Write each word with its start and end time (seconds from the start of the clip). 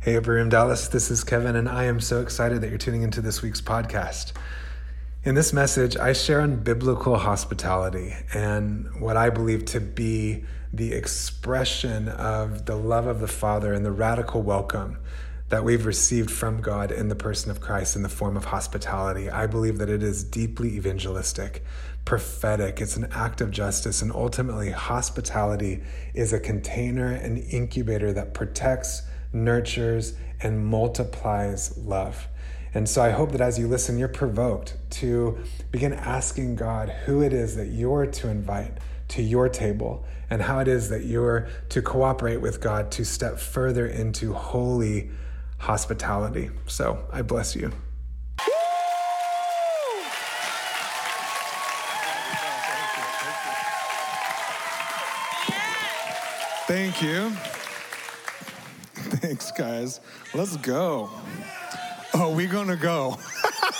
Hey, 0.00 0.16
Upper 0.16 0.34
Room 0.34 0.48
Dallas, 0.48 0.86
this 0.86 1.10
is 1.10 1.24
Kevin, 1.24 1.56
and 1.56 1.68
I 1.68 1.86
am 1.86 1.98
so 1.98 2.20
excited 2.20 2.60
that 2.60 2.68
you're 2.68 2.78
tuning 2.78 3.02
into 3.02 3.20
this 3.20 3.42
week's 3.42 3.60
podcast. 3.60 4.32
In 5.24 5.34
this 5.34 5.52
message, 5.52 5.96
I 5.96 6.12
share 6.12 6.40
on 6.40 6.62
biblical 6.62 7.18
hospitality 7.18 8.14
and 8.32 9.00
what 9.00 9.16
I 9.16 9.28
believe 9.30 9.64
to 9.66 9.80
be 9.80 10.44
the 10.72 10.92
expression 10.92 12.08
of 12.08 12.66
the 12.66 12.76
love 12.76 13.08
of 13.08 13.18
the 13.18 13.26
Father 13.26 13.72
and 13.72 13.84
the 13.84 13.90
radical 13.90 14.40
welcome 14.40 14.98
that 15.48 15.64
we've 15.64 15.84
received 15.84 16.30
from 16.30 16.60
God 16.60 16.92
in 16.92 17.08
the 17.08 17.16
person 17.16 17.50
of 17.50 17.60
Christ 17.60 17.96
in 17.96 18.04
the 18.04 18.08
form 18.08 18.36
of 18.36 18.44
hospitality. 18.44 19.28
I 19.28 19.48
believe 19.48 19.78
that 19.78 19.90
it 19.90 20.04
is 20.04 20.22
deeply 20.22 20.76
evangelistic, 20.76 21.64
prophetic, 22.04 22.80
it's 22.80 22.96
an 22.96 23.08
act 23.10 23.40
of 23.40 23.50
justice, 23.50 24.00
and 24.00 24.12
ultimately, 24.12 24.70
hospitality 24.70 25.82
is 26.14 26.32
a 26.32 26.38
container, 26.38 27.08
and 27.08 27.38
incubator 27.52 28.12
that 28.12 28.32
protects, 28.32 29.02
nurtures, 29.32 30.14
and 30.40 30.66
multiplies 30.66 31.76
love. 31.78 32.28
And 32.74 32.88
so 32.88 33.02
I 33.02 33.10
hope 33.10 33.32
that 33.32 33.40
as 33.40 33.58
you 33.58 33.66
listen, 33.66 33.98
you're 33.98 34.08
provoked 34.08 34.76
to 34.90 35.38
begin 35.70 35.92
asking 35.92 36.56
God 36.56 36.90
who 37.06 37.22
it 37.22 37.32
is 37.32 37.56
that 37.56 37.68
you're 37.68 38.06
to 38.06 38.28
invite 38.28 38.78
to 39.08 39.22
your 39.22 39.48
table 39.48 40.04
and 40.30 40.42
how 40.42 40.58
it 40.58 40.68
is 40.68 40.90
that 40.90 41.04
you're 41.04 41.48
to 41.70 41.80
cooperate 41.80 42.38
with 42.38 42.60
God 42.60 42.90
to 42.92 43.04
step 43.04 43.38
further 43.38 43.86
into 43.86 44.34
holy 44.34 45.10
hospitality. 45.58 46.50
So 46.66 47.04
I 47.10 47.22
bless 47.22 47.56
you. 47.56 47.72
Thank 56.68 57.02
you. 57.02 57.32
Thanks, 59.28 59.50
guys. 59.50 60.00
Let's 60.32 60.56
go. 60.56 61.10
Oh, 62.14 62.34
we're 62.34 62.48
gonna 62.48 62.76
go. 62.76 63.18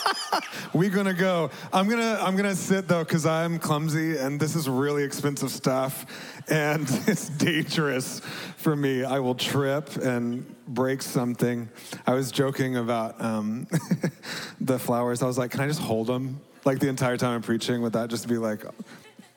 we're 0.74 0.90
gonna 0.90 1.14
go. 1.14 1.50
I'm 1.72 1.88
gonna 1.88 2.18
I'm 2.20 2.36
gonna 2.36 2.54
sit 2.54 2.86
though 2.86 3.02
because 3.02 3.24
I'm 3.24 3.58
clumsy 3.58 4.18
and 4.18 4.38
this 4.38 4.54
is 4.54 4.68
really 4.68 5.04
expensive 5.04 5.50
stuff, 5.50 6.04
and 6.50 6.82
it's 7.06 7.30
dangerous 7.30 8.20
for 8.58 8.76
me. 8.76 9.04
I 9.04 9.20
will 9.20 9.34
trip 9.34 9.96
and 9.96 10.44
break 10.66 11.00
something. 11.00 11.70
I 12.06 12.12
was 12.12 12.30
joking 12.30 12.76
about 12.76 13.18
um, 13.18 13.68
the 14.60 14.78
flowers. 14.78 15.22
I 15.22 15.26
was 15.26 15.38
like, 15.38 15.52
can 15.52 15.60
I 15.60 15.66
just 15.66 15.80
hold 15.80 16.08
them 16.08 16.42
like 16.66 16.78
the 16.78 16.88
entire 16.88 17.16
time 17.16 17.36
I'm 17.36 17.42
preaching? 17.42 17.80
Would 17.80 17.94
that 17.94 18.10
just 18.10 18.28
be 18.28 18.36
like 18.36 18.66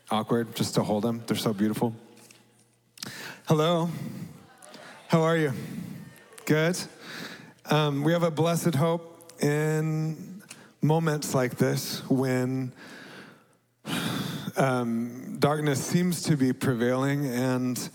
awkward 0.10 0.58
just 0.58 0.76
to 0.76 0.84
hold 0.84 1.06
them? 1.06 1.24
They're 1.26 1.38
so 1.38 1.54
beautiful. 1.54 1.96
Hello. 3.48 3.90
How 5.08 5.22
are 5.22 5.38
you? 5.38 5.54
Good. 6.46 6.78
Um, 7.66 8.04
we 8.04 8.14
have 8.14 8.24
a 8.24 8.32
blessed 8.32 8.74
hope 8.74 9.32
in 9.44 10.42
moments 10.82 11.36
like 11.36 11.56
this 11.56 12.02
when 12.10 12.74
um, 14.58 15.38
darkness 15.38 15.86
seems 15.86 16.24
to 16.24 16.36
be 16.36 16.52
prevailing 16.52 17.28
and 17.28 17.90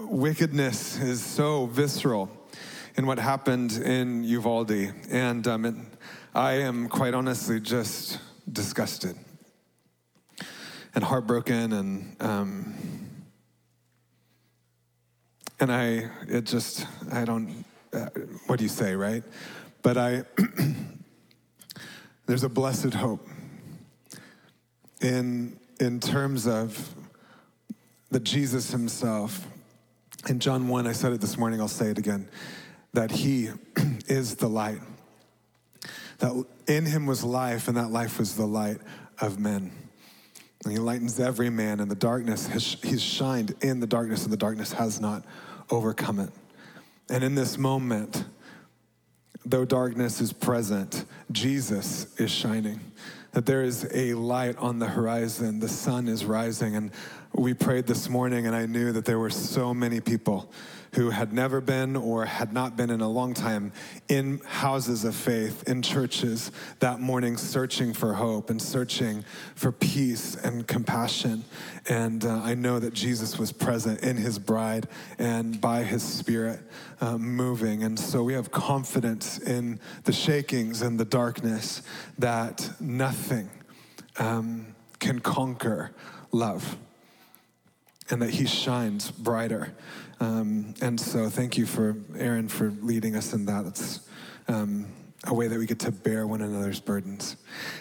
wickedness 0.00 0.98
is 0.98 1.22
so 1.22 1.66
visceral 1.66 2.30
in 2.96 3.06
what 3.06 3.18
happened 3.18 3.72
in 3.72 4.24
Uvalde. 4.24 4.94
And 5.10 5.46
um, 5.46 5.64
it, 5.66 5.74
I 6.34 6.52
am 6.52 6.88
quite 6.88 7.12
honestly 7.12 7.60
just 7.60 8.18
disgusted 8.50 9.16
and 10.94 11.04
heartbroken 11.04 11.74
and. 11.74 12.16
Um, 12.20 12.74
and 15.58 15.72
I, 15.72 16.10
it 16.28 16.44
just, 16.44 16.86
I 17.10 17.24
don't, 17.24 17.64
Uh, 17.96 18.10
what 18.46 18.58
do 18.58 18.64
you 18.64 18.68
say, 18.68 18.94
right? 18.94 19.24
But 19.82 19.96
I, 19.96 20.24
there's 22.26 22.44
a 22.44 22.48
blessed 22.48 22.92
hope 22.92 23.26
in, 25.00 25.58
in 25.80 26.00
terms 26.00 26.46
of 26.46 26.94
that 28.10 28.22
Jesus 28.22 28.70
himself, 28.70 29.46
in 30.28 30.40
John 30.40 30.68
1, 30.68 30.86
I 30.86 30.92
said 30.92 31.12
it 31.12 31.20
this 31.20 31.38
morning, 31.38 31.60
I'll 31.60 31.68
say 31.68 31.86
it 31.86 31.98
again, 31.98 32.28
that 32.92 33.10
he 33.10 33.50
is 34.06 34.36
the 34.36 34.48
light. 34.48 34.80
That 36.18 36.44
in 36.66 36.84
him 36.84 37.06
was 37.06 37.24
life, 37.24 37.68
and 37.68 37.76
that 37.76 37.90
life 37.90 38.18
was 38.18 38.36
the 38.36 38.46
light 38.46 38.78
of 39.20 39.38
men. 39.38 39.72
And 40.64 40.72
he 40.72 40.78
lightens 40.78 41.18
every 41.18 41.50
man 41.50 41.80
in 41.80 41.88
the 41.88 41.94
darkness. 41.94 42.46
He's 42.82 43.02
shined 43.02 43.54
in 43.62 43.80
the 43.80 43.86
darkness, 43.86 44.24
and 44.24 44.32
the 44.32 44.36
darkness 44.36 44.72
has 44.72 45.00
not 45.00 45.24
overcome 45.70 46.20
it. 46.20 46.30
And 47.08 47.22
in 47.22 47.34
this 47.34 47.56
moment, 47.56 48.24
though 49.44 49.64
darkness 49.64 50.20
is 50.20 50.32
present, 50.32 51.04
Jesus 51.30 52.18
is 52.18 52.30
shining. 52.30 52.80
That 53.32 53.46
there 53.46 53.62
is 53.62 53.88
a 53.92 54.14
light 54.14 54.56
on 54.56 54.78
the 54.78 54.86
horizon, 54.86 55.60
the 55.60 55.68
sun 55.68 56.08
is 56.08 56.24
rising. 56.24 56.74
And 56.74 56.90
we 57.32 57.54
prayed 57.54 57.86
this 57.86 58.08
morning, 58.08 58.46
and 58.46 58.56
I 58.56 58.66
knew 58.66 58.92
that 58.92 59.04
there 59.04 59.18
were 59.18 59.30
so 59.30 59.74
many 59.74 60.00
people 60.00 60.50
who 60.96 61.10
had 61.10 61.30
never 61.30 61.60
been 61.60 61.94
or 61.94 62.24
had 62.24 62.54
not 62.54 62.74
been 62.74 62.88
in 62.88 63.02
a 63.02 63.08
long 63.08 63.34
time 63.34 63.70
in 64.08 64.38
houses 64.46 65.04
of 65.04 65.14
faith, 65.14 65.62
in 65.68 65.82
churches 65.82 66.50
that 66.80 67.00
morning, 67.00 67.36
searching 67.36 67.92
for 67.92 68.14
hope 68.14 68.48
and 68.48 68.60
searching 68.60 69.22
for 69.54 69.70
peace 69.70 70.36
and 70.36 70.66
compassion. 70.66 71.44
And 71.86 72.24
uh, 72.24 72.40
I 72.42 72.54
know 72.54 72.78
that 72.78 72.94
Jesus 72.94 73.38
was 73.38 73.52
present 73.52 74.02
in 74.02 74.16
his 74.16 74.38
bride 74.38 74.88
and 75.18 75.60
by 75.60 75.82
his 75.82 76.02
spirit 76.02 76.60
uh, 77.02 77.18
moving. 77.18 77.82
And 77.82 77.98
so 77.98 78.22
we 78.22 78.32
have 78.32 78.50
confidence 78.50 79.38
in 79.38 79.78
the 80.04 80.12
shakings 80.12 80.80
and 80.80 80.98
the 80.98 81.04
darkness 81.04 81.82
that 82.18 82.70
nothing 82.80 83.50
um, 84.18 84.74
can 84.98 85.18
conquer 85.18 85.92
love 86.32 86.78
and 88.08 88.22
that 88.22 88.30
he 88.30 88.46
shines 88.46 89.10
brighter. 89.10 89.74
Um, 90.20 90.74
and 90.80 90.98
so 90.98 91.28
thank 91.28 91.58
you 91.58 91.66
for 91.66 91.96
Aaron 92.16 92.48
for 92.48 92.70
leading 92.80 93.16
us 93.16 93.32
in 93.32 93.46
that. 93.46 93.66
It's 93.66 94.00
um, 94.48 94.86
a 95.24 95.34
way 95.34 95.48
that 95.48 95.58
we 95.58 95.66
get 95.66 95.78
to 95.80 95.92
bear 95.92 96.26
one 96.26 96.42
another's 96.42 96.80
burdens. 96.80 97.36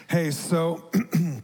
Hey, 0.09 0.31
so. 0.31 0.89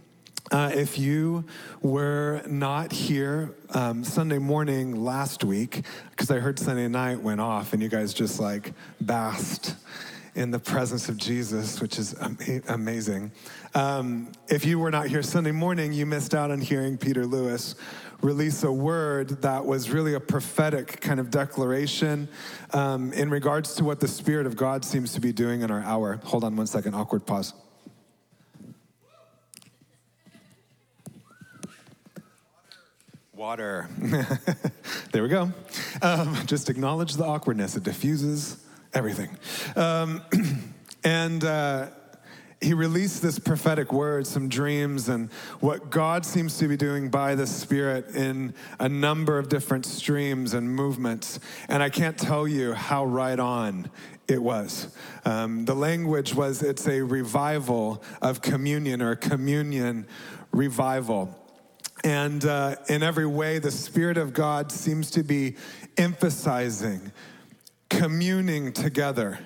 Uh, 0.51 0.69
if 0.73 0.97
you 0.97 1.45
were 1.81 2.41
not 2.45 2.91
here 2.91 3.55
um, 3.69 4.03
Sunday 4.03 4.37
morning 4.37 5.01
last 5.01 5.45
week, 5.45 5.85
because 6.09 6.29
I 6.29 6.39
heard 6.39 6.59
Sunday 6.59 6.89
night 6.89 7.21
went 7.21 7.39
off 7.39 7.71
and 7.71 7.81
you 7.81 7.87
guys 7.87 8.13
just 8.13 8.37
like 8.37 8.73
basked 8.99 9.75
in 10.35 10.51
the 10.51 10.59
presence 10.59 11.07
of 11.07 11.15
Jesus, 11.15 11.81
which 11.81 11.97
is 11.97 12.15
amazing. 12.67 13.31
Um, 13.75 14.31
if 14.49 14.65
you 14.65 14.79
were 14.79 14.91
not 14.91 15.07
here 15.07 15.23
Sunday 15.23 15.51
morning, 15.51 15.93
you 15.93 16.05
missed 16.05 16.33
out 16.33 16.51
on 16.51 16.59
hearing 16.59 16.97
Peter 16.97 17.25
Lewis 17.25 17.75
release 18.21 18.63
a 18.63 18.71
word 18.71 19.41
that 19.41 19.65
was 19.65 19.89
really 19.89 20.13
a 20.13 20.19
prophetic 20.19 21.01
kind 21.01 21.19
of 21.19 21.31
declaration 21.31 22.27
um, 22.71 23.11
in 23.13 23.29
regards 23.29 23.75
to 23.75 23.83
what 23.83 23.99
the 23.99 24.07
Spirit 24.07 24.45
of 24.45 24.55
God 24.55 24.85
seems 24.85 25.13
to 25.13 25.21
be 25.21 25.33
doing 25.33 25.61
in 25.61 25.71
our 25.71 25.81
hour. 25.81 26.19
Hold 26.25 26.43
on 26.43 26.55
one 26.55 26.67
second, 26.67 26.93
awkward 26.93 27.25
pause. 27.25 27.53
Water. 33.33 33.89
there 35.11 35.23
we 35.23 35.29
go. 35.29 35.51
Um, 36.03 36.37
just 36.45 36.69
acknowledge 36.69 37.15
the 37.15 37.25
awkwardness, 37.25 37.75
it 37.75 37.83
diffuses 37.83 38.63
everything. 38.93 39.35
Um, 39.75 40.21
and, 41.03 41.43
uh, 41.43 41.87
he 42.61 42.75
released 42.75 43.23
this 43.23 43.39
prophetic 43.39 43.91
word, 43.91 44.27
some 44.27 44.47
dreams, 44.47 45.09
and 45.09 45.31
what 45.59 45.89
God 45.89 46.25
seems 46.25 46.59
to 46.59 46.67
be 46.67 46.77
doing 46.77 47.09
by 47.09 47.33
the 47.33 47.47
Spirit 47.47 48.15
in 48.15 48.53
a 48.79 48.87
number 48.87 49.39
of 49.39 49.49
different 49.49 49.85
streams 49.85 50.53
and 50.53 50.69
movements. 50.69 51.39
And 51.67 51.81
I 51.81 51.89
can't 51.89 52.17
tell 52.17 52.47
you 52.47 52.73
how 52.73 53.05
right 53.05 53.39
on 53.39 53.89
it 54.27 54.41
was. 54.41 54.95
Um, 55.25 55.65
the 55.65 55.73
language 55.73 56.35
was 56.35 56.61
it's 56.61 56.87
a 56.87 57.01
revival 57.01 58.03
of 58.21 58.41
communion 58.41 59.01
or 59.01 59.15
communion 59.15 60.05
revival. 60.51 61.35
And 62.03 62.45
uh, 62.45 62.75
in 62.87 63.01
every 63.01 63.25
way, 63.25 63.57
the 63.57 63.71
Spirit 63.71 64.17
of 64.17 64.33
God 64.33 64.71
seems 64.71 65.09
to 65.11 65.23
be 65.23 65.55
emphasizing 65.97 67.11
communing 67.91 68.71
together 68.71 69.37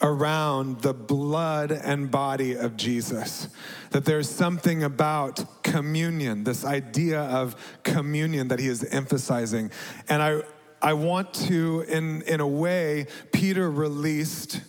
around 0.00 0.80
the 0.80 0.94
blood 0.94 1.72
and 1.72 2.10
body 2.10 2.54
of 2.54 2.76
Jesus. 2.76 3.48
That 3.90 4.04
there's 4.04 4.28
something 4.28 4.84
about 4.84 5.62
communion, 5.62 6.44
this 6.44 6.64
idea 6.64 7.22
of 7.22 7.56
communion 7.82 8.48
that 8.48 8.58
he 8.58 8.68
is 8.68 8.84
emphasizing. 8.84 9.70
And 10.08 10.22
I, 10.22 10.42
I 10.80 10.92
want 10.92 11.34
to, 11.34 11.84
in, 11.88 12.22
in 12.22 12.40
a 12.40 12.46
way, 12.46 13.06
Peter 13.32 13.70
released 13.70 14.60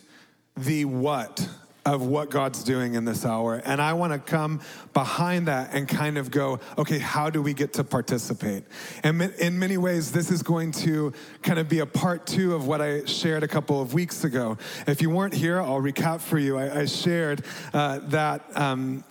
the 0.57 0.85
what 0.85 1.47
of 1.85 2.05
what 2.05 2.29
God's 2.29 2.63
doing 2.63 2.95
in 2.95 3.05
this 3.05 3.25
hour. 3.25 3.61
And 3.65 3.81
I 3.81 3.93
want 3.93 4.13
to 4.13 4.19
come 4.19 4.61
behind 4.93 5.47
that 5.47 5.73
and 5.73 5.87
kind 5.87 6.17
of 6.17 6.29
go, 6.29 6.59
okay, 6.77 6.99
how 6.99 7.29
do 7.29 7.41
we 7.41 7.53
get 7.53 7.73
to 7.73 7.83
participate? 7.83 8.63
And 9.03 9.21
in 9.21 9.57
many 9.57 9.77
ways, 9.77 10.11
this 10.11 10.29
is 10.29 10.43
going 10.43 10.71
to 10.73 11.13
kind 11.41 11.59
of 11.59 11.69
be 11.69 11.79
a 11.79 11.85
part 11.85 12.27
two 12.27 12.53
of 12.53 12.67
what 12.67 12.81
I 12.81 13.05
shared 13.05 13.43
a 13.43 13.47
couple 13.47 13.81
of 13.81 13.93
weeks 13.93 14.23
ago. 14.23 14.57
If 14.87 15.01
you 15.01 15.09
weren't 15.09 15.33
here, 15.33 15.61
I'll 15.61 15.81
recap 15.81 16.19
for 16.21 16.37
you. 16.37 16.57
I, 16.57 16.81
I 16.81 16.85
shared 16.85 17.43
uh, 17.73 17.99
that 18.09 18.45
um, 18.55 19.03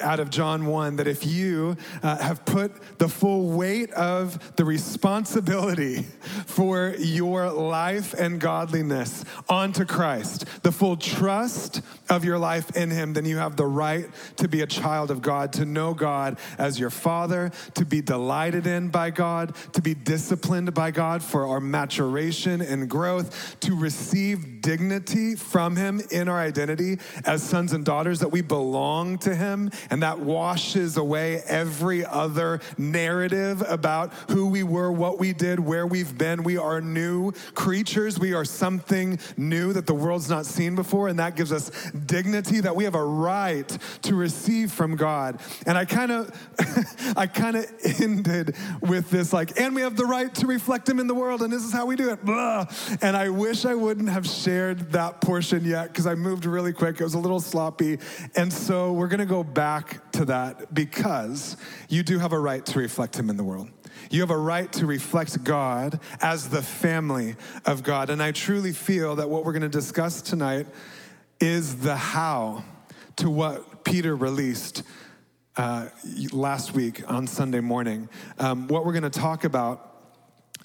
out 0.00 0.18
of 0.18 0.30
John 0.30 0.66
1 0.66 0.96
that 0.96 1.06
if 1.06 1.24
you 1.24 1.76
uh, 2.02 2.16
have 2.18 2.44
put 2.44 2.98
the 2.98 3.08
full 3.08 3.50
weight 3.50 3.90
of 3.92 4.56
the 4.56 4.64
responsibility 4.64 6.02
for 6.46 6.94
your 6.98 7.50
life 7.50 8.14
and 8.14 8.40
godliness 8.40 9.24
onto 9.48 9.84
Christ, 9.84 10.46
the 10.62 10.72
full 10.72 10.96
trust 10.96 11.82
of 12.08 12.24
your 12.24 12.38
life 12.38 12.76
in 12.76 12.90
Him, 12.90 13.12
then 13.12 13.24
you 13.24 13.36
have 13.36 13.56
the 13.56 13.66
right 13.66 14.08
to 14.36 14.48
be 14.48 14.62
a 14.62 14.66
child 14.66 15.10
of 15.12 15.22
God, 15.22 15.52
to 15.54 15.64
know 15.64 15.94
God 15.94 16.36
as 16.58 16.78
your 16.78 16.90
Father, 16.90 17.52
to 17.74 17.84
be 17.84 18.00
delighted 18.00 18.66
in 18.66 18.88
by 18.88 19.10
God, 19.10 19.54
to 19.72 19.80
be 19.80 19.94
disciplined 19.94 20.74
by 20.74 20.90
God 20.90 21.22
for 21.22 21.46
our 21.46 21.60
maturation 21.60 22.60
and 22.60 22.90
growth, 22.90 23.56
to 23.60 23.76
receive 23.76 24.60
dignity 24.60 25.36
from 25.36 25.76
Him 25.76 26.02
in 26.10 26.28
our 26.28 26.40
identity 26.40 26.98
as 27.24 27.42
sons 27.42 27.72
and 27.72 27.84
daughters, 27.84 28.18
that 28.18 28.30
we 28.30 28.42
belong 28.42 29.16
to 29.18 29.34
Him 29.34 29.43
him, 29.44 29.70
and 29.90 30.02
that 30.02 30.18
washes 30.18 30.96
away 30.96 31.42
every 31.46 32.04
other 32.04 32.60
narrative 32.78 33.62
about 33.68 34.12
who 34.30 34.46
we 34.46 34.62
were, 34.62 34.90
what 34.90 35.18
we 35.18 35.32
did, 35.32 35.60
where 35.60 35.86
we've 35.86 36.16
been. 36.16 36.42
We 36.42 36.56
are 36.56 36.80
new 36.80 37.32
creatures. 37.54 38.18
We 38.18 38.34
are 38.34 38.44
something 38.44 39.18
new 39.36 39.72
that 39.72 39.86
the 39.86 39.94
world's 39.94 40.30
not 40.30 40.46
seen 40.46 40.74
before, 40.74 41.08
and 41.08 41.18
that 41.18 41.36
gives 41.36 41.52
us 41.52 41.70
dignity 42.06 42.60
that 42.60 42.74
we 42.74 42.84
have 42.84 42.94
a 42.94 43.04
right 43.04 43.68
to 44.02 44.14
receive 44.14 44.72
from 44.72 44.96
God. 44.96 45.40
And 45.66 45.76
I 45.76 45.84
kind 45.84 46.10
of, 46.10 46.30
I 47.16 47.26
kind 47.26 47.56
of 47.56 47.66
ended 48.00 48.56
with 48.80 49.10
this 49.10 49.32
like, 49.32 49.60
and 49.60 49.74
we 49.74 49.82
have 49.82 49.96
the 49.96 50.06
right 50.06 50.34
to 50.36 50.46
reflect 50.46 50.88
Him 50.88 50.98
in 50.98 51.06
the 51.06 51.14
world, 51.14 51.42
and 51.42 51.52
this 51.52 51.64
is 51.64 51.72
how 51.72 51.86
we 51.86 51.96
do 51.96 52.10
it. 52.10 52.24
Blah. 52.24 52.66
And 53.02 53.16
I 53.16 53.28
wish 53.28 53.64
I 53.64 53.74
wouldn't 53.74 54.08
have 54.08 54.26
shared 54.26 54.92
that 54.92 55.20
portion 55.20 55.64
yet 55.64 55.88
because 55.88 56.06
I 56.06 56.14
moved 56.14 56.46
really 56.46 56.72
quick. 56.72 57.00
It 57.00 57.04
was 57.04 57.14
a 57.14 57.18
little 57.18 57.40
sloppy, 57.40 57.98
and 58.34 58.52
so 58.52 58.92
we're 58.92 59.08
gonna 59.08 59.26
go 59.26 59.33
back 59.42 60.12
to 60.12 60.26
that 60.26 60.74
because 60.74 61.56
you 61.88 62.02
do 62.02 62.18
have 62.18 62.32
a 62.32 62.38
right 62.38 62.64
to 62.66 62.78
reflect 62.78 63.18
Him 63.18 63.30
in 63.30 63.36
the 63.36 63.44
world. 63.44 63.70
You 64.10 64.20
have 64.20 64.30
a 64.30 64.38
right 64.38 64.70
to 64.74 64.86
reflect 64.86 65.42
God 65.42 65.98
as 66.20 66.48
the 66.48 66.62
family 66.62 67.36
of 67.64 67.82
God. 67.82 68.10
And 68.10 68.22
I 68.22 68.32
truly 68.32 68.72
feel 68.72 69.16
that 69.16 69.28
what 69.30 69.44
we're 69.44 69.52
going 69.52 69.62
to 69.62 69.68
discuss 69.68 70.22
tonight 70.22 70.66
is 71.40 71.76
the 71.76 71.96
how 71.96 72.64
to 73.16 73.30
what 73.30 73.84
Peter 73.84 74.14
released 74.14 74.82
uh, 75.56 75.88
last 76.32 76.74
week 76.74 77.08
on 77.10 77.26
Sunday 77.26 77.60
morning. 77.60 78.08
Um, 78.38 78.68
what 78.68 78.84
we're 78.84 78.92
going 78.92 79.04
to 79.04 79.10
talk 79.10 79.44
about 79.44 79.94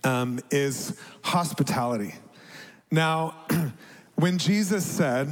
um, 0.04 0.40
is 0.52 1.00
hospitality. 1.22 2.16
Now, 2.92 3.36
when 4.16 4.38
Jesus 4.38 4.86
said, 4.86 5.30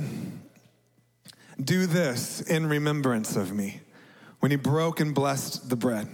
do 1.63 1.85
this 1.85 2.41
in 2.41 2.67
remembrance 2.67 3.35
of 3.35 3.53
me. 3.53 3.81
When 4.39 4.51
he 4.51 4.57
broke 4.57 4.99
and 4.99 5.13
blessed 5.13 5.69
the 5.69 5.75
bread, 5.75 6.07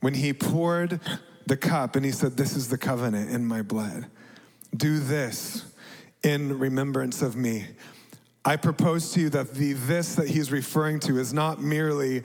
when 0.00 0.14
he 0.14 0.32
poured 0.32 1.00
the 1.46 1.56
cup 1.56 1.96
and 1.96 2.04
he 2.04 2.10
said, 2.10 2.36
This 2.36 2.56
is 2.56 2.68
the 2.68 2.78
covenant 2.78 3.30
in 3.30 3.44
my 3.44 3.62
blood. 3.62 4.06
Do 4.76 4.98
this 4.98 5.64
in 6.22 6.58
remembrance 6.58 7.22
of 7.22 7.36
me. 7.36 7.66
I 8.44 8.56
propose 8.56 9.12
to 9.12 9.20
you 9.20 9.28
that 9.30 9.54
the 9.54 9.74
this 9.74 10.14
that 10.14 10.28
he's 10.28 10.50
referring 10.50 11.00
to 11.00 11.18
is 11.18 11.34
not 11.34 11.60
merely 11.60 12.22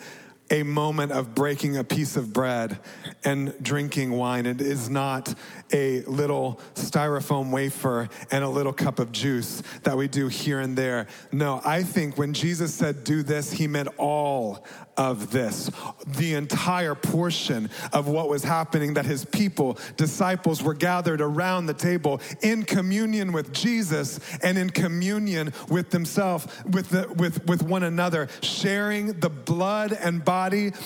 a 0.49 0.63
moment 0.63 1.11
of 1.11 1.33
breaking 1.33 1.77
a 1.77 1.83
piece 1.83 2.15
of 2.15 2.33
bread 2.33 2.77
and 3.23 3.53
drinking 3.61 4.11
wine. 4.11 4.45
It 4.45 4.61
is 4.61 4.89
not 4.89 5.33
a 5.71 6.01
little 6.01 6.59
styrofoam 6.75 7.49
wafer 7.49 8.09
and 8.29 8.43
a 8.43 8.49
little 8.49 8.73
cup 8.73 8.99
of 8.99 9.11
juice 9.11 9.63
that 9.83 9.97
we 9.97 10.07
do 10.07 10.27
here 10.27 10.59
and 10.59 10.77
there. 10.77 11.07
No, 11.31 11.61
I 11.65 11.81
think 11.81 12.17
when 12.17 12.33
Jesus 12.33 12.73
said, 12.73 13.03
do 13.03 13.23
this, 13.23 13.51
he 13.51 13.67
meant 13.67 13.89
all 13.97 14.65
of 14.95 15.31
this, 15.31 15.71
the 16.05 16.35
entire 16.35 16.93
portion 16.93 17.67
of 17.91 18.07
what 18.07 18.29
was 18.29 18.43
happening, 18.43 18.93
that 18.93 19.05
his 19.05 19.25
people, 19.25 19.79
disciples, 19.97 20.61
were 20.61 20.75
gathered 20.75 21.19
around 21.19 21.65
the 21.65 21.73
table 21.73 22.21
in 22.41 22.61
communion 22.63 23.31
with 23.31 23.51
Jesus 23.53 24.19
and 24.43 24.55
in 24.55 24.69
communion 24.69 25.51
with 25.69 25.89
themselves, 25.89 26.45
with, 26.69 26.89
the, 26.89 27.11
with, 27.13 27.43
with 27.47 27.63
one 27.63 27.81
another, 27.81 28.27
sharing 28.41 29.19
the 29.19 29.31
blood 29.31 29.93
and 29.93 30.23
body 30.23 30.42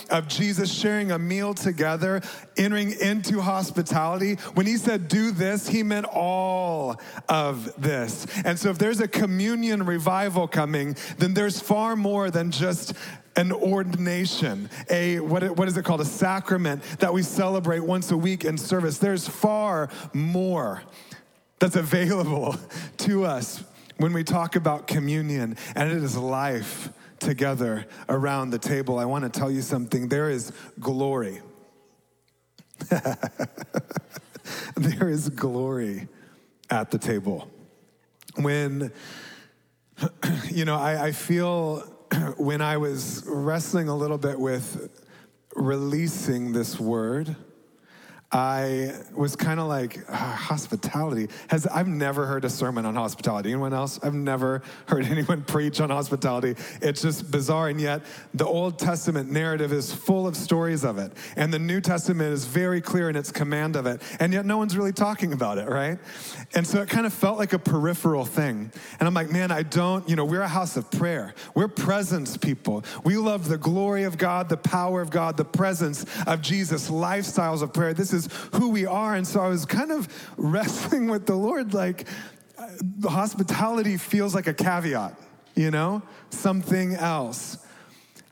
of 0.09 0.27
Jesus, 0.27 0.71
sharing 0.71 1.12
a 1.12 1.19
meal 1.19 1.54
together, 1.54 2.21
entering 2.57 2.92
into 3.00 3.42
hospitality. 3.42 4.36
When 4.54 4.65
he 4.65 4.77
said, 4.77 5.07
do 5.07 5.31
this, 5.31 5.68
he 5.68 5.83
meant 5.83 6.06
all 6.06 7.00
of 7.27 7.74
this. 7.81 8.27
And 8.45 8.59
so 8.59 8.69
if 8.69 8.77
there's 8.77 9.00
a 9.00 9.07
communion 9.07 9.86
revival 9.86 10.48
coming, 10.48 10.95
then 11.18 11.33
there's 11.33 11.59
far 11.59 11.95
more 11.95 12.30
than 12.30 12.51
just 12.51 12.94
an 13.36 13.51
ordination, 13.51 14.69
a 14.89 15.19
what, 15.19 15.44
what 15.57 15.68
is 15.68 15.77
it 15.77 15.86
called? 15.86 16.01
A 16.01 16.06
sacrament 16.06 16.81
that 17.00 17.13
we 17.13 17.21
celebrate 17.21 17.80
once 17.80 18.12
a 18.12 18.18
week 18.18 18.44
in 18.44 18.57
service. 18.57 18.98
There's 18.98 19.27
far 19.27 19.89
more 20.13 20.81
that's 21.59 21.75
available 21.75 22.56
to 22.98 23.25
us 23.25 23.63
when 23.98 24.13
we 24.13 24.24
talk 24.24 24.56
about 24.56 24.88
communion, 24.88 25.56
and 25.75 25.92
it 25.92 26.04
is 26.04 26.18
life 26.18 26.89
together 27.19 27.86
around 28.10 28.50
the 28.52 28.60
table. 28.60 29.00
I 29.00 29.06
want 29.06 29.24
to 29.24 29.40
tell 29.40 29.52
you 29.52 29.62
something. 29.62 30.10
There 30.10 30.30
is 30.30 30.52
glory. 30.80 31.42
there 34.75 35.10
is 35.10 35.30
glory 35.30 36.08
at 36.69 36.92
the 36.92 36.98
table. 36.98 37.50
When, 38.36 38.92
you 40.50 40.66
know, 40.66 40.75
I, 40.75 41.08
I 41.08 41.12
feel 41.12 41.80
when 42.38 42.62
I 42.62 42.78
was 42.78 43.24
wrestling 43.28 43.90
a 43.90 43.96
little 43.96 44.18
bit 44.18 44.40
with 44.40 44.90
releasing 45.56 46.54
this 46.54 46.80
word, 46.80 47.36
I 48.30 48.92
was 49.16 49.38
kind 49.38 49.58
of 49.58 49.68
like 49.68 50.00
uh, 50.10 50.16
hospitality. 50.16 51.30
Has 51.48 51.66
I've 51.66 51.88
never 51.88 52.26
heard 52.26 52.44
a 52.44 52.50
sermon 52.50 52.86
on 52.86 52.96
hospitality. 52.96 53.52
Anyone 53.52 53.74
else? 53.74 54.02
I've 54.04 54.14
never 54.14 54.64
heard 54.88 55.06
anyone 55.10 55.44
preach 55.44 55.80
on 55.80 55.90
hospitality. 55.90 56.56
It's 56.82 57.02
just 57.02 57.32
bizarre, 57.32 57.70
and 57.70 57.80
yet 57.80 58.02
the 58.34 58.46
Old 58.46 58.80
Testament 58.80 59.32
narrative 59.32 59.72
is 59.72 59.94
full 59.94 60.28
of 60.28 60.36
stories 60.36 60.84
of 60.84 60.98
it, 60.98 61.14
and 61.38 61.54
the 61.54 61.60
New 61.60 61.80
Testament 61.80 62.34
is 62.34 62.44
very 62.46 62.82
clear 62.82 63.10
in 63.10 63.16
its 63.16 63.32
command 63.32 63.78
of 63.78 63.86
it, 63.86 64.02
and 64.20 64.34
yet 64.34 64.46
no 64.46 64.58
one's 64.58 64.76
really 64.76 64.94
talking 64.94 65.32
about 65.32 65.58
it, 65.58 65.70
right? 65.70 65.98
And 66.54 66.68
so 66.68 66.82
it 66.82 66.90
kind 66.90 67.06
of 67.06 67.14
felt 67.14 67.38
like 67.38 67.54
a 67.54 67.60
peripheral 67.60 68.26
thing. 68.26 68.72
And 69.00 69.08
I'm 69.08 69.14
like, 69.14 69.31
man, 69.31 69.52
I 69.52 69.64
don't. 69.64 70.07
You 70.10 70.18
know, 70.18 70.26
we're 70.26 70.42
a 70.42 70.48
house 70.50 70.76
of 70.76 70.92
prayer. 70.92 71.34
We're 71.56 71.69
presence 71.69 72.36
people. 72.36 72.84
We 73.06 73.16
love 73.16 73.48
the 73.48 73.57
glory 73.57 74.04
of 74.04 74.18
God, 74.18 74.50
the 74.50 74.57
power 74.57 75.00
of 75.00 75.12
God, 75.12 75.38
the 75.38 75.46
presence 75.46 76.06
of 76.26 76.42
Jesus, 76.42 76.90
lifestyles 76.90 77.62
of 77.62 77.72
prayer. 77.72 77.94
This 77.94 78.12
is 78.14 78.17
is 78.18 78.30
who 78.54 78.69
we 78.69 78.86
are. 78.86 79.16
And 79.16 79.26
so 79.26 79.40
I 79.40 79.47
was 79.47 79.66
kind 79.66 79.92
of 79.92 80.07
wrestling 80.38 81.07
with 81.07 81.26
the 81.26 81.36
Lord, 81.36 81.74
like, 81.74 82.07
uh, 82.57 82.68
the 82.81 83.09
hospitality 83.09 83.97
feels 83.97 84.36
like 84.36 84.47
a 84.47 84.54
caveat, 84.54 85.16
you 85.56 85.71
know, 85.71 86.02
something 86.30 86.95
else. 86.95 87.57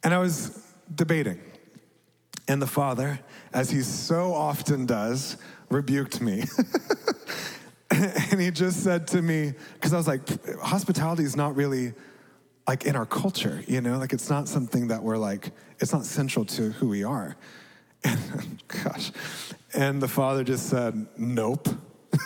And 0.03 0.13
I 0.13 0.17
was 0.17 0.61
debating. 0.93 1.39
And 2.47 2.61
the 2.61 2.67
Father, 2.67 3.19
as 3.53 3.71
he 3.71 3.81
so 3.81 4.33
often 4.33 4.85
does, 4.85 5.37
rebuked 5.69 6.21
me. 6.21 6.43
and 7.91 8.39
he 8.39 8.51
just 8.51 8.83
said 8.83 9.07
to 9.07 9.21
me, 9.21 9.53
because 9.73 9.93
I 9.93 9.97
was 9.97 10.07
like, 10.07 10.21
hospitality 10.59 11.23
is 11.23 11.35
not 11.35 11.55
really 11.55 11.93
like 12.67 12.85
in 12.85 12.95
our 12.95 13.05
culture, 13.05 13.63
you 13.67 13.81
know, 13.81 13.97
like 13.97 14.13
it's 14.13 14.29
not 14.29 14.47
something 14.47 14.87
that 14.87 15.01
we're 15.03 15.17
like, 15.17 15.51
it's 15.79 15.93
not 15.93 16.05
central 16.05 16.45
to 16.45 16.71
who 16.71 16.89
we 16.89 17.03
are. 17.03 17.35
And 18.03 18.63
gosh, 18.67 19.11
and 19.75 20.01
the 20.01 20.07
father 20.07 20.43
just 20.43 20.69
said, 20.69 21.07
Nope. 21.17 21.67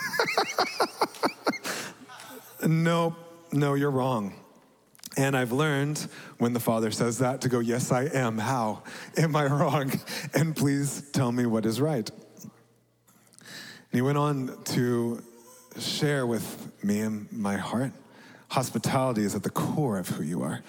nope, 2.66 3.14
no, 3.52 3.74
you're 3.74 3.90
wrong. 3.90 4.34
And 5.16 5.36
I've 5.36 5.50
learned 5.50 6.06
when 6.38 6.52
the 6.52 6.60
father 6.60 6.90
says 6.90 7.18
that 7.18 7.40
to 7.42 7.48
go, 7.48 7.58
Yes, 7.58 7.90
I 7.90 8.04
am. 8.04 8.38
How 8.38 8.82
am 9.16 9.36
I 9.36 9.46
wrong? 9.46 9.92
And 10.34 10.54
please 10.54 11.02
tell 11.12 11.32
me 11.32 11.46
what 11.46 11.66
is 11.66 11.80
right. 11.80 12.08
And 12.42 13.92
he 13.92 14.02
went 14.02 14.18
on 14.18 14.56
to 14.66 15.22
share 15.78 16.26
with 16.26 16.84
me 16.84 17.00
and 17.00 17.30
my 17.32 17.56
heart 17.56 17.92
hospitality 18.50 19.22
is 19.22 19.34
at 19.34 19.44
the 19.44 19.50
core 19.50 19.98
of 19.98 20.08
who 20.08 20.24
you 20.24 20.42
are 20.42 20.62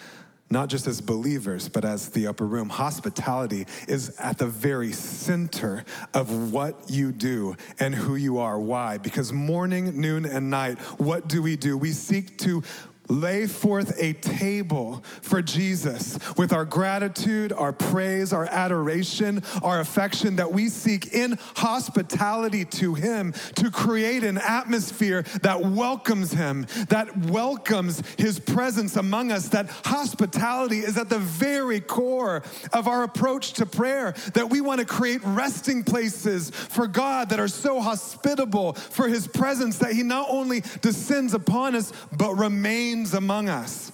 not 0.52 0.70
just 0.70 0.86
as 0.86 1.02
believers, 1.02 1.70
but 1.70 1.86
as 1.86 2.10
the 2.10 2.28
upper 2.28 2.46
room. 2.46 2.70
Hospitality 2.70 3.66
is 3.88 4.16
at 4.20 4.38
the 4.38 4.48
very 4.48 4.92
center 4.92 5.86
of 6.14 6.52
what 6.52 6.90
you 6.90 7.12
do 7.12 7.56
and 7.80 7.96
who 7.96 8.16
you 8.16 8.38
are. 8.38 8.60
Why? 8.60 8.98
Because 8.98 9.32
morning, 9.32 10.00
noon, 10.00 10.26
and 10.26 10.50
night, 10.50 10.78
what 11.00 11.28
do 11.28 11.42
we 11.42 11.56
do? 11.56 11.78
We 11.78 11.92
seek 11.92 12.38
to 12.40 12.64
lay 13.12 13.46
forth 13.46 13.94
a 14.02 14.14
table 14.14 15.04
for 15.22 15.42
Jesus 15.42 16.18
with 16.38 16.54
our 16.54 16.66
gratitude, 16.66 17.52
our 17.52 17.74
praise, 17.74 18.32
our 18.32 18.46
adoration, 18.46 19.44
our 19.62 19.82
affection 19.82 20.38
that 20.38 20.52
we 20.52 20.70
seek 20.70 21.14
in 21.14 21.38
hospitality 21.58 22.64
to 22.66 22.94
Him 22.94 23.34
to 23.56 23.70
create 23.70 24.24
an 24.24 24.38
atmosphere 24.38 25.24
that 25.42 25.62
welcomes 25.62 26.32
Him, 26.32 26.66
that 26.90 27.16
welcomes 27.26 28.02
His 28.18 28.40
presence 28.40 28.96
among 28.96 29.32
us, 29.32 29.50
that 29.50 29.70
hospitality 29.84 30.80
is 30.80 30.98
at 30.98 31.10
the 31.10 31.20
very 31.20 31.82
core 31.82 32.44
of 32.72 32.88
our 32.88 33.04
approach 33.04 33.54
to 33.54 33.66
prayer, 33.66 34.14
that 34.34 34.50
we 34.50 34.62
want 34.62 34.80
to 34.80 34.86
create 34.86 35.22
resting 35.24 35.84
places 35.84 36.50
for 36.50 36.88
God 36.88 37.30
that 37.30 37.40
are 37.40 37.48
so 37.48 37.82
hospitable 37.82 38.74
for 38.74 39.08
His 39.08 39.28
presence 39.28 39.80
that 39.80 39.92
He 39.92 40.04
not 40.04 40.28
only 40.30 40.64
descends 40.82 41.34
upon 41.34 41.76
us, 41.76 41.92
but 42.16 42.36
remains 42.36 43.01
among 43.14 43.50
us. 43.50 43.92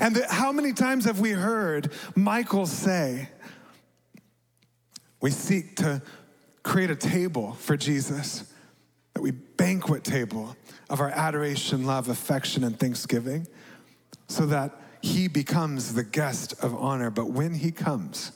And 0.00 0.16
the, 0.16 0.26
how 0.32 0.52
many 0.52 0.72
times 0.72 1.04
have 1.04 1.20
we 1.20 1.30
heard 1.30 1.92
Michael 2.14 2.66
say, 2.66 3.28
we 5.20 5.30
seek 5.30 5.76
to 5.76 6.02
create 6.62 6.90
a 6.90 6.96
table 6.96 7.52
for 7.54 7.76
Jesus, 7.76 8.52
that 9.14 9.22
we 9.22 9.30
banquet 9.30 10.04
table 10.04 10.56
of 10.88 11.00
our 11.00 11.10
adoration, 11.10 11.86
love, 11.86 12.08
affection, 12.08 12.64
and 12.64 12.78
thanksgiving, 12.78 13.46
so 14.28 14.46
that 14.46 14.80
he 15.00 15.28
becomes 15.28 15.94
the 15.94 16.04
guest 16.04 16.54
of 16.62 16.74
honor. 16.74 17.10
But 17.10 17.30
when 17.30 17.54
he 17.54 17.72
comes, 17.72 18.32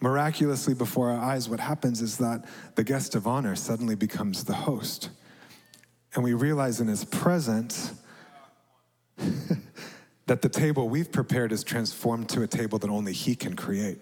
miraculously 0.00 0.74
before 0.74 1.10
our 1.10 1.18
eyes, 1.18 1.48
what 1.48 1.60
happens 1.60 2.02
is 2.02 2.18
that 2.18 2.44
the 2.74 2.84
guest 2.84 3.14
of 3.14 3.26
honor 3.26 3.56
suddenly 3.56 3.94
becomes 3.94 4.44
the 4.44 4.52
host. 4.52 5.10
And 6.14 6.24
we 6.24 6.34
realize 6.34 6.80
in 6.80 6.88
his 6.88 7.04
presence 7.04 7.94
that 10.26 10.42
the 10.42 10.48
table 10.48 10.88
we've 10.88 11.10
prepared 11.12 11.52
is 11.52 11.62
transformed 11.62 12.28
to 12.30 12.42
a 12.42 12.46
table 12.46 12.78
that 12.78 12.90
only 12.90 13.12
he 13.12 13.34
can 13.34 13.54
create. 13.54 13.98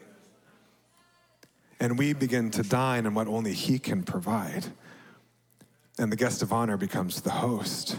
And 1.81 1.99
we 1.99 2.15
begin 2.15 2.51
to 2.53 2.63
dine 2.63 3.07
on 3.07 3.15
what 3.15 3.29
only 3.29 3.53
he 3.53 3.79
can 3.79 4.03
provide. 4.03 4.67
And 5.99 6.11
the 6.11 6.17
guest 6.17 6.43
of 6.43 6.53
honor 6.53 6.77
becomes 6.77 7.21
the 7.21 7.31
host. 7.31 7.97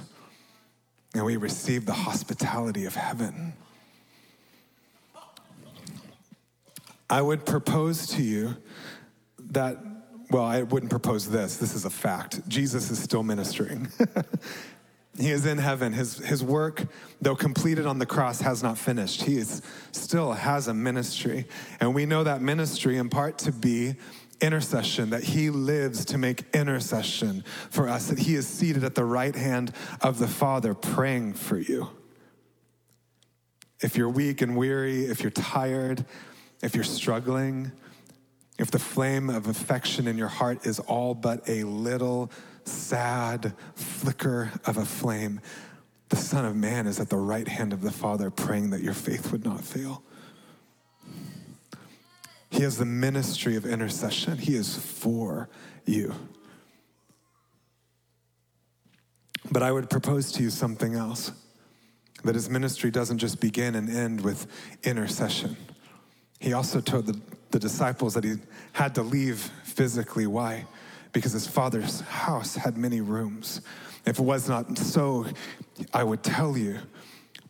And 1.13 1.23
we 1.23 1.37
receive 1.37 1.85
the 1.85 1.93
hospitality 1.93 2.85
of 2.85 2.95
heaven. 2.95 3.53
I 7.09 7.21
would 7.21 7.45
propose 7.45 8.07
to 8.07 8.23
you 8.23 8.57
that, 9.51 9.77
well, 10.31 10.43
I 10.43 10.63
wouldn't 10.63 10.89
propose 10.89 11.29
this. 11.29 11.57
This 11.57 11.75
is 11.75 11.85
a 11.85 11.89
fact. 11.89 12.47
Jesus 12.49 12.89
is 12.89 12.97
still 12.97 13.21
ministering. 13.21 13.87
he 15.17 15.31
is 15.31 15.45
in 15.45 15.57
heaven. 15.57 15.93
His, 15.93 16.17
his 16.17 16.43
work, 16.43 16.85
though 17.21 17.35
completed 17.35 17.85
on 17.85 17.99
the 17.99 18.05
cross, 18.05 18.41
has 18.41 18.61
not 18.61 18.77
finished. 18.77 19.23
He 19.23 19.37
is, 19.37 19.61
still 19.91 20.33
has 20.33 20.67
a 20.67 20.73
ministry. 20.73 21.47
And 21.79 21.95
we 21.95 22.05
know 22.05 22.23
that 22.23 22.41
ministry 22.41 22.97
in 22.97 23.09
part 23.09 23.37
to 23.39 23.51
be 23.51 23.95
intercession, 24.41 25.11
that 25.11 25.23
he 25.23 25.49
lives 25.49 26.05
to 26.05 26.17
make 26.17 26.43
intercession 26.53 27.43
for 27.69 27.87
us, 27.87 28.07
that 28.07 28.19
he 28.19 28.35
is 28.35 28.45
seated 28.45 28.83
at 28.83 28.95
the 28.95 29.05
right 29.05 29.35
hand 29.35 29.71
of 30.01 30.19
the 30.19 30.27
Father 30.27 30.73
praying 30.73 31.33
for 31.33 31.57
you. 31.57 31.89
If 33.81 33.95
you're 33.95 34.09
weak 34.09 34.41
and 34.41 34.57
weary, 34.57 35.05
if 35.05 35.21
you're 35.21 35.31
tired, 35.31 36.05
if 36.61 36.75
you're 36.75 36.83
struggling, 36.83 37.71
if 38.57 38.71
the 38.71 38.79
flame 38.79 39.29
of 39.29 39.47
affection 39.47 40.07
in 40.07 40.17
your 40.17 40.27
heart 40.27 40.65
is 40.65 40.79
all 40.79 41.13
but 41.13 41.47
a 41.49 41.63
little 41.63 42.31
sad 42.65 43.53
flicker 43.75 44.51
of 44.65 44.77
a 44.77 44.85
flame, 44.85 45.39
the 46.09 46.15
Son 46.15 46.45
of 46.45 46.55
Man 46.55 46.87
is 46.87 46.99
at 46.99 47.09
the 47.09 47.17
right 47.17 47.47
hand 47.47 47.73
of 47.73 47.81
the 47.81 47.91
Father 47.91 48.29
praying 48.29 48.69
that 48.71 48.81
your 48.81 48.93
faith 48.93 49.31
would 49.31 49.43
not 49.43 49.63
fail. 49.63 50.03
He 52.49 52.63
has 52.63 52.77
the 52.77 52.85
ministry 52.85 53.55
of 53.55 53.65
intercession, 53.65 54.37
He 54.37 54.55
is 54.55 54.77
for 54.77 55.49
you. 55.85 56.13
But 59.51 59.61
I 59.61 59.71
would 59.71 59.89
propose 59.89 60.31
to 60.33 60.43
you 60.43 60.49
something 60.49 60.95
else 60.95 61.31
that 62.23 62.33
his 62.33 62.49
ministry 62.49 62.89
doesn't 62.89 63.19
just 63.19 63.39
begin 63.39 63.75
and 63.75 63.89
end 63.89 64.21
with 64.21 64.47
intercession. 64.83 65.55
He 66.39 66.53
also 66.53 66.81
told 66.81 67.05
the, 67.05 67.19
the 67.51 67.59
disciples 67.59 68.15
that 68.15 68.23
he 68.23 68.35
had 68.73 68.95
to 68.95 69.03
leave 69.03 69.39
physically. 69.63 70.25
Why? 70.25 70.65
Because 71.15 71.31
his 71.31 71.47
father's 71.47 72.01
house 72.01 72.55
had 72.55 72.75
many 72.77 72.99
rooms. 72.99 73.61
If 74.05 74.19
it 74.19 74.21
was 74.21 74.49
not 74.49 74.77
so, 74.77 75.25
I 75.93 76.03
would 76.03 76.21
tell 76.23 76.57
you. 76.57 76.79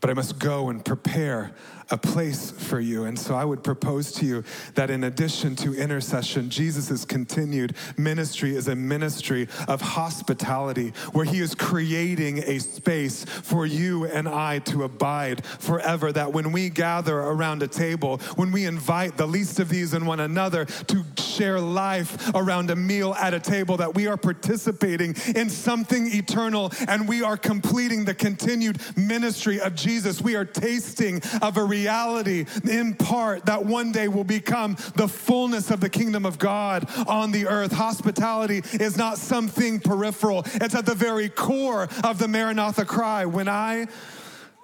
But 0.02 0.12
I 0.12 0.14
must 0.14 0.38
go 0.38 0.70
and 0.70 0.86
prepare 0.86 1.56
a 1.92 1.98
place 1.98 2.52
for 2.52 2.80
you. 2.80 3.06
And 3.06 3.18
so 3.18 3.36
I 3.36 3.46
would 3.46 3.64
propose 3.64 4.12
to 4.14 4.26
you 4.26 4.44
that 4.74 4.90
in 4.90 5.04
addition 5.04 5.56
to 5.58 5.74
intercession, 5.76 6.50
Jesus' 6.50 7.06
continued 7.06 7.76
ministry 7.98 8.56
is 8.56 8.68
a 8.68 8.76
ministry 8.76 9.48
of 9.68 9.82
hospitality 9.82 10.94
where 11.12 11.26
he 11.26 11.40
is 11.40 11.54
creating 11.54 12.40
a 12.40 12.60
space 12.60 13.26
for 13.26 13.66
you 13.66 14.06
and 14.06 14.28
I 14.28 14.60
to 14.60 14.84
abide 14.84 15.46
forever. 15.46 16.12
That 16.12 16.34
when 16.34 16.52
we 16.52 16.70
gather 16.70 17.18
around 17.20 17.62
a 17.64 17.68
table, 17.68 18.18
when 18.36 18.52
we 18.52 18.66
invite 18.66 19.18
the 19.18 19.28
least 19.28 19.60
of 19.60 19.70
these 19.70 19.94
and 19.94 20.08
one 20.08 20.20
another 20.20 20.66
to 20.66 21.04
share 21.18 21.60
life 21.60 22.34
around 22.34 22.72
a 22.72 22.76
meal 22.76 23.14
at 23.16 23.34
a 23.34 23.40
table, 23.40 23.78
that 23.78 23.94
we 23.94 24.08
are 24.08 24.18
participating 24.18 25.16
in 25.36 25.50
something 25.50 26.08
eternal 26.08 26.72
and 26.88 27.08
we 27.08 27.22
are 27.22 27.38
completing 27.38 28.06
the 28.06 28.14
continued 28.14 28.80
ministry 28.98 29.60
of 29.60 29.76
Jesus. 29.76 30.22
We 30.22 30.36
are 30.36 30.46
tasting 30.46 31.22
of 31.42 31.58
a 31.58 31.64
reality 31.76 32.46
in 32.70 32.94
part 32.94 33.46
that 33.48 33.66
one 33.66 33.92
day 33.92 34.08
will 34.08 34.24
become 34.24 34.76
the 34.96 35.08
fullness 35.08 35.72
of 35.72 35.82
the 35.82 35.90
kingdom 35.90 36.26
of 36.26 36.40
God 36.40 36.90
on 37.08 37.32
the 37.32 37.48
earth. 37.48 37.74
Hospitality 37.74 38.64
is 38.74 38.98
not 38.98 39.18
something 39.18 39.80
peripheral, 39.80 40.46
it's 40.56 40.76
at 40.76 40.86
the 40.86 40.96
very 40.96 41.30
core 41.30 41.90
of 42.04 42.18
the 42.18 42.28
Maranatha 42.28 42.86
cry. 42.86 43.26
When 43.26 43.48
I. 43.48 43.88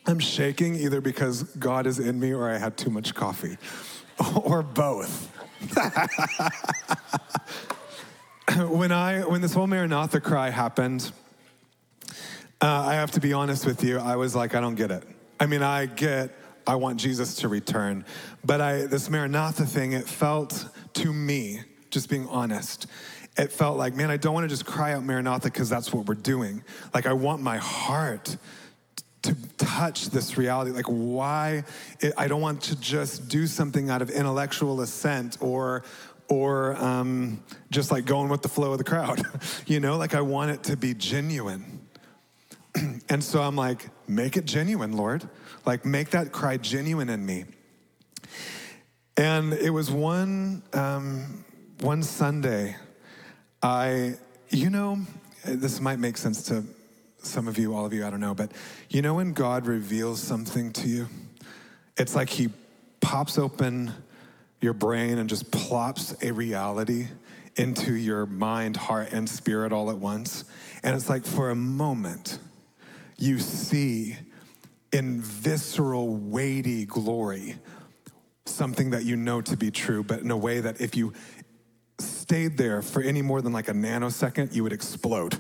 I'm 0.07 0.19
shaking 0.19 0.75
either 0.75 1.03
because 1.03 1.43
God 1.43 1.87
is 1.87 1.99
in 1.99 2.19
me 2.19 2.33
or 2.33 2.49
I 2.49 2.57
had 2.57 2.79
too 2.79 2.89
much 2.89 3.15
coffee, 3.15 3.59
or 4.43 4.63
both. 4.63 5.31
when 8.57 8.93
I 8.93 9.21
when 9.21 9.43
this 9.43 9.53
whole 9.53 9.67
Maranatha 9.67 10.21
cry 10.21 10.51
happened, 10.51 11.13
uh, 12.61 12.67
I 12.67 12.95
have 12.95 13.13
to 13.13 13.21
be 13.21 13.33
honest 13.33 13.67
with 13.67 13.85
you. 13.85 13.99
I 13.99 14.17
was 14.17 14.35
like, 14.35 14.55
I 14.55 14.61
don't 14.61 14.75
get 14.75 14.91
it. 14.91 15.05
I 15.39 15.47
mean, 15.47 15.63
I 15.63 15.87
get, 15.87 16.35
I 16.67 16.75
want 16.75 16.99
Jesus 16.99 17.37
to 17.37 17.49
return, 17.49 18.05
but 18.45 18.61
I 18.61 18.87
this 18.87 19.09
Maranatha 19.09 19.65
thing, 19.65 19.93
it 19.93 20.09
felt 20.09 20.69
to 20.95 21.13
me, 21.13 21.61
just 21.91 22.11
being 22.11 22.27
honest, 22.29 22.87
it 23.37 23.53
felt 23.53 23.79
like, 23.79 23.95
man, 23.95 24.11
I 24.11 24.17
don't 24.17 24.35
want 24.35 24.45
to 24.45 24.49
just 24.49 24.67
cry 24.67 24.93
out 24.93 25.05
Maranatha 25.05 25.49
because 25.49 25.69
that's 25.69 25.93
what 25.93 26.07
we're 26.07 26.15
doing. 26.15 26.65
Like, 26.93 27.07
I 27.07 27.13
want 27.13 27.41
my 27.41 27.59
heart 27.59 28.37
to 29.23 29.37
touch 29.57 30.11
this 30.11 30.37
reality. 30.37 30.73
Like, 30.73 30.87
why? 30.87 31.63
It, 32.01 32.13
I 32.17 32.27
don't 32.27 32.41
want 32.41 32.63
to 32.63 32.81
just 32.81 33.29
do 33.29 33.47
something 33.47 33.91
out 33.91 34.03
of 34.03 34.11
intellectual 34.11 34.81
assent 34.81 35.39
or 35.41 35.85
or 36.29 36.77
um, 36.77 37.43
just 37.71 37.91
like 37.91 38.05
going 38.05 38.29
with 38.29 38.43
the 38.43 38.49
flow 38.49 38.73
of 38.73 38.79
the 38.79 38.85
crowd. 38.85 39.23
you 39.67 39.81
know, 39.81 39.97
like 39.97 40.15
I 40.15 40.21
want 40.21 40.51
it 40.51 40.65
to 40.65 40.77
be 40.77 40.93
genuine. 40.93 41.78
and 43.09 43.23
so 43.23 43.43
I'm 43.43 43.57
like, 43.57 43.89
make 44.09 44.37
it 44.37 44.45
genuine, 44.45 44.93
Lord. 44.97 45.29
Like, 45.65 45.85
make 45.85 46.11
that 46.11 46.33
cry 46.33 46.57
genuine 46.57 47.09
in 47.09 47.25
me. 47.25 47.45
And 49.17 49.53
it 49.53 49.71
was 49.71 49.91
one 49.91 50.63
um, 50.73 51.45
one 51.81 52.03
Sunday. 52.03 52.77
I, 53.63 54.15
you 54.51 54.71
know, 54.71 54.99
this 55.45 55.81
might 55.81 55.99
make 55.99 56.17
sense 56.17 56.43
to 56.45 56.65
some 57.19 57.49
of 57.49 57.59
you, 57.59 57.75
all 57.75 57.85
of 57.85 57.93
you, 57.93 58.07
I 58.07 58.11
don't 58.11 58.21
know, 58.21 58.35
but 58.35 58.53
you 58.89 59.03
know 59.03 59.15
when 59.15 59.33
God 59.33 59.67
reveals 59.67 60.21
something 60.21 60.73
to 60.75 60.89
you, 60.89 61.09
it's 61.97 62.15
like 62.15 62.29
He 62.29 62.49
pops 63.01 63.39
open 63.39 63.93
your 64.61 64.73
brain 64.73 65.19
and 65.19 65.29
just 65.29 65.51
plops 65.51 66.15
a 66.23 66.31
reality 66.31 67.09
into 67.57 67.95
your 67.95 68.27
mind, 68.27 68.77
heart, 68.77 69.09
and 69.13 69.29
spirit 69.29 69.73
all 69.73 69.91
at 69.91 69.99
once. 69.99 70.45
And 70.83 70.95
it's 70.95 71.09
like 71.09 71.25
for 71.25 71.51
a 71.51 71.57
moment, 71.57 72.39
you 73.19 73.39
see 73.39 74.17
in 74.93 75.21
visceral, 75.21 76.17
weighty 76.17 76.87
glory 76.87 77.57
something 78.47 78.91
that 78.91 79.05
you 79.05 79.17
know 79.17 79.41
to 79.43 79.57
be 79.57 79.71
true, 79.71 80.03
but 80.03 80.21
in 80.21 80.31
a 80.31 80.37
way 80.37 80.61
that 80.61 80.81
if 80.81 80.97
you 80.97 81.13
stayed 81.99 82.57
there 82.57 82.81
for 82.83 83.03
any 83.03 83.23
more 83.23 83.43
than 83.43 83.53
like 83.53 83.69
a 83.69 83.73
nanosecond, 83.73 84.55
you 84.55 84.63
would 84.63 84.73
explode. 84.73 85.39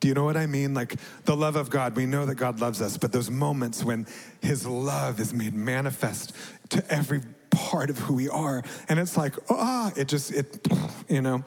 Do 0.00 0.08
you 0.08 0.14
know 0.14 0.24
what 0.24 0.36
I 0.36 0.46
mean? 0.46 0.74
Like 0.74 0.96
the 1.24 1.36
love 1.36 1.56
of 1.56 1.70
God, 1.70 1.96
we 1.96 2.06
know 2.06 2.26
that 2.26 2.34
God 2.34 2.60
loves 2.60 2.82
us, 2.82 2.96
but 2.96 3.12
those 3.12 3.30
moments 3.30 3.84
when 3.84 4.06
His 4.42 4.66
love 4.66 5.20
is 5.20 5.32
made 5.32 5.54
manifest 5.54 6.34
to 6.70 6.84
every 6.92 7.22
part 7.50 7.88
of 7.88 7.98
who 7.98 8.14
we 8.14 8.28
are. 8.28 8.62
And 8.88 8.98
it's 8.98 9.16
like, 9.16 9.34
ah, 9.48 9.92
oh, 9.94 10.00
it 10.00 10.08
just, 10.08 10.32
it, 10.32 10.66
you 11.08 11.22
know. 11.22 11.44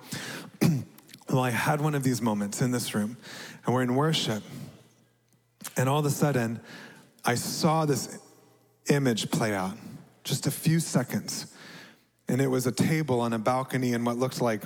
Well, 1.31 1.43
I 1.43 1.51
had 1.51 1.79
one 1.79 1.93
of 1.93 2.01
these 2.01 2.23
moments 2.23 2.59
in 2.59 2.71
this 2.71 2.95
room, 2.95 3.15
and 3.63 3.75
we're 3.75 3.83
in 3.83 3.93
worship, 3.93 4.41
and 5.79 5.88
all 5.88 6.00
of 6.00 6.05
a 6.05 6.09
sudden, 6.09 6.59
I 7.24 7.36
saw 7.36 7.86
this 7.86 8.19
image 8.89 9.31
play 9.31 9.55
out, 9.55 9.77
just 10.25 10.45
a 10.45 10.51
few 10.51 10.81
seconds. 10.81 11.53
And 12.27 12.41
it 12.41 12.48
was 12.48 12.67
a 12.67 12.71
table 12.74 13.21
on 13.21 13.31
a 13.31 13.39
balcony 13.39 13.93
in 13.93 14.03
what 14.03 14.17
looked 14.17 14.41
like 14.41 14.63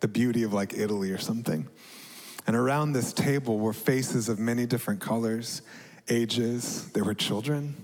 the 0.00 0.08
beauty 0.08 0.42
of 0.42 0.54
like 0.54 0.72
Italy 0.72 1.10
or 1.10 1.18
something. 1.18 1.68
And 2.46 2.56
around 2.56 2.94
this 2.94 3.12
table 3.12 3.58
were 3.58 3.74
faces 3.74 4.30
of 4.30 4.38
many 4.38 4.64
different 4.64 5.02
colors, 5.02 5.60
ages. 6.08 6.90
There 6.92 7.04
were 7.04 7.12
children. 7.12 7.76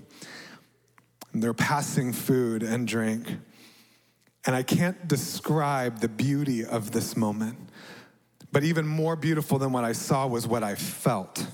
And 1.33 1.43
they're 1.43 1.53
passing 1.53 2.13
food 2.13 2.63
and 2.63 2.87
drink. 2.87 3.27
And 4.47 4.55
I 4.55 4.63
can't 4.63 5.07
describe 5.07 5.99
the 5.99 6.09
beauty 6.09 6.65
of 6.65 6.89
this 6.89 7.15
moment. 7.15 7.59
But 8.51 8.63
even 8.63 8.87
more 8.87 9.15
beautiful 9.15 9.59
than 9.59 9.71
what 9.71 9.83
I 9.83 9.91
saw 9.91 10.25
was 10.25 10.47
what 10.47 10.63
I 10.63 10.73
felt, 10.73 11.45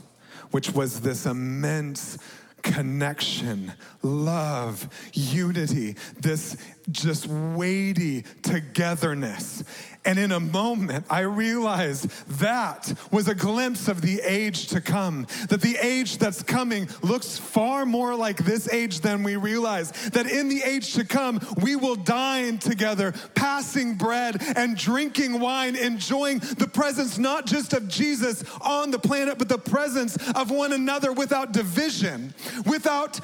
which 0.51 0.71
was 0.71 1.01
this 1.01 1.25
immense 1.25 2.17
connection, 2.61 3.71
love, 4.01 4.89
unity, 5.13 5.95
this 6.19 6.57
just 6.91 7.27
weighty 7.27 8.23
togetherness. 8.41 9.63
And 10.07 10.17
in 10.17 10.31
a 10.31 10.39
moment, 10.39 11.05
I 11.09 11.19
realized 11.19 12.09
that 12.39 12.93
was 13.11 13.27
a 13.27 13.35
glimpse 13.35 13.89
of 13.89 13.99
the 13.99 14.21
age 14.21 14.67
to 14.67 14.79
come. 14.79 15.27
That 15.49 15.59
the 15.59 15.77
age 15.81 16.17
that's 16.17 16.41
coming 16.41 16.87
looks 17.01 17.37
far 17.37 17.85
more 17.85 18.15
like 18.15 18.37
this 18.37 18.69
age 18.71 19.01
than 19.01 19.21
we 19.21 19.35
realize. 19.35 19.91
That 20.11 20.25
in 20.25 20.47
the 20.47 20.63
age 20.63 20.93
to 20.93 21.03
come, 21.03 21.41
we 21.61 21.75
will 21.75 21.97
dine 21.97 22.57
together, 22.57 23.13
passing 23.35 23.95
bread 23.95 24.41
and 24.55 24.77
drinking 24.77 25.41
wine, 25.41 25.75
enjoying 25.75 26.39
the 26.39 26.69
presence 26.69 27.17
not 27.17 27.45
just 27.45 27.73
of 27.73 27.89
Jesus 27.89 28.45
on 28.61 28.91
the 28.91 28.99
planet, 28.99 29.37
but 29.37 29.49
the 29.49 29.57
presence 29.57 30.15
of 30.35 30.49
one 30.51 30.71
another 30.71 31.11
without 31.11 31.51
division, 31.51 32.33
without 32.65 33.19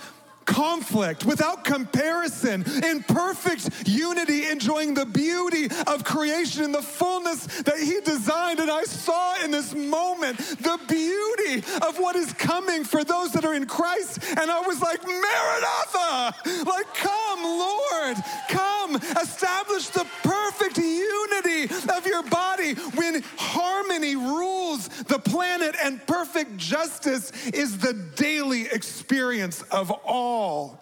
conflict, 0.45 1.25
without 1.25 1.63
comparison, 1.63 2.63
in 2.83 3.03
perfect 3.03 3.69
unity, 3.87 4.47
enjoying 4.49 4.93
the 4.93 5.05
beauty 5.05 5.69
of 5.87 6.03
creation 6.03 6.63
and 6.63 6.73
the 6.73 6.81
fullness 6.81 7.45
that 7.63 7.77
He 7.77 7.99
designed. 8.01 8.59
And 8.59 8.69
I 8.71 8.83
saw 8.83 9.43
in 9.43 9.51
this 9.51 9.73
moment 9.73 10.37
the 10.37 10.79
beauty 10.87 11.63
of 11.85 11.99
what 11.99 12.15
is 12.15 12.33
coming 12.33 12.83
for 12.83 13.03
those 13.03 13.31
that 13.33 13.45
are 13.45 13.53
in 13.53 13.65
Christ. 13.65 14.19
And 14.37 14.49
I 14.51 14.59
was 14.61 14.81
like, 14.81 15.03
Maranatha! 15.03 16.65
Like, 16.65 16.93
come, 16.95 17.43
Lord, 17.43 18.17
come, 18.49 18.95
establish 19.21 19.87
the 19.89 20.05
perfect 20.23 20.77
unity 20.77 21.63
of 21.95 22.05
your 22.05 22.23
body 22.23 22.73
when 22.95 23.23
harmony 23.37 24.15
rules 24.15 24.87
the 25.03 25.19
planet 25.19 25.75
and 25.83 26.05
perfect 26.07 26.57
justice 26.57 27.31
is 27.47 27.77
the 27.77 27.93
daily 28.15 28.67
experience 28.71 29.61
of 29.63 29.91
all 29.91 30.32
all. 30.33 30.81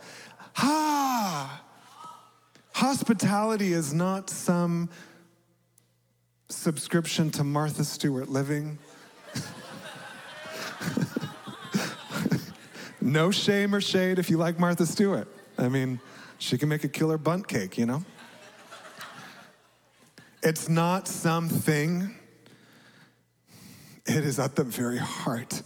Ah! 0.57 1.61
Hospitality 2.73 3.71
is 3.73 3.93
not 3.93 4.29
some 4.29 4.89
subscription 6.47 7.29
to 7.31 7.43
Martha 7.43 7.83
Stewart 7.83 8.29
living. 8.29 8.79
no 13.01 13.29
shame 13.29 13.75
or 13.75 13.81
shade 13.81 14.19
if 14.19 14.29
you 14.29 14.37
like 14.37 14.57
Martha 14.57 14.85
Stewart. 14.85 15.27
I 15.57 15.67
mean, 15.67 15.99
she 16.37 16.57
can 16.57 16.69
make 16.69 16.85
a 16.85 16.89
killer 16.89 17.17
Bundt 17.17 17.45
cake, 17.47 17.77
you 17.77 17.85
know? 17.85 18.05
It's 20.41 20.69
not 20.69 21.09
something, 21.09 22.15
it 24.05 24.25
is 24.25 24.39
at 24.39 24.55
the 24.55 24.63
very 24.63 24.97
heart 24.97 25.61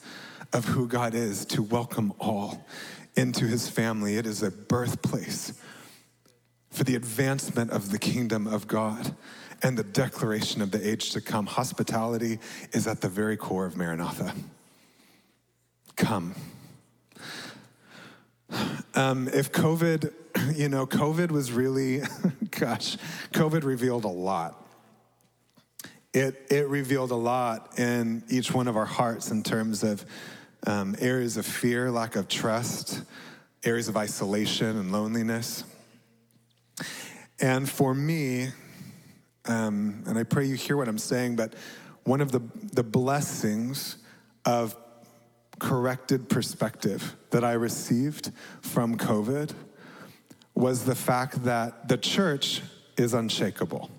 of 0.53 0.65
who 0.65 0.87
God 0.87 1.13
is 1.13 1.45
to 1.45 1.61
welcome 1.61 2.13
all 2.19 2.65
into 3.15 3.45
his 3.45 3.69
family. 3.69 4.17
It 4.17 4.25
is 4.25 4.43
a 4.43 4.51
birthplace 4.51 5.53
for 6.69 6.83
the 6.83 6.95
advancement 6.95 7.71
of 7.71 7.91
the 7.91 7.99
kingdom 7.99 8.47
of 8.47 8.67
God 8.67 9.15
and 9.63 9.77
the 9.77 9.83
declaration 9.83 10.61
of 10.61 10.71
the 10.71 10.87
age 10.87 11.11
to 11.11 11.21
come. 11.21 11.45
Hospitality 11.45 12.39
is 12.73 12.87
at 12.87 13.01
the 13.01 13.09
very 13.09 13.37
core 13.37 13.65
of 13.65 13.77
Maranatha. 13.77 14.33
Come. 15.95 16.35
Um, 18.93 19.29
if 19.29 19.51
COVID, 19.51 20.11
you 20.55 20.69
know, 20.69 20.85
COVID 20.85 21.31
was 21.31 21.51
really, 21.51 22.01
gosh, 22.51 22.97
COVID 23.33 23.63
revealed 23.63 24.03
a 24.03 24.09
lot. 24.09 24.61
It, 26.13 26.45
it 26.49 26.67
revealed 26.69 27.11
a 27.11 27.15
lot 27.15 27.77
in 27.77 28.23
each 28.29 28.53
one 28.53 28.67
of 28.67 28.77
our 28.77 28.85
hearts 28.85 29.31
in 29.31 29.43
terms 29.43 29.83
of 29.83 30.05
um, 30.65 30.95
areas 30.99 31.37
of 31.37 31.45
fear, 31.45 31.91
lack 31.91 32.15
of 32.15 32.27
trust, 32.27 33.01
areas 33.63 33.87
of 33.87 33.97
isolation 33.97 34.77
and 34.77 34.91
loneliness. 34.91 35.63
And 37.39 37.69
for 37.69 37.93
me, 37.93 38.49
um, 39.45 40.03
and 40.07 40.17
I 40.17 40.23
pray 40.23 40.45
you 40.45 40.55
hear 40.55 40.77
what 40.77 40.87
I'm 40.87 40.97
saying, 40.97 41.35
but 41.35 41.53
one 42.03 42.21
of 42.21 42.31
the, 42.31 42.41
the 42.73 42.83
blessings 42.83 43.97
of 44.45 44.75
corrected 45.59 46.29
perspective 46.29 47.15
that 47.31 47.43
I 47.43 47.53
received 47.53 48.31
from 48.61 48.97
COVID 48.97 49.53
was 50.53 50.85
the 50.85 50.95
fact 50.95 51.43
that 51.43 51.87
the 51.87 51.97
church 51.97 52.61
is 52.97 53.13
unshakable, 53.13 53.89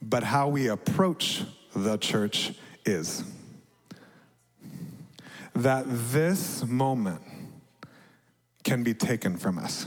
but 0.00 0.22
how 0.22 0.48
we 0.48 0.68
approach 0.68 1.42
the 1.74 1.96
church 1.98 2.52
is 2.84 3.24
that 5.62 5.84
this 5.86 6.64
moment 6.64 7.20
can 8.64 8.82
be 8.82 8.94
taken 8.94 9.36
from 9.36 9.58
us. 9.58 9.86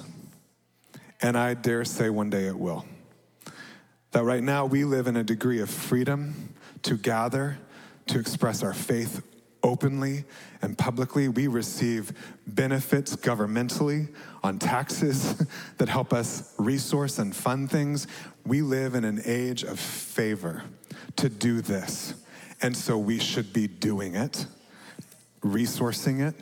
And 1.22 1.38
I 1.38 1.54
dare 1.54 1.86
say 1.86 2.10
one 2.10 2.30
day 2.30 2.48
it 2.48 2.58
will. 2.58 2.86
That 4.12 4.24
right 4.24 4.44
now 4.44 4.66
we 4.66 4.84
live 4.84 5.08
in 5.08 5.16
a 5.16 5.24
degree 5.24 5.62
of 5.62 5.70
freedom 5.70 6.54
to 6.84 6.96
gather, 6.96 7.58
to 8.08 8.20
express 8.20 8.62
our 8.62 8.74
faith 8.74 9.26
openly 9.64 10.26
and 10.62 10.78
publicly. 10.78 11.30
We 11.30 11.48
receive 11.48 12.12
benefits 12.46 13.16
governmentally 13.16 14.14
on 14.44 14.60
taxes 14.60 15.44
that 15.78 15.90
help 15.90 16.14
us 16.14 16.54
resource 16.60 17.18
and 17.18 17.36
fund 17.36 17.72
things. 17.72 18.06
We 18.46 18.62
live 18.62 18.94
in 18.94 19.06
an 19.06 19.22
age 19.26 19.64
of 19.64 19.80
favor 19.80 20.64
to 21.16 21.30
do 21.30 21.62
this. 21.62 22.14
And 22.62 22.78
so 22.78 22.98
we 22.98 23.18
should 23.18 23.54
be 23.54 23.68
doing 23.68 24.16
it 24.16 24.46
resourcing 25.44 26.28
it, 26.28 26.36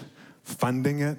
funding 0.43 0.99
it? 0.99 1.17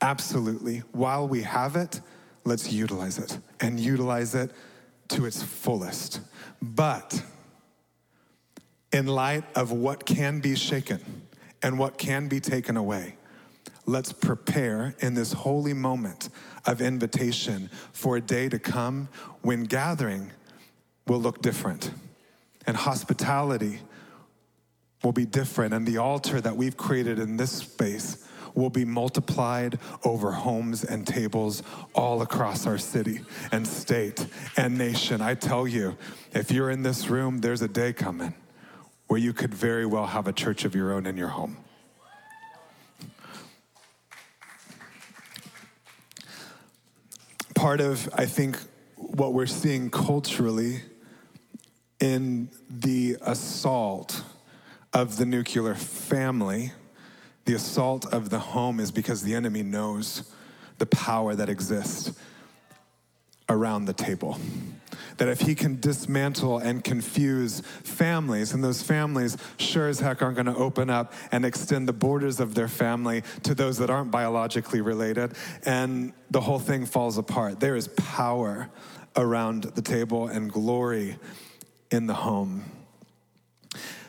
Absolutely. 0.00 0.78
While 0.92 1.28
we 1.28 1.42
have 1.42 1.76
it, 1.76 2.00
let's 2.44 2.70
utilize 2.70 3.18
it 3.18 3.38
and 3.60 3.80
utilize 3.80 4.34
it 4.34 4.50
to 5.08 5.24
its 5.24 5.42
fullest. 5.42 6.20
But 6.60 7.22
in 8.92 9.06
light 9.06 9.44
of 9.54 9.72
what 9.72 10.04
can 10.04 10.40
be 10.40 10.54
shaken 10.54 11.00
and 11.62 11.78
what 11.78 11.98
can 11.98 12.28
be 12.28 12.40
taken 12.40 12.76
away, 12.76 13.16
let's 13.86 14.12
prepare 14.12 14.94
in 15.00 15.14
this 15.14 15.32
holy 15.32 15.72
moment 15.72 16.28
of 16.66 16.80
invitation 16.80 17.70
for 17.92 18.16
a 18.16 18.20
day 18.20 18.48
to 18.48 18.58
come 18.58 19.08
when 19.42 19.64
gathering 19.64 20.30
will 21.06 21.20
look 21.20 21.42
different 21.42 21.90
and 22.66 22.76
hospitality 22.76 23.80
will 25.04 25.12
be 25.12 25.26
different, 25.26 25.74
and 25.74 25.86
the 25.86 25.98
altar 25.98 26.40
that 26.40 26.56
we've 26.56 26.76
created 26.76 27.18
in 27.18 27.36
this 27.36 27.52
space 27.52 28.26
will 28.54 28.70
be 28.70 28.84
multiplied 28.84 29.78
over 30.04 30.30
homes 30.30 30.84
and 30.84 31.06
tables 31.06 31.62
all 31.94 32.22
across 32.22 32.66
our 32.66 32.78
city 32.78 33.20
and 33.52 33.66
state 33.66 34.26
and 34.56 34.78
nation. 34.78 35.20
I 35.20 35.34
tell 35.34 35.66
you, 35.66 35.96
if 36.32 36.50
you're 36.50 36.70
in 36.70 36.82
this 36.82 37.08
room, 37.08 37.38
there's 37.38 37.62
a 37.62 37.68
day 37.68 37.92
coming 37.92 38.34
where 39.08 39.18
you 39.18 39.32
could 39.32 39.52
very 39.52 39.84
well 39.86 40.06
have 40.06 40.28
a 40.28 40.32
church 40.32 40.64
of 40.64 40.74
your 40.74 40.92
own 40.92 41.04
in 41.06 41.16
your 41.16 41.28
home. 41.28 41.56
Part 47.54 47.80
of, 47.80 48.08
I 48.14 48.26
think, 48.26 48.56
what 48.96 49.32
we're 49.32 49.46
seeing 49.46 49.90
culturally 49.90 50.82
in 52.00 52.50
the 52.68 53.16
assault 53.22 54.22
of 54.94 55.16
the 55.16 55.26
nuclear 55.26 55.74
family, 55.74 56.72
the 57.44 57.54
assault 57.54 58.06
of 58.06 58.30
the 58.30 58.38
home 58.38 58.80
is 58.80 58.90
because 58.90 59.22
the 59.22 59.34
enemy 59.34 59.62
knows 59.62 60.32
the 60.78 60.86
power 60.86 61.34
that 61.34 61.48
exists 61.48 62.12
around 63.48 63.84
the 63.84 63.92
table. 63.92 64.38
That 65.18 65.28
if 65.28 65.40
he 65.40 65.54
can 65.54 65.78
dismantle 65.78 66.58
and 66.58 66.82
confuse 66.82 67.60
families, 67.60 68.52
and 68.52 68.64
those 68.64 68.82
families 68.82 69.36
sure 69.58 69.88
as 69.88 70.00
heck 70.00 70.22
aren't 70.22 70.38
to 70.44 70.56
open 70.56 70.90
up 70.90 71.12
and 71.30 71.44
extend 71.44 71.86
the 71.86 71.92
borders 71.92 72.40
of 72.40 72.54
their 72.54 72.68
family 72.68 73.22
to 73.42 73.54
those 73.54 73.78
that 73.78 73.90
aren't 73.90 74.10
biologically 74.10 74.80
related, 74.80 75.34
and 75.64 76.12
the 76.30 76.40
whole 76.40 76.58
thing 76.58 76.86
falls 76.86 77.18
apart. 77.18 77.60
There 77.60 77.76
is 77.76 77.88
power 77.88 78.70
around 79.16 79.64
the 79.64 79.82
table 79.82 80.28
and 80.28 80.50
glory 80.50 81.16
in 81.90 82.06
the 82.06 82.14
home. 82.14 82.64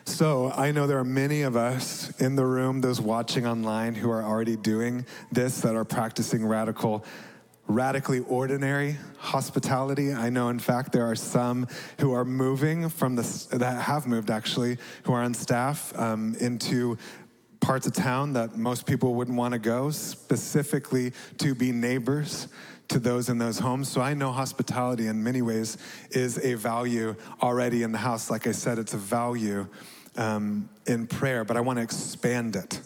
So 0.06 0.52
I 0.56 0.72
know 0.72 0.86
there 0.86 1.00
are 1.00 1.04
many 1.04 1.42
of 1.42 1.56
us 1.56 2.12
in 2.22 2.36
the 2.36 2.46
room, 2.46 2.80
those 2.80 3.02
watching 3.02 3.48
online, 3.48 3.96
who 3.96 4.10
are 4.12 4.24
already 4.24 4.56
doing 4.56 5.04
this, 5.32 5.62
that 5.62 5.76
are 5.76 5.84
practicing 5.84 6.46
radical, 6.46 7.04
radically 7.68 8.20
ordinary 8.20 8.98
hospitality. 9.18 10.14
I 10.14 10.30
know, 10.30 10.50
in 10.50 10.60
fact, 10.60 10.92
there 10.92 11.06
are 11.06 11.16
some 11.16 11.68
who 12.00 12.14
are 12.14 12.24
moving 12.24 12.88
from 12.88 13.16
the 13.16 13.48
that 13.54 13.82
have 13.82 14.06
moved 14.06 14.30
actually, 14.30 14.78
who 15.04 15.14
are 15.14 15.24
on 15.24 15.34
staff 15.34 15.92
um, 16.00 16.36
into 16.40 17.00
parts 17.60 17.88
of 17.88 17.94
town 17.94 18.34
that 18.34 18.56
most 18.56 18.86
people 18.86 19.16
wouldn't 19.16 19.36
want 19.36 19.54
to 19.54 19.60
go, 19.60 19.90
specifically 19.90 21.14
to 21.40 21.56
be 21.56 21.72
neighbors 21.72 22.48
to 22.90 23.00
those 23.00 23.30
in 23.30 23.40
those 23.40 23.58
homes. 23.58 23.90
So 23.90 24.02
I 24.02 24.14
know 24.14 24.32
hospitality 24.32 25.08
in 25.08 25.24
many 25.24 25.42
ways 25.42 25.80
is 26.12 26.38
a 26.46 26.54
value 26.54 27.16
already 27.42 27.82
in 27.82 27.92
the 27.92 27.98
house. 27.98 28.30
Like 28.30 28.46
I 28.46 28.52
said, 28.52 28.78
it's 28.78 28.94
a 28.94 28.98
value 28.98 29.68
um, 30.18 30.70
in 30.86 31.08
prayer, 31.08 31.44
but 31.44 31.58
I 31.58 31.62
want 31.62 31.78
to 31.78 31.84
expand 31.84 32.56
it. 32.56 32.82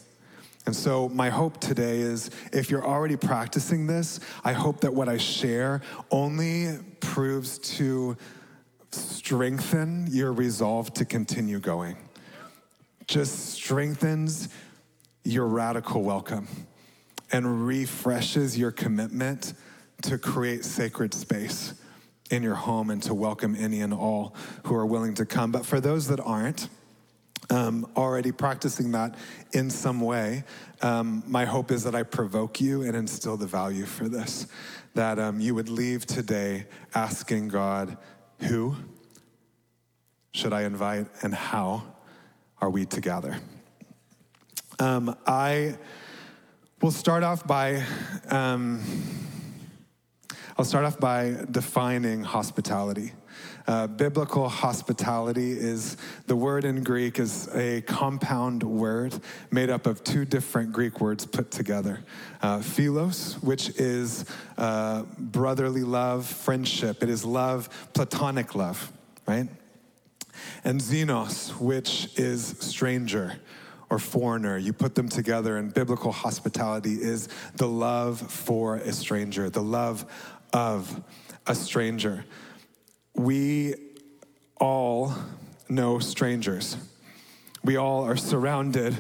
And 0.66 0.76
so, 0.76 1.10
my 1.10 1.30
hope 1.30 1.60
today 1.60 2.00
is 2.00 2.30
if 2.54 2.70
you're 2.70 2.86
already 2.86 3.16
practicing 3.16 3.88
this, 3.88 4.20
I 4.44 4.54
hope 4.54 4.82
that 4.82 4.94
what 4.94 5.10
I 5.10 5.18
share 5.18 5.82
only 6.12 6.78
proves 7.00 7.58
to 7.78 8.18
strengthen 8.92 10.08
your 10.12 10.34
resolve 10.34 10.94
to 10.96 11.06
continue 11.06 11.60
going. 11.60 11.98
Just 13.08 13.50
strengthens 13.50 14.50
your 15.24 15.48
radical 15.48 16.04
welcome 16.04 16.48
and 17.32 17.66
refreshes 17.66 18.58
your 18.58 18.72
commitment 18.72 19.54
to 20.04 20.18
create 20.18 20.66
sacred 20.66 21.14
space 21.14 21.74
in 22.32 22.44
your 22.44 22.56
home 22.56 22.90
and 22.90 23.02
to 23.04 23.14
welcome 23.14 23.56
any 23.56 23.82
and 23.82 23.94
all 23.94 24.36
who 24.66 24.76
are 24.76 24.86
willing 24.86 25.14
to 25.16 25.26
come. 25.26 25.52
But 25.52 25.66
for 25.66 25.80
those 25.80 26.08
that 26.08 26.20
aren't, 26.20 26.70
um, 27.50 27.90
already 27.96 28.32
practicing 28.32 28.92
that 28.92 29.16
in 29.54 29.70
some 29.70 30.02
way, 30.02 30.44
um, 30.82 31.24
my 31.28 31.46
hope 31.46 31.72
is 31.72 31.84
that 31.84 31.96
I 31.96 32.04
provoke 32.04 32.62
you 32.62 32.84
and 32.84 32.96
instill 32.96 33.38
the 33.38 33.48
value 33.48 33.86
for 33.86 34.08
this. 34.08 34.48
That 34.94 35.20
um, 35.20 35.40
you 35.40 35.56
would 35.56 35.70
leave 35.70 36.06
today 36.06 36.66
asking 36.96 37.50
God, 37.50 37.98
who 38.42 38.76
should 40.34 40.54
I 40.54 40.64
invite 40.64 41.08
and 41.22 41.34
how 41.34 41.84
are 42.62 42.70
we 42.70 42.86
together? 42.86 43.38
Um, 44.80 45.16
I 45.28 45.78
will 46.82 46.92
start 46.92 47.24
off 47.24 47.46
by. 47.46 47.84
Um, 48.30 48.82
I'll 50.58 50.66
start 50.66 50.84
off 50.84 51.00
by 51.00 51.38
defining 51.50 52.22
hospitality. 52.22 53.14
Uh, 53.70 53.86
biblical 53.86 54.50
hospitality 54.50 55.52
is 55.52 55.96
the 56.26 56.36
word 56.36 56.66
in 56.66 56.84
Greek 56.84 57.20
is 57.20 57.48
a 57.54 57.82
compound 57.82 58.64
word 58.64 59.14
made 59.52 59.70
up 59.70 59.86
of 59.86 60.04
two 60.04 60.26
different 60.26 60.74
Greek 60.74 61.00
words 61.00 61.24
put 61.24 61.52
together. 61.52 62.00
Uh, 62.42 62.62
philos, 62.62 63.36
which 63.44 63.70
is 63.78 64.26
uh, 64.58 65.04
brotherly 65.20 65.84
love, 65.84 66.26
friendship. 66.26 67.04
It 67.04 67.10
is 67.10 67.24
love, 67.24 67.70
platonic 67.94 68.56
love, 68.56 68.92
right? 69.28 69.48
And 70.64 70.82
xenos, 70.82 71.52
which 71.62 72.10
is 72.18 72.56
stranger 72.60 73.36
or 73.92 74.00
foreigner. 74.00 74.58
You 74.58 74.74
put 74.74 74.96
them 74.96 75.10
together, 75.10 75.58
and 75.58 75.72
biblical 75.72 76.12
hospitality 76.12 76.94
is 76.94 77.30
the 77.58 77.68
love 77.68 78.20
for 78.20 78.78
a 78.78 78.94
stranger, 78.94 79.48
the 79.48 79.62
love 79.62 80.12
of 80.54 81.04
a 81.46 81.54
stranger. 81.54 82.26
We 83.16 83.76
all 84.58 85.14
know 85.68 86.00
strangers. 86.00 86.78
We 87.64 87.76
all 87.78 88.04
are 88.06 88.18
surrounded 88.18 88.98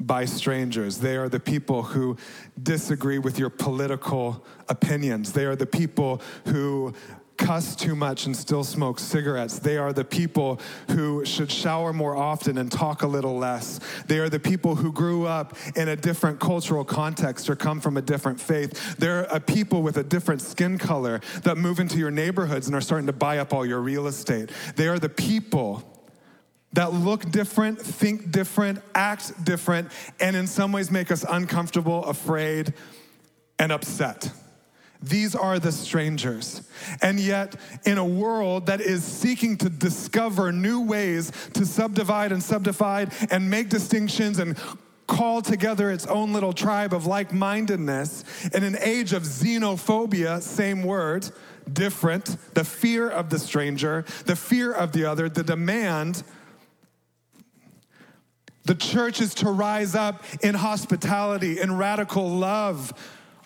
by 0.00 0.24
strangers. 0.24 0.98
They 0.98 1.16
are 1.16 1.28
the 1.28 1.40
people 1.40 1.82
who 1.82 2.16
disagree 2.60 3.18
with 3.18 3.38
your 3.38 3.50
political 3.50 4.44
opinions. 4.68 5.32
They 5.32 5.44
are 5.44 5.56
the 5.56 5.66
people 5.66 6.22
who 6.46 6.94
cuss 7.40 7.74
too 7.74 7.96
much 7.96 8.26
and 8.26 8.36
still 8.36 8.62
smoke 8.62 9.00
cigarettes. 9.00 9.58
They 9.58 9.78
are 9.78 9.92
the 9.92 10.04
people 10.04 10.60
who 10.90 11.24
should 11.24 11.50
shower 11.50 11.92
more 11.92 12.14
often 12.14 12.58
and 12.58 12.70
talk 12.70 13.02
a 13.02 13.06
little 13.06 13.36
less. 13.36 13.80
They 14.06 14.18
are 14.18 14.28
the 14.28 14.38
people 14.38 14.76
who 14.76 14.92
grew 14.92 15.26
up 15.26 15.56
in 15.74 15.88
a 15.88 15.96
different 15.96 16.38
cultural 16.38 16.84
context 16.84 17.48
or 17.48 17.56
come 17.56 17.80
from 17.80 17.96
a 17.96 18.02
different 18.02 18.38
faith. 18.38 18.96
They're 18.98 19.22
a 19.24 19.40
people 19.40 19.82
with 19.82 19.96
a 19.96 20.04
different 20.04 20.42
skin 20.42 20.76
color 20.76 21.20
that 21.42 21.56
move 21.56 21.80
into 21.80 21.96
your 21.96 22.10
neighborhoods 22.10 22.66
and 22.66 22.76
are 22.76 22.80
starting 22.82 23.06
to 23.06 23.12
buy 23.12 23.38
up 23.38 23.54
all 23.54 23.64
your 23.64 23.80
real 23.80 24.06
estate. 24.06 24.50
They 24.76 24.88
are 24.88 24.98
the 24.98 25.08
people 25.08 25.82
that 26.74 26.92
look 26.92 27.30
different, 27.30 27.80
think 27.80 28.30
different, 28.30 28.80
act 28.94 29.44
different, 29.44 29.90
and 30.20 30.36
in 30.36 30.46
some 30.46 30.72
ways 30.72 30.90
make 30.90 31.10
us 31.10 31.24
uncomfortable, 31.28 32.04
afraid, 32.04 32.74
and 33.58 33.72
upset. 33.72 34.30
These 35.02 35.34
are 35.34 35.58
the 35.58 35.72
strangers. 35.72 36.62
And 37.00 37.18
yet, 37.18 37.56
in 37.86 37.96
a 37.96 38.04
world 38.04 38.66
that 38.66 38.80
is 38.80 39.02
seeking 39.02 39.56
to 39.58 39.70
discover 39.70 40.52
new 40.52 40.82
ways 40.82 41.32
to 41.54 41.64
subdivide 41.64 42.32
and 42.32 42.42
subdivide 42.42 43.12
and 43.30 43.48
make 43.48 43.70
distinctions 43.70 44.38
and 44.38 44.58
call 45.06 45.42
together 45.42 45.90
its 45.90 46.06
own 46.06 46.32
little 46.32 46.52
tribe 46.52 46.94
of 46.94 47.06
like 47.06 47.32
mindedness, 47.32 48.24
in 48.54 48.62
an 48.62 48.76
age 48.80 49.12
of 49.12 49.24
xenophobia, 49.24 50.40
same 50.40 50.82
word, 50.82 51.28
different, 51.72 52.36
the 52.54 52.64
fear 52.64 53.08
of 53.08 53.30
the 53.30 53.38
stranger, 53.38 54.04
the 54.26 54.36
fear 54.36 54.70
of 54.72 54.92
the 54.92 55.04
other, 55.04 55.28
the 55.28 55.42
demand. 55.42 56.22
The 58.64 58.74
church 58.74 59.20
is 59.20 59.34
to 59.36 59.50
rise 59.50 59.94
up 59.94 60.22
in 60.42 60.54
hospitality, 60.54 61.58
in 61.58 61.76
radical 61.76 62.28
love 62.28 62.92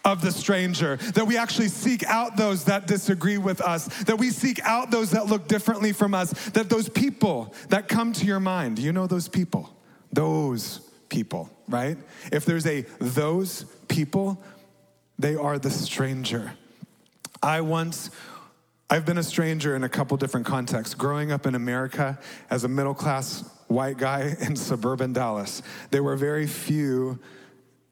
of 0.04 0.20
the 0.20 0.30
stranger, 0.30 0.96
that 1.14 1.26
we 1.26 1.36
actually 1.36 1.68
seek 1.68 2.04
out 2.04 2.36
those 2.36 2.64
that 2.64 2.86
disagree 2.86 3.38
with 3.38 3.60
us, 3.60 3.86
that 4.04 4.16
we 4.16 4.30
seek 4.30 4.60
out 4.62 4.90
those 4.90 5.12
that 5.12 5.26
look 5.26 5.48
differently 5.48 5.92
from 5.92 6.14
us, 6.14 6.30
that 6.50 6.68
those 6.68 6.88
people 6.88 7.54
that 7.70 7.88
come 7.88 8.12
to 8.12 8.26
your 8.26 8.40
mind, 8.40 8.78
you 8.78 8.92
know 8.92 9.06
those 9.06 9.28
people, 9.28 9.74
those 10.12 10.80
people, 11.08 11.50
right? 11.68 11.96
If 12.32 12.44
there's 12.44 12.66
a 12.66 12.82
those 12.98 13.64
people, 13.88 14.42
they 15.18 15.36
are 15.36 15.58
the 15.58 15.70
stranger. 15.70 16.52
I 17.42 17.60
once 17.60 18.10
I've 18.90 19.06
been 19.06 19.18
a 19.18 19.22
stranger 19.22 19.74
in 19.74 19.82
a 19.82 19.88
couple 19.88 20.16
different 20.18 20.46
contexts. 20.46 20.94
Growing 20.94 21.32
up 21.32 21.46
in 21.46 21.54
America 21.54 22.18
as 22.50 22.64
a 22.64 22.68
middle 22.68 22.94
class 22.94 23.42
white 23.68 23.96
guy 23.96 24.36
in 24.40 24.56
suburban 24.56 25.12
Dallas, 25.12 25.62
there 25.90 26.02
were 26.02 26.16
very 26.16 26.46
few 26.46 27.18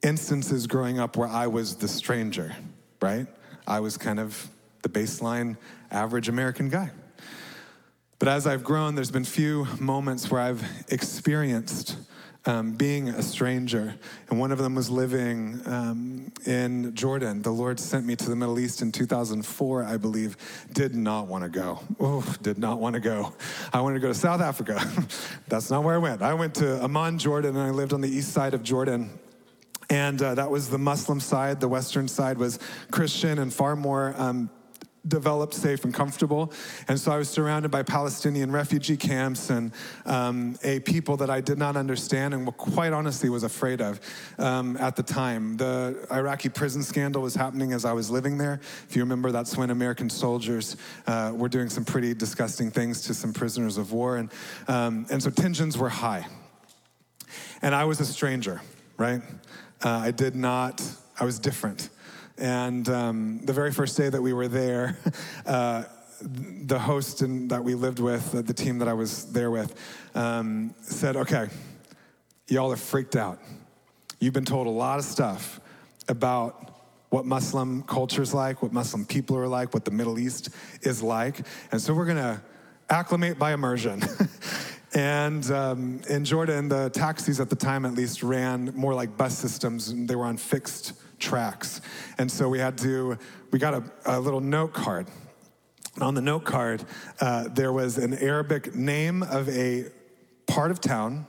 instances 0.03 0.67
growing 0.67 0.99
up 0.99 1.17
where 1.17 1.27
I 1.27 1.47
was 1.47 1.75
the 1.75 1.87
stranger, 1.87 2.55
right? 3.01 3.25
I 3.65 3.79
was 3.79 3.97
kind 3.97 4.19
of 4.19 4.49
the 4.81 4.89
baseline 4.89 5.57
average 5.89 6.29
American 6.29 6.69
guy. 6.69 6.91
But 8.19 8.27
as 8.27 8.47
I've 8.47 8.63
grown, 8.63 8.95
there's 8.95 9.11
been 9.11 9.25
few 9.25 9.65
moments 9.79 10.29
where 10.29 10.41
I've 10.41 10.63
experienced 10.89 11.97
um, 12.45 12.73
being 12.73 13.09
a 13.09 13.21
stranger. 13.21 13.95
And 14.29 14.39
one 14.39 14.51
of 14.51 14.57
them 14.57 14.75
was 14.75 14.89
living 14.89 15.61
um, 15.65 16.31
in 16.45 16.93
Jordan. 16.93 17.41
The 17.41 17.51
Lord 17.51 17.79
sent 17.79 18.05
me 18.05 18.15
to 18.17 18.29
the 18.29 18.35
Middle 18.35 18.59
East 18.59 18.81
in 18.81 18.91
2004, 18.91 19.83
I 19.83 19.97
believe. 19.97 20.37
Did 20.73 20.95
not 20.95 21.27
want 21.27 21.43
to 21.43 21.49
go. 21.49 21.79
Oh, 21.99 22.21
did 22.41 22.57
not 22.57 22.79
want 22.79 22.95
to 22.95 22.99
go. 22.99 23.33
I 23.71 23.81
wanted 23.81 23.95
to 23.95 23.99
go 24.01 24.07
to 24.09 24.13
South 24.13 24.41
Africa. 24.41 24.81
That's 25.47 25.69
not 25.69 25.83
where 25.83 25.95
I 25.95 25.99
went. 25.99 26.21
I 26.21 26.33
went 26.33 26.55
to 26.55 26.83
Amman, 26.83 27.17
Jordan, 27.17 27.55
and 27.55 27.65
I 27.65 27.71
lived 27.71 27.93
on 27.93 28.01
the 28.01 28.09
east 28.09 28.33
side 28.33 28.53
of 28.53 28.63
Jordan. 28.63 29.09
And 29.93 30.19
uh, 30.23 30.33
that 30.33 30.49
was 30.49 30.69
the 30.69 30.79
Muslim 30.79 31.19
side. 31.19 31.59
The 31.59 31.67
Western 31.67 32.07
side 32.07 32.39
was 32.39 32.57
Christian 32.89 33.37
and 33.37 33.53
far 33.53 33.75
more 33.75 34.15
um, 34.17 34.49
developed, 35.07 35.53
safe, 35.53 35.83
and 35.83 35.93
comfortable. 35.93 36.51
And 36.87 36.99
so 36.99 37.11
I 37.11 37.17
was 37.17 37.29
surrounded 37.29 37.69
by 37.69 37.83
Palestinian 37.83 38.51
refugee 38.51 38.97
camps 38.97 39.51
and 39.51 39.71
um, 40.07 40.57
a 40.63 40.79
people 40.79 41.15
that 41.17 41.29
I 41.29 41.41
did 41.41 41.59
not 41.59 41.77
understand 41.77 42.33
and 42.33 42.47
quite 42.57 42.91
honestly 42.91 43.29
was 43.29 43.43
afraid 43.43 43.81
of 43.81 43.99
um, 44.39 44.77
at 44.77 44.95
the 44.95 45.03
time. 45.03 45.57
The 45.57 46.07
Iraqi 46.11 46.49
prison 46.49 46.81
scandal 46.81 47.21
was 47.21 47.35
happening 47.35 47.71
as 47.71 47.85
I 47.85 47.93
was 47.93 48.09
living 48.09 48.39
there. 48.39 48.61
If 48.89 48.95
you 48.95 49.03
remember, 49.03 49.31
that's 49.31 49.55
when 49.55 49.69
American 49.69 50.09
soldiers 50.09 50.75
uh, 51.05 51.33
were 51.35 51.49
doing 51.49 51.69
some 51.69 51.85
pretty 51.85 52.15
disgusting 52.15 52.71
things 52.71 53.01
to 53.01 53.13
some 53.13 53.31
prisoners 53.31 53.77
of 53.77 53.91
war. 53.91 54.17
And, 54.17 54.31
um, 54.67 55.05
and 55.11 55.21
so 55.21 55.29
tensions 55.29 55.77
were 55.77 55.89
high. 55.89 56.25
And 57.61 57.75
I 57.75 57.85
was 57.85 57.99
a 57.99 58.05
stranger, 58.05 58.59
right? 58.97 59.21
Uh, 59.83 59.89
I 59.89 60.11
did 60.11 60.33
not, 60.33 60.81
I 61.19 61.25
was 61.25 61.39
different. 61.39 61.89
And 62.37 62.87
um, 62.87 63.41
the 63.43 63.51
very 63.51 63.71
first 63.71 63.97
day 63.97 64.07
that 64.07 64.21
we 64.21 64.31
were 64.31 64.47
there, 64.47 64.97
uh, 65.45 65.83
the 66.21 66.79
host 66.79 67.21
and, 67.21 67.51
that 67.51 67.63
we 67.63 67.75
lived 67.75 67.99
with, 67.99 68.31
the 68.31 68.53
team 68.53 68.79
that 68.79 68.87
I 68.87 68.93
was 68.93 69.25
there 69.33 69.51
with, 69.51 69.75
um, 70.15 70.73
said, 70.81 71.17
Okay, 71.17 71.49
y'all 72.47 72.71
are 72.71 72.77
freaked 72.77 73.17
out. 73.17 73.39
You've 74.19 74.33
been 74.33 74.45
told 74.45 74.67
a 74.67 74.71
lot 74.71 74.99
of 74.99 75.05
stuff 75.05 75.59
about 76.07 76.73
what 77.09 77.25
Muslim 77.25 77.83
culture 77.83 78.21
is 78.21 78.33
like, 78.33 78.63
what 78.63 78.71
Muslim 78.71 79.05
people 79.05 79.37
are 79.37 79.47
like, 79.47 79.73
what 79.73 79.83
the 79.83 79.91
Middle 79.91 80.17
East 80.17 80.49
is 80.81 81.03
like. 81.03 81.45
And 81.71 81.81
so 81.81 81.93
we're 81.93 82.05
going 82.05 82.17
to 82.17 82.41
acclimate 82.89 83.37
by 83.37 83.53
immersion. 83.53 84.01
and 84.93 85.49
um, 85.51 86.01
in 86.09 86.23
Jordan, 86.23 86.69
the 86.69 86.89
taxis 86.89 87.39
at 87.39 87.49
the 87.49 87.55
time 87.55 87.85
at 87.85 87.93
least 87.93 88.21
ran 88.21 88.71
more 88.75 88.93
like 88.93 89.17
bus 89.17 89.37
systems, 89.37 89.89
and 89.89 90.07
they 90.07 90.15
were 90.15 90.25
on 90.25 90.37
fixed 90.37 90.93
tracks. 91.19 91.81
And 92.17 92.31
so 92.31 92.47
we 92.47 92.59
had 92.59 92.77
to, 92.79 93.17
we 93.51 93.59
got 93.59 93.73
a, 93.73 93.83
a 94.05 94.19
little 94.19 94.41
note 94.41 94.73
card. 94.73 95.07
And 95.95 96.03
On 96.03 96.13
the 96.13 96.21
note 96.21 96.43
card, 96.43 96.83
uh, 97.19 97.49
there 97.49 97.71
was 97.71 97.97
an 97.97 98.13
Arabic 98.15 98.75
name 98.75 99.23
of 99.23 99.49
a 99.49 99.85
part 100.47 100.71
of 100.71 100.79
town 100.79 101.25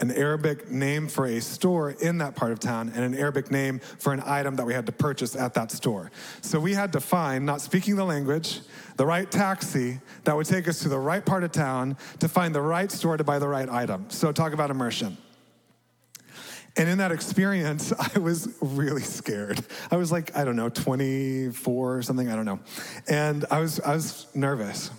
an 0.00 0.12
Arabic 0.12 0.70
name 0.70 1.08
for 1.08 1.26
a 1.26 1.40
store 1.40 1.90
in 1.90 2.18
that 2.18 2.36
part 2.36 2.52
of 2.52 2.60
town 2.60 2.92
and 2.94 3.04
an 3.04 3.14
Arabic 3.14 3.50
name 3.50 3.80
for 3.80 4.12
an 4.12 4.22
item 4.24 4.54
that 4.56 4.64
we 4.64 4.72
had 4.72 4.86
to 4.86 4.92
purchase 4.92 5.34
at 5.34 5.54
that 5.54 5.72
store. 5.72 6.10
So 6.40 6.60
we 6.60 6.72
had 6.72 6.92
to 6.92 7.00
find, 7.00 7.44
not 7.44 7.60
speaking 7.60 7.96
the 7.96 8.04
language, 8.04 8.60
the 8.98 9.06
right 9.06 9.30
taxi 9.30 10.00
that 10.24 10.36
would 10.36 10.46
take 10.46 10.68
us 10.68 10.80
to 10.80 10.88
the 10.88 10.98
right 10.98 11.24
part 11.24 11.44
of 11.44 11.52
town 11.52 11.96
to 12.18 12.28
find 12.28 12.52
the 12.52 12.60
right 12.60 12.90
store 12.90 13.16
to 13.16 13.22
buy 13.22 13.38
the 13.38 13.48
right 13.48 13.68
item. 13.68 14.10
So 14.10 14.32
talk 14.32 14.52
about 14.52 14.70
immersion. 14.70 15.16
And 16.76 16.88
in 16.88 16.98
that 16.98 17.12
experience, 17.12 17.92
I 18.16 18.18
was 18.18 18.56
really 18.60 19.02
scared. 19.02 19.64
I 19.90 19.96
was 19.96 20.10
like, 20.10 20.36
I 20.36 20.44
don't 20.44 20.56
know, 20.56 20.68
24 20.68 21.96
or 21.96 22.02
something, 22.02 22.28
I 22.28 22.34
don't 22.34 22.44
know. 22.44 22.58
And 23.08 23.44
I 23.52 23.60
was, 23.60 23.78
I 23.80 23.94
was 23.94 24.26
nervous. 24.34 24.90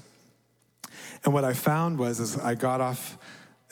And 1.26 1.34
what 1.34 1.44
I 1.44 1.52
found 1.52 2.00
was, 2.00 2.22
as 2.22 2.38
I 2.38 2.56
got 2.56 2.80
off 2.80 3.18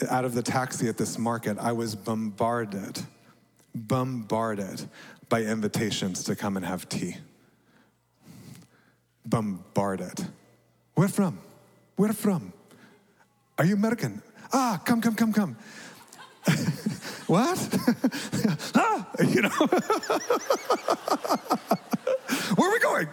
out 0.10 0.26
of 0.26 0.34
the 0.34 0.44
taxi 0.44 0.90
at 0.90 0.98
this 0.98 1.18
market, 1.18 1.58
I 1.58 1.72
was 1.72 1.96
bombarded, 1.96 3.00
bombarded 3.74 4.90
by 5.30 5.44
invitations 5.44 6.26
to 6.26 6.36
come 6.36 6.58
and 6.58 6.66
have 6.66 6.90
tea. 6.90 7.16
Bombarded. 9.28 10.26
Where 10.96 11.10
from? 11.10 11.40
Where 11.96 12.14
from? 12.14 12.54
Are 13.58 13.66
you 13.66 13.74
American? 13.74 14.22
Ah, 14.54 14.82
come, 14.86 15.02
come, 15.02 15.16
come, 15.16 15.34
come. 15.34 15.58
what? 17.28 17.58
ah, 18.76 19.08
you 19.28 19.42
know. 19.42 19.50
Where 22.56 22.70
are 22.70 22.74
we 22.74 22.80
going? 22.80 23.08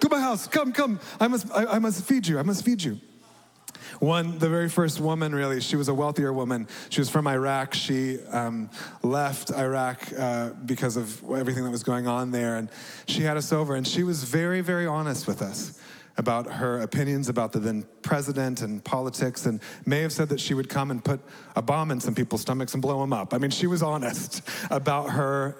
to 0.00 0.08
my 0.10 0.20
house. 0.20 0.46
Come, 0.46 0.72
come. 0.72 0.98
I 1.20 1.28
must, 1.28 1.50
I, 1.52 1.66
I 1.66 1.78
must 1.78 2.04
feed 2.04 2.26
you. 2.26 2.38
I 2.38 2.42
must 2.42 2.64
feed 2.64 2.82
you. 2.82 2.98
One, 4.00 4.38
the 4.38 4.48
very 4.48 4.68
first 4.68 5.00
woman, 5.00 5.34
really, 5.34 5.60
she 5.60 5.76
was 5.76 5.88
a 5.88 5.94
wealthier 5.94 6.32
woman. 6.32 6.68
She 6.88 7.00
was 7.00 7.10
from 7.10 7.26
Iraq. 7.26 7.74
She 7.74 8.20
um, 8.30 8.70
left 9.02 9.50
Iraq 9.50 10.12
uh, 10.16 10.50
because 10.64 10.96
of 10.96 11.22
everything 11.30 11.64
that 11.64 11.70
was 11.70 11.82
going 11.82 12.06
on 12.06 12.30
there. 12.30 12.56
And 12.56 12.70
she 13.06 13.22
had 13.22 13.36
us 13.36 13.52
over, 13.52 13.74
and 13.74 13.86
she 13.86 14.04
was 14.04 14.24
very, 14.24 14.60
very 14.60 14.86
honest 14.86 15.26
with 15.26 15.42
us 15.42 15.80
about 16.16 16.50
her 16.50 16.80
opinions 16.80 17.28
about 17.28 17.52
the 17.52 17.60
then 17.60 17.86
president 18.02 18.60
and 18.60 18.82
politics, 18.84 19.46
and 19.46 19.60
may 19.86 20.00
have 20.00 20.12
said 20.12 20.28
that 20.28 20.40
she 20.40 20.52
would 20.52 20.68
come 20.68 20.90
and 20.90 21.04
put 21.04 21.20
a 21.54 21.62
bomb 21.62 21.90
in 21.90 22.00
some 22.00 22.14
people's 22.14 22.40
stomachs 22.40 22.74
and 22.74 22.82
blow 22.82 23.00
them 23.00 23.12
up. 23.12 23.32
I 23.32 23.38
mean, 23.38 23.50
she 23.50 23.68
was 23.68 23.82
honest 23.82 24.42
about 24.70 25.10
her 25.10 25.56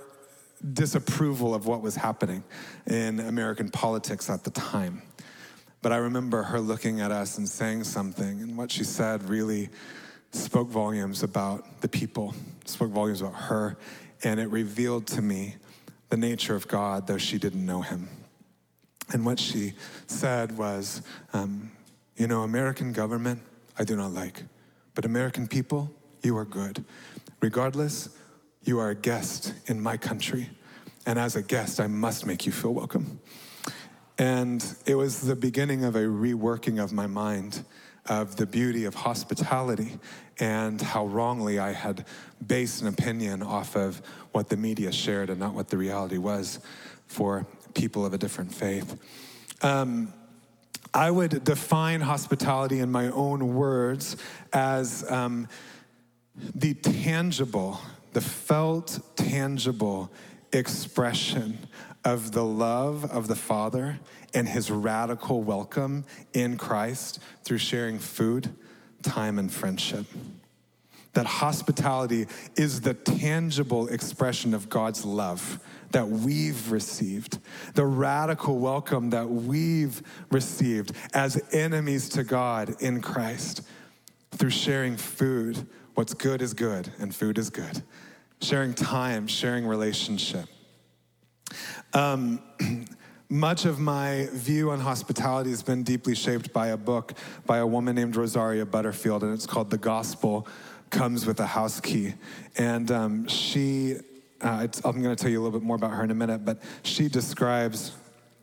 disapproval 0.73 1.55
of 1.55 1.67
what 1.67 1.81
was 1.81 1.95
happening 1.95 2.43
in 2.87 3.21
American 3.21 3.71
politics 3.71 4.29
at 4.29 4.43
the 4.43 4.51
time. 4.51 5.03
But 5.81 5.93
I 5.93 5.97
remember 5.97 6.43
her 6.43 6.61
looking 6.61 7.01
at 7.01 7.13
us 7.13 7.39
and 7.39 7.49
saying 7.49 7.85
something, 7.85 8.43
and 8.43 8.57
what 8.57 8.71
she 8.71 8.85
said 8.85 9.29
really 9.29 9.71
spoke 10.33 10.69
volumes 10.69 11.23
about 11.23 11.81
the 11.81 11.89
people, 11.89 12.35
spoke 12.65 12.91
volumes 12.91 13.21
about 13.21 13.35
her, 13.35 13.77
and 14.25 14.41
it 14.41 14.49
revealed 14.49 15.07
to 15.09 15.23
me 15.23 15.57
the 16.09 16.17
nature 16.17 16.55
of 16.55 16.67
God, 16.67 17.07
though 17.07 17.19
she 17.19 17.39
didn't 17.39 17.65
know 17.65 17.83
him. 17.83 18.09
And 19.13 19.25
what 19.25 19.39
she 19.39 19.75
said 20.07 20.57
was, 20.59 21.03
um, 21.33 21.71
You 22.17 22.27
know, 22.27 22.43
American 22.43 22.93
government, 22.93 23.41
I 23.79 23.85
do 23.85 23.95
not 23.95 24.13
like, 24.13 24.43
but 24.97 25.05
American 25.05 25.47
people, 25.47 25.89
you 26.23 26.37
are 26.37 26.45
good. 26.45 26.85
Regardless, 27.41 28.09
you 28.65 28.81
are 28.81 28.91
a 28.91 28.95
guest 28.97 29.55
in 29.67 29.81
my 29.81 29.97
country, 29.97 30.51
and 31.07 31.17
as 31.19 31.37
a 31.37 31.43
guest, 31.43 31.79
I 31.79 31.87
must 31.87 32.27
make 32.27 32.45
you 32.45 32.51
feel 32.51 32.75
welcome. 32.75 33.21
And 34.19 34.65
it 34.85 34.97
was 34.97 35.21
the 35.21 35.37
beginning 35.37 35.85
of 35.85 35.95
a 35.95 36.03
reworking 36.03 36.83
of 36.83 36.93
my 36.93 37.07
mind 37.07 37.65
of 38.07 38.37
the 38.37 38.47
beauty 38.47 38.85
of 38.85 38.95
hospitality 38.95 39.99
and 40.41 40.81
how 40.81 41.07
wrongly 41.07 41.59
I 41.59 41.73
had 41.73 42.07
based 42.45 42.81
an 42.81 42.89
opinion 42.89 43.43
off 43.43 43.77
of 43.77 44.01
what 44.33 44.49
the 44.49 44.57
media 44.57 44.91
shared 44.93 45.31
and 45.31 45.39
not 45.39 45.55
what 45.55 45.69
the 45.69 45.77
reality 45.77 46.19
was 46.19 46.61
for 47.07 47.47
people 47.75 48.07
of 48.07 48.15
a 48.15 48.19
different 48.19 48.53
faith. 48.53 48.99
Um, 49.63 50.13
I 50.95 51.11
would 51.11 51.45
define 51.45 52.01
hospitality 52.01 52.81
in 52.81 52.91
my 52.91 53.11
own 53.11 53.55
words 53.55 54.17
as 54.53 55.09
um, 55.11 55.49
the 56.55 56.75
tangible, 56.75 57.81
the 58.15 58.21
felt 58.21 59.01
tangible 59.17 60.11
expression 60.53 61.59
of 62.09 62.33
the 62.33 62.45
love 62.45 63.05
of 63.13 63.29
the 63.29 63.37
Father 63.37 64.01
and 64.33 64.49
his 64.49 64.71
radical 64.71 65.43
welcome 65.43 66.07
in 66.33 66.57
Christ 66.57 67.19
through 67.45 67.59
sharing 67.59 67.99
food, 67.99 68.49
time, 69.03 69.39
and 69.39 69.53
friendship. 69.53 70.07
That 71.13 71.27
hospitality 71.27 72.27
is 72.57 72.81
the 72.81 72.95
tangible 72.95 73.89
expression 73.89 74.55
of 74.55 74.71
God's 74.71 75.05
love 75.05 75.61
that 75.91 76.09
we've 76.09 76.73
received, 76.73 77.41
the 77.75 77.85
radical 77.85 78.59
welcome 78.59 79.11
that 79.11 79.29
we've 79.29 80.01
received 80.31 80.93
as 81.13 81.43
enemies 81.53 82.09
to 82.11 82.25
God 82.25 82.81
in 82.81 83.03
Christ 83.03 83.61
through 84.31 84.49
sharing 84.49 84.97
food. 84.97 85.67
What's 85.93 86.15
good 86.15 86.41
is 86.41 86.55
good, 86.55 86.91
and 86.99 87.15
food 87.15 87.37
is 87.37 87.51
good. 87.51 87.83
Sharing 88.41 88.73
time, 88.73 89.27
sharing 89.27 89.67
relationship. 89.67 90.49
Um, 91.93 92.41
much 93.29 93.65
of 93.65 93.79
my 93.79 94.29
view 94.33 94.71
on 94.71 94.81
hospitality 94.81 95.51
has 95.51 95.63
been 95.63 95.83
deeply 95.83 96.15
shaped 96.15 96.53
by 96.53 96.69
a 96.69 96.77
book 96.77 97.13
by 97.47 97.59
a 97.59 97.67
woman 97.67 97.95
named 97.95 98.17
Rosaria 98.17 98.65
Butterfield, 98.65 99.23
and 99.23 99.35
it's 99.35 99.47
called 99.47 99.71
The 99.71 99.79
Gospel 99.79 100.47
Comes 100.91 101.27
with 101.27 101.41
a 101.41 101.47
House 101.47 101.81
Key. 101.81 102.15
And 102.57 102.91
um, 102.91 103.29
she, 103.29 103.97
uh, 104.41 104.67
I'm 104.85 105.03
going 105.03 105.15
to 105.15 105.17
tell 105.17 105.31
you 105.31 105.41
a 105.41 105.43
little 105.43 105.59
bit 105.59 105.67
more 105.67 105.77
about 105.77 105.93
her 105.93 106.03
in 106.05 106.11
a 106.11 106.15
minute, 106.15 106.45
but 106.45 106.63
she 106.83 107.09
describes 107.09 107.93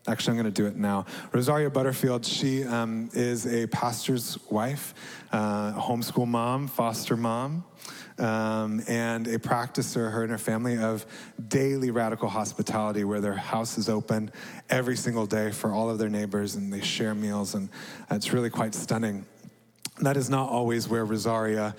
Actually, 0.08 0.38
I'm 0.38 0.42
going 0.44 0.54
to 0.54 0.62
do 0.62 0.68
it 0.68 0.76
now. 0.76 1.04
Rosaria 1.32 1.68
Butterfield, 1.68 2.24
she 2.24 2.62
um, 2.62 3.10
is 3.12 3.44
a 3.44 3.66
pastor's 3.66 4.38
wife, 4.50 4.94
uh, 5.32 5.72
homeschool 5.72 6.28
mom, 6.28 6.68
foster 6.68 7.16
mom 7.16 7.64
um, 8.18 8.82
and 8.88 9.26
a 9.26 9.38
practicer, 9.38 10.10
her 10.10 10.22
and 10.22 10.30
her 10.30 10.38
family, 10.38 10.78
of 10.78 11.06
daily 11.48 11.90
radical 11.90 12.28
hospitality 12.28 13.04
where 13.04 13.20
their 13.20 13.34
house 13.34 13.78
is 13.78 13.88
open 13.88 14.30
every 14.70 14.96
single 14.96 15.26
day 15.26 15.50
for 15.52 15.72
all 15.72 15.90
of 15.90 15.98
their 15.98 16.08
neighbors 16.08 16.54
and 16.54 16.72
they 16.72 16.80
share 16.80 17.14
meals. 17.14 17.54
And 17.54 17.68
it's 18.10 18.32
really 18.32 18.50
quite 18.50 18.74
stunning. 18.74 19.26
That 20.00 20.16
is 20.16 20.28
not 20.28 20.48
always 20.48 20.88
where 20.88 21.04
Rosaria 21.04 21.74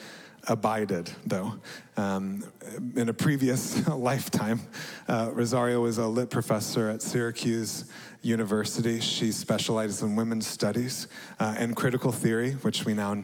abided, 0.48 1.12
though. 1.26 1.60
Um, 1.98 2.44
in 2.96 3.10
a 3.10 3.14
previous 3.14 3.88
lifetime, 3.90 4.62
uh, 5.08 5.32
was 5.34 5.54
a 5.98 6.08
lit 6.08 6.30
professor 6.30 6.90
at 6.90 7.02
Syracuse 7.02 7.86
University. 8.22 9.00
She 9.00 9.32
specializes 9.32 10.02
in 10.02 10.16
women's 10.16 10.48
studies 10.48 11.08
uh, 11.40 11.56
and 11.58 11.76
critical 11.76 12.12
theory, 12.12 12.54
which 12.54 12.86
we 12.86 12.94
now 12.94 13.24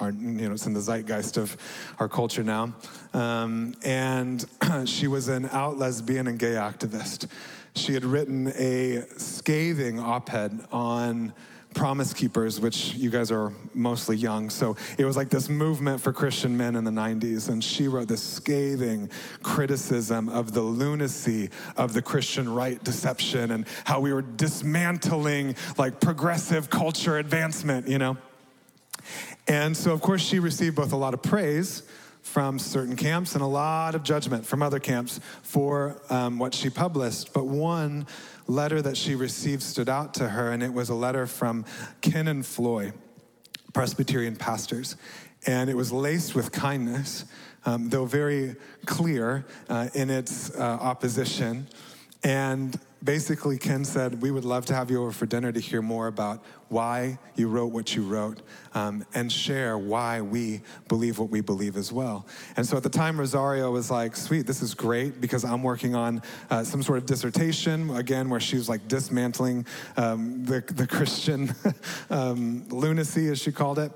our, 0.00 0.10
you 0.10 0.48
know, 0.48 0.52
it's 0.52 0.66
in 0.66 0.74
the 0.74 0.80
zeitgeist 0.80 1.36
of 1.36 1.56
our 1.98 2.08
culture 2.08 2.42
now. 2.42 2.74
Um, 3.12 3.74
and 3.84 4.44
she 4.86 5.06
was 5.06 5.28
an 5.28 5.46
out 5.52 5.78
lesbian 5.78 6.26
and 6.26 6.38
gay 6.38 6.52
activist. 6.52 7.28
She 7.74 7.94
had 7.94 8.04
written 8.04 8.48
a 8.56 9.04
scathing 9.16 9.98
op 9.98 10.32
ed 10.32 10.66
on 10.70 11.32
Promise 11.74 12.14
Keepers, 12.14 12.60
which 12.60 12.94
you 12.94 13.10
guys 13.10 13.32
are 13.32 13.52
mostly 13.74 14.16
young. 14.16 14.48
So 14.48 14.76
it 14.96 15.04
was 15.04 15.16
like 15.16 15.28
this 15.28 15.48
movement 15.48 16.00
for 16.00 16.12
Christian 16.12 16.56
men 16.56 16.76
in 16.76 16.84
the 16.84 16.90
90s. 16.90 17.48
And 17.48 17.62
she 17.62 17.88
wrote 17.88 18.06
this 18.08 18.22
scathing 18.22 19.10
criticism 19.42 20.28
of 20.28 20.52
the 20.52 20.62
lunacy 20.62 21.50
of 21.76 21.92
the 21.92 22.00
Christian 22.00 22.48
right 22.48 22.82
deception 22.82 23.50
and 23.50 23.66
how 23.84 24.00
we 24.00 24.12
were 24.12 24.22
dismantling 24.22 25.56
like 25.76 26.00
progressive 26.00 26.70
culture 26.70 27.18
advancement, 27.18 27.88
you 27.88 27.98
know? 27.98 28.16
And 29.46 29.76
so, 29.76 29.92
of 29.92 30.00
course, 30.00 30.22
she 30.22 30.38
received 30.38 30.76
both 30.76 30.92
a 30.92 30.96
lot 30.96 31.14
of 31.14 31.22
praise 31.22 31.82
from 32.22 32.58
certain 32.58 32.96
camps 32.96 33.34
and 33.34 33.42
a 33.42 33.46
lot 33.46 33.94
of 33.94 34.02
judgment 34.02 34.46
from 34.46 34.62
other 34.62 34.80
camps 34.80 35.20
for 35.42 36.00
um, 36.08 36.38
what 36.38 36.54
she 36.54 36.70
published. 36.70 37.32
But 37.34 37.46
one 37.46 38.06
letter 38.46 38.80
that 38.82 38.96
she 38.96 39.14
received 39.14 39.62
stood 39.62 39.88
out 39.88 40.14
to 40.14 40.28
her, 40.28 40.50
and 40.50 40.62
it 40.62 40.72
was 40.72 40.88
a 40.88 40.94
letter 40.94 41.26
from 41.26 41.66
Ken 42.00 42.26
and 42.28 42.44
Floy, 42.44 42.92
Presbyterian 43.74 44.36
pastors. 44.36 44.96
And 45.46 45.68
it 45.68 45.76
was 45.76 45.92
laced 45.92 46.34
with 46.34 46.50
kindness, 46.50 47.26
um, 47.66 47.90
though 47.90 48.06
very 48.06 48.56
clear 48.86 49.44
uh, 49.68 49.88
in 49.94 50.08
its 50.08 50.50
uh, 50.54 50.62
opposition. 50.62 51.68
And 52.22 52.78
basically, 53.04 53.58
Ken 53.58 53.84
said, 53.84 54.20
We 54.22 54.30
would 54.30 54.44
love 54.44 54.66
to 54.66 54.74
have 54.74 54.90
you 54.90 55.02
over 55.02 55.12
for 55.12 55.26
dinner 55.26 55.52
to 55.52 55.60
hear 55.60 55.82
more 55.82 56.06
about 56.06 56.42
why 56.68 57.18
you 57.36 57.48
wrote 57.48 57.72
what 57.72 57.94
you 57.94 58.02
wrote 58.02 58.40
um, 58.74 59.04
and 59.14 59.30
share 59.30 59.78
why 59.78 60.20
we 60.20 60.62
believe 60.88 61.18
what 61.18 61.28
we 61.28 61.40
believe 61.40 61.76
as 61.76 61.92
well. 61.92 62.26
And 62.56 62.66
so 62.66 62.76
at 62.76 62.82
the 62.82 62.88
time, 62.88 63.18
Rosaria 63.18 63.70
was 63.70 63.90
like, 63.90 64.16
Sweet, 64.16 64.46
this 64.46 64.62
is 64.62 64.74
great 64.74 65.20
because 65.20 65.44
I'm 65.44 65.62
working 65.62 65.94
on 65.94 66.22
uh, 66.50 66.64
some 66.64 66.82
sort 66.82 66.98
of 66.98 67.06
dissertation, 67.06 67.90
again, 67.90 68.30
where 68.30 68.40
she 68.40 68.56
was 68.56 68.68
like 68.68 68.88
dismantling 68.88 69.66
um, 69.96 70.44
the, 70.44 70.60
the 70.60 70.86
Christian 70.86 71.54
um, 72.10 72.66
lunacy, 72.68 73.28
as 73.28 73.38
she 73.38 73.52
called 73.52 73.78
it. 73.78 73.92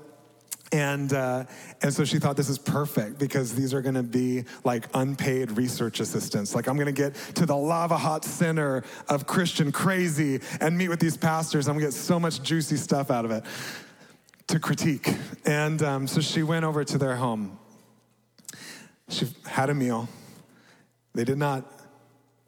And, 0.71 1.13
uh, 1.13 1.45
and 1.81 1.91
so 1.91 2.05
she 2.05 2.19
thought 2.19 2.37
this 2.37 2.49
is 2.49 2.59
perfect 2.59 3.17
because 3.17 3.55
these 3.55 3.73
are 3.73 3.81
going 3.81 3.95
to 3.95 4.03
be 4.03 4.43
like 4.63 4.85
unpaid 4.93 5.51
research 5.51 5.99
assistants. 5.99 6.53
Like, 6.53 6.67
I'm 6.67 6.75
going 6.75 6.85
to 6.85 6.91
get 6.91 7.15
to 7.35 7.45
the 7.45 7.55
lava 7.55 7.97
hot 7.97 8.23
center 8.23 8.83
of 9.07 9.25
Christian 9.25 9.71
crazy 9.71 10.41
and 10.61 10.77
meet 10.77 10.89
with 10.89 10.99
these 10.99 11.17
pastors. 11.17 11.67
I'm 11.67 11.73
going 11.73 11.85
to 11.85 11.87
get 11.87 11.93
so 11.93 12.19
much 12.19 12.43
juicy 12.43 12.77
stuff 12.77 13.09
out 13.09 13.25
of 13.25 13.31
it 13.31 13.43
to 14.47 14.59
critique. 14.59 15.09
And 15.45 15.81
um, 15.81 16.07
so 16.07 16.21
she 16.21 16.43
went 16.43 16.65
over 16.65 16.83
to 16.83 16.97
their 16.97 17.15
home. 17.15 17.57
She 19.07 19.27
had 19.45 19.71
a 19.71 19.73
meal. 19.73 20.07
They 21.15 21.23
did 21.23 21.39
not 21.39 21.65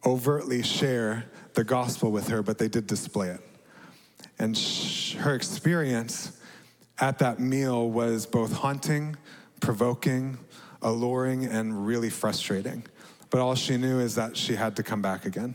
overtly 0.06 0.62
share 0.62 1.24
the 1.54 1.64
gospel 1.64 2.12
with 2.12 2.28
her, 2.28 2.42
but 2.42 2.58
they 2.58 2.68
did 2.68 2.86
display 2.86 3.28
it. 3.28 3.40
And 4.38 4.56
sh- 4.56 5.14
her 5.14 5.34
experience 5.34 6.38
at 6.98 7.18
that 7.18 7.40
meal 7.40 7.90
was 7.90 8.26
both 8.26 8.52
haunting, 8.52 9.16
provoking, 9.60 10.38
alluring, 10.82 11.44
and 11.46 11.86
really 11.86 12.10
frustrating. 12.10 12.84
But 13.30 13.40
all 13.40 13.54
she 13.54 13.76
knew 13.76 13.98
is 13.98 14.14
that 14.16 14.36
she 14.36 14.54
had 14.54 14.76
to 14.76 14.82
come 14.82 15.00
back 15.00 15.24
again. 15.24 15.54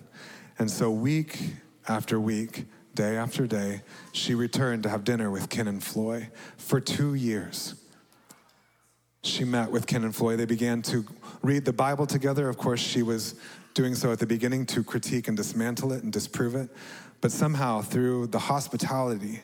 And 0.59 0.69
so, 0.69 0.89
week 0.89 1.39
after 1.87 2.19
week, 2.19 2.65
day 2.95 3.15
after 3.15 3.45
day, 3.45 3.81
she 4.11 4.33
returned 4.33 4.83
to 4.83 4.89
have 4.89 5.03
dinner 5.03 5.29
with 5.29 5.49
Ken 5.49 5.67
and 5.67 5.83
Floy 5.83 6.29
for 6.57 6.79
two 6.79 7.13
years. 7.13 7.75
She 9.23 9.43
met 9.43 9.69
with 9.71 9.85
Ken 9.85 10.03
and 10.03 10.15
Floy. 10.15 10.35
They 10.35 10.45
began 10.45 10.81
to 10.83 11.05
read 11.43 11.65
the 11.65 11.73
Bible 11.73 12.07
together. 12.07 12.49
Of 12.49 12.57
course, 12.57 12.79
she 12.79 13.03
was 13.03 13.35
doing 13.73 13.93
so 13.93 14.11
at 14.11 14.19
the 14.19 14.25
beginning 14.25 14.65
to 14.65 14.83
critique 14.83 15.27
and 15.27 15.37
dismantle 15.37 15.91
it 15.91 16.01
and 16.01 16.11
disprove 16.11 16.55
it. 16.55 16.69
But 17.21 17.31
somehow, 17.31 17.81
through 17.81 18.27
the 18.27 18.39
hospitality 18.39 19.41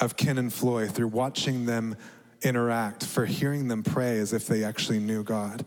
of 0.00 0.16
Ken 0.16 0.38
and 0.38 0.52
Floy 0.52 0.88
through 0.88 1.08
watching 1.08 1.66
them 1.66 1.96
interact, 2.42 3.04
for 3.04 3.26
hearing 3.26 3.68
them 3.68 3.82
pray 3.82 4.18
as 4.18 4.32
if 4.32 4.46
they 4.46 4.62
actually 4.64 4.98
knew 4.98 5.22
God, 5.22 5.64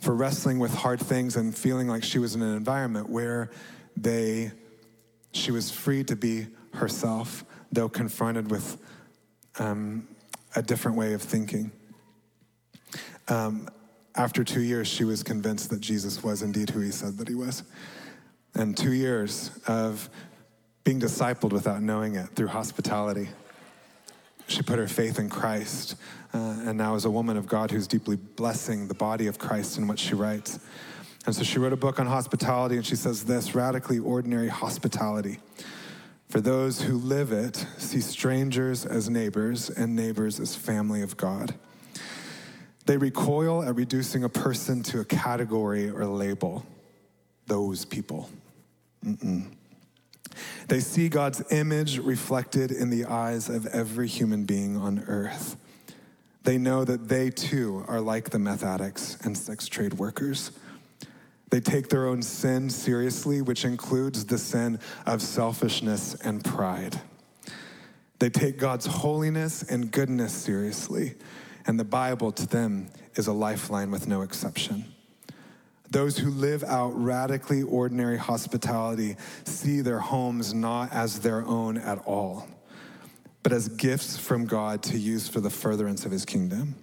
for 0.00 0.14
wrestling 0.14 0.58
with 0.58 0.74
hard 0.74 1.00
things 1.00 1.36
and 1.36 1.56
feeling 1.56 1.88
like 1.88 2.02
she 2.02 2.18
was 2.18 2.34
in 2.34 2.42
an 2.42 2.56
environment 2.56 3.08
where 3.08 3.50
they 3.96 4.52
she 5.32 5.50
was 5.50 5.70
free 5.70 6.04
to 6.04 6.14
be 6.14 6.46
herself, 6.74 7.44
though 7.72 7.88
confronted 7.88 8.50
with 8.50 8.78
um, 9.58 10.06
a 10.54 10.62
different 10.62 10.96
way 10.96 11.12
of 11.12 11.22
thinking. 11.22 11.72
Um, 13.28 13.68
after 14.14 14.44
two 14.44 14.60
years, 14.60 14.86
she 14.86 15.04
was 15.04 15.22
convinced 15.24 15.70
that 15.70 15.80
Jesus 15.80 16.22
was 16.22 16.42
indeed 16.42 16.70
who 16.70 16.80
he 16.80 16.92
said 16.92 17.18
that 17.18 17.28
he 17.28 17.34
was. 17.34 17.64
And 18.54 18.76
two 18.76 18.92
years 18.92 19.50
of 19.66 20.08
being 20.84 21.00
discipled 21.00 21.50
without 21.50 21.82
knowing 21.82 22.14
it 22.14 22.28
through 22.36 22.48
hospitality 22.48 23.28
she 24.46 24.62
put 24.62 24.78
her 24.78 24.88
faith 24.88 25.18
in 25.18 25.28
Christ, 25.28 25.96
uh, 26.32 26.38
and 26.38 26.76
now 26.76 26.94
is 26.94 27.04
a 27.04 27.10
woman 27.10 27.36
of 27.36 27.46
God 27.46 27.70
who's 27.70 27.86
deeply 27.86 28.16
blessing 28.16 28.88
the 28.88 28.94
body 28.94 29.26
of 29.26 29.38
Christ 29.38 29.78
in 29.78 29.86
what 29.86 29.98
she 29.98 30.14
writes. 30.14 30.58
And 31.26 31.34
so 31.34 31.42
she 31.42 31.58
wrote 31.58 31.72
a 31.72 31.76
book 31.76 31.98
on 31.98 32.06
hospitality, 32.06 32.76
and 32.76 32.84
she 32.84 32.96
says 32.96 33.24
this 33.24 33.54
radically 33.54 33.98
ordinary 33.98 34.48
hospitality. 34.48 35.38
For 36.28 36.40
those 36.40 36.82
who 36.82 36.98
live 36.98 37.32
it, 37.32 37.64
see 37.78 38.00
strangers 38.00 38.84
as 38.84 39.08
neighbors 39.08 39.70
and 39.70 39.94
neighbors 39.94 40.40
as 40.40 40.54
family 40.54 41.00
of 41.00 41.16
God. 41.16 41.54
They 42.86 42.96
recoil 42.96 43.62
at 43.62 43.74
reducing 43.76 44.24
a 44.24 44.28
person 44.28 44.82
to 44.84 45.00
a 45.00 45.04
category 45.04 45.88
or 45.88 46.04
label. 46.06 46.66
Those 47.46 47.84
people. 47.84 48.28
Mm-mm. 49.04 49.46
They 50.68 50.80
see 50.80 51.08
God's 51.08 51.42
image 51.52 51.98
reflected 51.98 52.70
in 52.70 52.90
the 52.90 53.04
eyes 53.04 53.48
of 53.48 53.66
every 53.66 54.08
human 54.08 54.44
being 54.44 54.76
on 54.76 55.04
earth. 55.06 55.56
They 56.44 56.58
know 56.58 56.84
that 56.84 57.08
they 57.08 57.30
too 57.30 57.84
are 57.88 58.00
like 58.00 58.30
the 58.30 58.38
meth 58.38 58.62
addicts 58.62 59.16
and 59.24 59.36
sex 59.36 59.66
trade 59.66 59.94
workers. 59.94 60.52
They 61.50 61.60
take 61.60 61.88
their 61.88 62.06
own 62.06 62.22
sin 62.22 62.68
seriously, 62.68 63.40
which 63.40 63.64
includes 63.64 64.24
the 64.24 64.38
sin 64.38 64.78
of 65.06 65.22
selfishness 65.22 66.14
and 66.16 66.44
pride. 66.44 67.00
They 68.18 68.30
take 68.30 68.58
God's 68.58 68.86
holiness 68.86 69.62
and 69.62 69.90
goodness 69.90 70.32
seriously, 70.32 71.14
and 71.66 71.78
the 71.78 71.84
Bible 71.84 72.32
to 72.32 72.46
them 72.46 72.88
is 73.14 73.26
a 73.26 73.32
lifeline 73.32 73.90
with 73.90 74.06
no 74.06 74.22
exception. 74.22 74.93
Those 75.94 76.18
who 76.18 76.30
live 76.30 76.64
out 76.64 76.90
radically 77.00 77.62
ordinary 77.62 78.16
hospitality 78.16 79.14
see 79.44 79.80
their 79.80 80.00
homes 80.00 80.52
not 80.52 80.92
as 80.92 81.20
their 81.20 81.46
own 81.46 81.78
at 81.78 81.98
all, 82.04 82.48
but 83.44 83.52
as 83.52 83.68
gifts 83.68 84.16
from 84.16 84.44
God 84.44 84.82
to 84.82 84.98
use 84.98 85.28
for 85.28 85.38
the 85.38 85.50
furtherance 85.50 86.04
of 86.04 86.10
his 86.10 86.24
kingdom. 86.24 86.74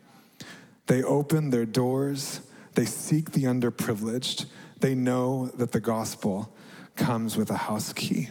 They 0.88 1.04
open 1.04 1.50
their 1.50 1.65
doors, 1.65 2.39
they 2.76 2.86
seek 2.86 3.32
the 3.32 3.43
underprivileged, 3.43 4.45
they 4.80 4.95
know 4.95 5.47
that 5.58 5.74
the 5.74 5.82
gospel 5.82 6.56
comes 6.95 7.36
with 7.36 7.50
a 7.50 7.58
house 7.58 7.91
key 7.91 8.30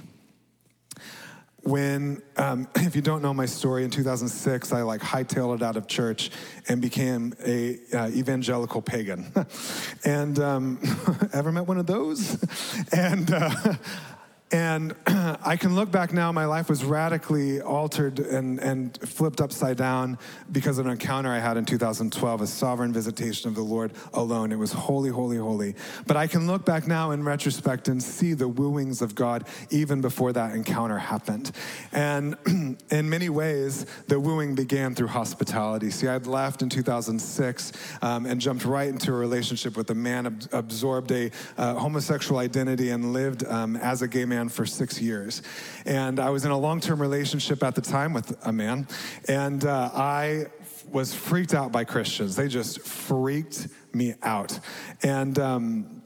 when 1.62 2.22
um, 2.36 2.68
if 2.76 2.96
you 2.96 3.02
don't 3.02 3.22
know 3.22 3.34
my 3.34 3.46
story 3.46 3.84
in 3.84 3.90
2006 3.90 4.72
i 4.72 4.82
like 4.82 5.00
hightailed 5.00 5.56
it 5.56 5.62
out 5.62 5.76
of 5.76 5.86
church 5.86 6.30
and 6.68 6.80
became 6.80 7.34
a 7.44 7.78
uh, 7.92 8.08
evangelical 8.08 8.82
pagan. 8.82 9.32
And 10.04 10.38
um, 10.38 10.78
ever 11.32 11.52
met 11.52 11.66
one 11.66 11.78
of 11.78 11.86
those? 11.86 12.42
And 12.92 13.30
uh, 13.32 13.74
and 14.52 14.94
I 15.06 15.56
can 15.56 15.76
look 15.76 15.90
back 15.92 16.12
now, 16.12 16.32
my 16.32 16.44
life 16.44 16.68
was 16.68 16.84
radically 16.84 17.60
altered 17.60 18.18
and, 18.18 18.58
and 18.58 18.98
flipped 19.08 19.40
upside 19.40 19.76
down 19.76 20.18
because 20.50 20.78
of 20.78 20.86
an 20.86 20.92
encounter 20.92 21.30
I 21.30 21.38
had 21.38 21.56
in 21.56 21.64
2012, 21.64 22.40
a 22.40 22.46
sovereign 22.46 22.92
visitation 22.92 23.48
of 23.48 23.54
the 23.54 23.62
Lord 23.62 23.92
alone. 24.12 24.50
It 24.50 24.56
was 24.56 24.72
holy, 24.72 25.10
holy, 25.10 25.36
holy. 25.36 25.76
But 26.06 26.16
I 26.16 26.26
can 26.26 26.48
look 26.48 26.64
back 26.64 26.88
now 26.88 27.12
in 27.12 27.22
retrospect 27.22 27.86
and 27.88 28.02
see 28.02 28.34
the 28.34 28.48
wooings 28.48 29.02
of 29.02 29.14
God 29.14 29.46
even 29.70 30.00
before 30.00 30.32
that 30.32 30.54
encounter 30.54 30.98
happened. 30.98 31.52
And 31.92 32.36
in 32.90 33.08
many 33.08 33.28
ways, 33.28 33.86
the 34.08 34.18
wooing 34.18 34.56
began 34.56 34.96
through 34.96 35.08
hospitality. 35.08 35.90
See, 35.90 36.08
I'd 36.08 36.26
left 36.26 36.62
in 36.62 36.68
2006 36.68 37.72
um, 38.02 38.26
and 38.26 38.40
jumped 38.40 38.64
right 38.64 38.88
into 38.88 39.12
a 39.12 39.16
relationship 39.16 39.76
with 39.76 39.90
a 39.90 39.94
man, 39.94 40.26
ab- 40.26 40.48
absorbed 40.52 41.12
a 41.12 41.30
uh, 41.56 41.74
homosexual 41.74 42.40
identity, 42.40 42.90
and 42.90 43.12
lived 43.12 43.46
um, 43.46 43.76
as 43.76 44.02
a 44.02 44.08
gay 44.08 44.24
man 44.24 44.39
man 44.40 44.48
for 44.48 44.64
six 44.64 45.00
years. 45.00 45.42
And 45.84 46.18
I 46.18 46.30
was 46.30 46.44
in 46.44 46.50
a 46.50 46.58
long 46.58 46.80
term 46.80 47.00
relationship 47.00 47.62
at 47.62 47.74
the 47.74 47.80
time 47.80 48.12
with 48.12 48.36
a 48.46 48.52
man, 48.52 48.88
and 49.28 49.64
uh, 49.64 49.90
I 49.94 50.46
was 50.90 51.14
freaked 51.14 51.54
out 51.54 51.70
by 51.70 51.84
Christians. 51.84 52.36
They 52.36 52.48
just 52.48 52.80
freaked 52.80 53.68
me 53.92 54.14
out. 54.22 54.58
And, 55.02 55.38
um, 55.38 55.99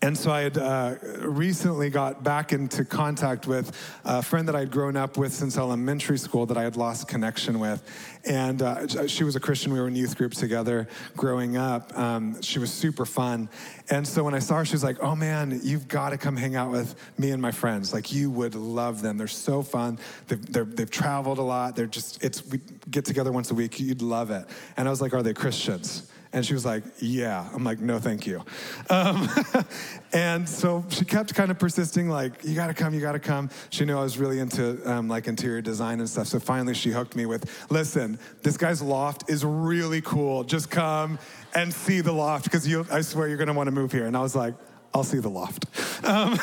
and 0.00 0.16
so 0.16 0.30
I 0.30 0.42
had 0.42 0.56
uh, 0.56 0.94
recently 1.22 1.90
got 1.90 2.22
back 2.22 2.52
into 2.52 2.84
contact 2.84 3.48
with 3.48 3.76
a 4.04 4.22
friend 4.22 4.46
that 4.46 4.54
I'd 4.54 4.70
grown 4.70 4.96
up 4.96 5.16
with 5.16 5.32
since 5.32 5.58
elementary 5.58 6.18
school 6.18 6.46
that 6.46 6.56
I 6.56 6.62
had 6.62 6.76
lost 6.76 7.08
connection 7.08 7.58
with. 7.58 7.82
And 8.24 8.62
uh, 8.62 9.06
she 9.08 9.24
was 9.24 9.34
a 9.34 9.40
Christian. 9.40 9.72
We 9.72 9.80
were 9.80 9.88
in 9.88 9.96
youth 9.96 10.16
groups 10.16 10.38
together 10.38 10.86
growing 11.16 11.56
up. 11.56 11.96
Um, 11.98 12.40
she 12.42 12.60
was 12.60 12.72
super 12.72 13.04
fun. 13.04 13.48
And 13.90 14.06
so 14.06 14.22
when 14.22 14.34
I 14.34 14.38
saw 14.38 14.58
her, 14.58 14.64
she 14.64 14.74
was 14.74 14.84
like, 14.84 15.02
oh 15.02 15.16
man, 15.16 15.60
you've 15.64 15.88
got 15.88 16.10
to 16.10 16.18
come 16.18 16.36
hang 16.36 16.54
out 16.54 16.70
with 16.70 16.94
me 17.18 17.32
and 17.32 17.42
my 17.42 17.50
friends. 17.50 17.92
Like, 17.92 18.12
you 18.12 18.30
would 18.30 18.54
love 18.54 19.02
them. 19.02 19.18
They're 19.18 19.26
so 19.26 19.62
fun. 19.62 19.98
They've, 20.28 20.76
they've 20.76 20.90
traveled 20.90 21.38
a 21.38 21.42
lot. 21.42 21.74
They're 21.74 21.86
just, 21.86 22.22
it's, 22.22 22.46
we 22.46 22.60
get 22.90 23.04
together 23.04 23.32
once 23.32 23.50
a 23.50 23.54
week. 23.54 23.80
You'd 23.80 24.02
love 24.02 24.30
it. 24.30 24.46
And 24.76 24.86
I 24.86 24.90
was 24.90 25.00
like, 25.00 25.12
are 25.12 25.22
they 25.22 25.34
Christians? 25.34 26.08
And 26.32 26.44
she 26.44 26.54
was 26.54 26.64
like, 26.64 26.84
Yeah. 26.98 27.48
I'm 27.54 27.64
like, 27.64 27.80
No, 27.80 27.98
thank 27.98 28.26
you. 28.26 28.44
Um, 28.90 29.28
and 30.12 30.48
so 30.48 30.84
she 30.88 31.04
kept 31.04 31.34
kind 31.34 31.50
of 31.50 31.58
persisting, 31.58 32.08
like, 32.08 32.44
You 32.44 32.54
gotta 32.54 32.74
come, 32.74 32.94
you 32.94 33.00
gotta 33.00 33.18
come. 33.18 33.50
She 33.70 33.84
knew 33.84 33.96
I 33.96 34.02
was 34.02 34.18
really 34.18 34.38
into 34.38 34.80
um, 34.90 35.08
like 35.08 35.26
interior 35.26 35.60
design 35.60 36.00
and 36.00 36.08
stuff. 36.08 36.26
So 36.26 36.38
finally 36.38 36.74
she 36.74 36.90
hooked 36.90 37.16
me 37.16 37.26
with, 37.26 37.50
Listen, 37.70 38.18
this 38.42 38.56
guy's 38.56 38.82
loft 38.82 39.30
is 39.30 39.44
really 39.44 40.00
cool. 40.00 40.44
Just 40.44 40.70
come 40.70 41.18
and 41.54 41.72
see 41.72 42.00
the 42.00 42.12
loft 42.12 42.44
because 42.44 42.68
I 42.90 43.00
swear 43.00 43.28
you're 43.28 43.38
gonna 43.38 43.54
wanna 43.54 43.70
move 43.70 43.92
here. 43.92 44.06
And 44.06 44.16
I 44.16 44.20
was 44.20 44.36
like, 44.36 44.54
I'll 44.94 45.04
see 45.04 45.18
the 45.18 45.28
loft. 45.28 45.66
Um, 46.04 46.38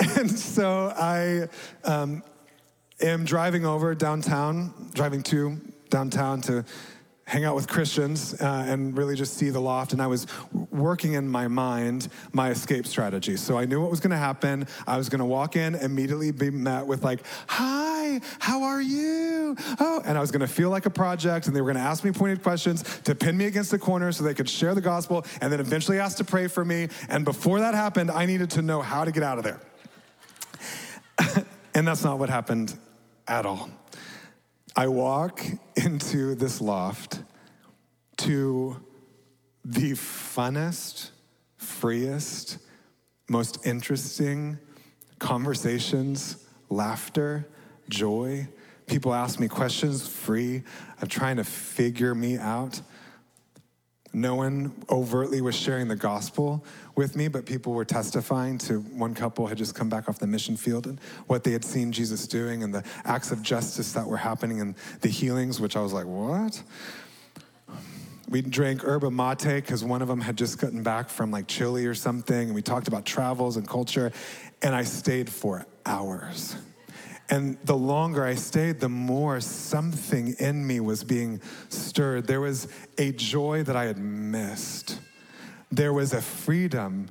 and 0.16 0.30
so 0.30 0.92
I 0.96 1.48
um, 1.84 2.22
am 3.00 3.24
driving 3.24 3.64
over 3.64 3.94
downtown, 3.94 4.90
driving 4.94 5.22
to 5.24 5.58
downtown 5.90 6.40
to 6.42 6.64
hang 7.26 7.44
out 7.44 7.54
with 7.54 7.68
Christians 7.68 8.40
uh, 8.40 8.64
and 8.68 8.96
really 8.96 9.16
just 9.16 9.34
see 9.34 9.50
the 9.50 9.60
loft. 9.60 9.92
And 9.92 10.02
I 10.02 10.06
was 10.06 10.26
working 10.70 11.14
in 11.14 11.28
my 11.28 11.48
mind 11.48 12.08
my 12.32 12.50
escape 12.50 12.86
strategy. 12.86 13.36
So 13.36 13.56
I 13.56 13.64
knew 13.64 13.80
what 13.80 13.90
was 13.90 14.00
going 14.00 14.10
to 14.10 14.16
happen. 14.16 14.66
I 14.86 14.96
was 14.96 15.08
going 15.08 15.20
to 15.20 15.24
walk 15.24 15.56
in, 15.56 15.74
immediately 15.74 16.30
be 16.32 16.50
met 16.50 16.86
with 16.86 17.02
like, 17.02 17.20
"Hi, 17.48 18.20
how 18.38 18.62
are 18.62 18.82
you?" 18.82 19.56
Oh, 19.80 20.02
and 20.04 20.18
I 20.18 20.20
was 20.20 20.30
going 20.30 20.40
to 20.40 20.46
feel 20.46 20.70
like 20.70 20.86
a 20.86 20.90
project, 20.90 21.46
and 21.46 21.56
they 21.56 21.60
were 21.60 21.72
going 21.72 21.82
to 21.82 21.88
ask 21.88 22.04
me 22.04 22.12
pointed 22.12 22.42
questions 22.42 22.82
to 23.04 23.14
pin 23.14 23.36
me 23.36 23.46
against 23.46 23.70
the 23.70 23.78
corner 23.78 24.12
so 24.12 24.24
they 24.24 24.34
could 24.34 24.48
share 24.48 24.74
the 24.74 24.80
gospel, 24.80 25.24
and 25.40 25.52
then 25.52 25.60
eventually 25.60 25.98
ask 25.98 26.18
to 26.18 26.24
pray 26.24 26.46
for 26.46 26.64
me. 26.64 26.88
And 27.08 27.24
before 27.24 27.60
that 27.60 27.74
happened, 27.74 28.10
I 28.10 28.26
needed 28.26 28.50
to 28.52 28.62
know 28.62 28.82
how 28.82 29.04
to 29.04 29.12
get 29.12 29.22
out 29.22 29.38
of 29.38 29.44
there. 29.44 29.60
and 31.74 31.86
that's 31.86 32.04
not 32.04 32.18
what 32.18 32.28
happened 32.28 32.76
at 33.26 33.46
all. 33.46 33.70
I 34.76 34.88
walk 34.88 35.44
into 35.76 36.34
this 36.34 36.60
loft 36.60 37.22
to 38.18 38.80
the 39.64 39.92
funnest, 39.92 41.10
freest, 41.56 42.58
most 43.28 43.66
interesting 43.66 44.58
conversations, 45.18 46.44
laughter, 46.68 47.48
joy. 47.88 48.48
People 48.86 49.14
ask 49.14 49.40
me 49.40 49.48
questions 49.48 50.06
free 50.06 50.62
of 51.00 51.08
trying 51.08 51.36
to 51.36 51.44
figure 51.44 52.14
me 52.14 52.36
out. 52.36 52.80
No 54.12 54.34
one 54.34 54.72
overtly 54.90 55.40
was 55.40 55.54
sharing 55.54 55.88
the 55.88 55.96
gospel 55.96 56.64
with 56.96 57.16
me, 57.16 57.28
but 57.28 57.46
people 57.46 57.72
were 57.72 57.84
testifying 57.84 58.58
to 58.58 58.80
one 58.80 59.14
couple 59.14 59.46
had 59.46 59.58
just 59.58 59.74
come 59.74 59.88
back 59.88 60.08
off 60.08 60.18
the 60.18 60.26
mission 60.26 60.56
field 60.56 60.86
and 60.86 61.00
what 61.26 61.44
they 61.44 61.52
had 61.52 61.64
seen 61.64 61.92
Jesus 61.92 62.26
doing 62.26 62.62
and 62.62 62.74
the 62.74 62.84
acts 63.04 63.30
of 63.32 63.42
justice 63.42 63.92
that 63.92 64.06
were 64.06 64.16
happening 64.16 64.60
and 64.60 64.74
the 65.00 65.08
healings, 65.08 65.60
which 65.60 65.76
I 65.76 65.80
was 65.80 65.92
like, 65.92 66.06
what? 66.06 66.62
We 68.28 68.40
drank 68.42 68.82
yerba 68.82 69.10
mate 69.10 69.56
because 69.56 69.84
one 69.84 70.02
of 70.02 70.08
them 70.08 70.20
had 70.20 70.36
just 70.36 70.58
gotten 70.58 70.82
back 70.82 71.08
from 71.08 71.30
like 71.30 71.46
Chile 71.46 71.86
or 71.86 71.94
something. 71.94 72.46
And 72.48 72.54
we 72.54 72.62
talked 72.62 72.88
about 72.88 73.04
travels 73.04 73.56
and 73.56 73.68
culture. 73.68 74.12
And 74.62 74.74
I 74.74 74.84
stayed 74.84 75.28
for 75.28 75.66
hours. 75.84 76.56
And 77.30 77.58
the 77.64 77.76
longer 77.76 78.24
I 78.24 78.34
stayed, 78.34 78.80
the 78.80 78.88
more 78.88 79.40
something 79.40 80.34
in 80.38 80.66
me 80.66 80.80
was 80.80 81.04
being 81.04 81.40
stirred. 81.68 82.26
There 82.26 82.40
was 82.40 82.68
a 82.98 83.12
joy 83.12 83.62
that 83.64 83.76
I 83.76 83.84
had 83.84 83.98
missed. 83.98 85.00
There 85.74 85.92
was 85.92 86.12
a 86.12 86.22
freedom, 86.22 87.08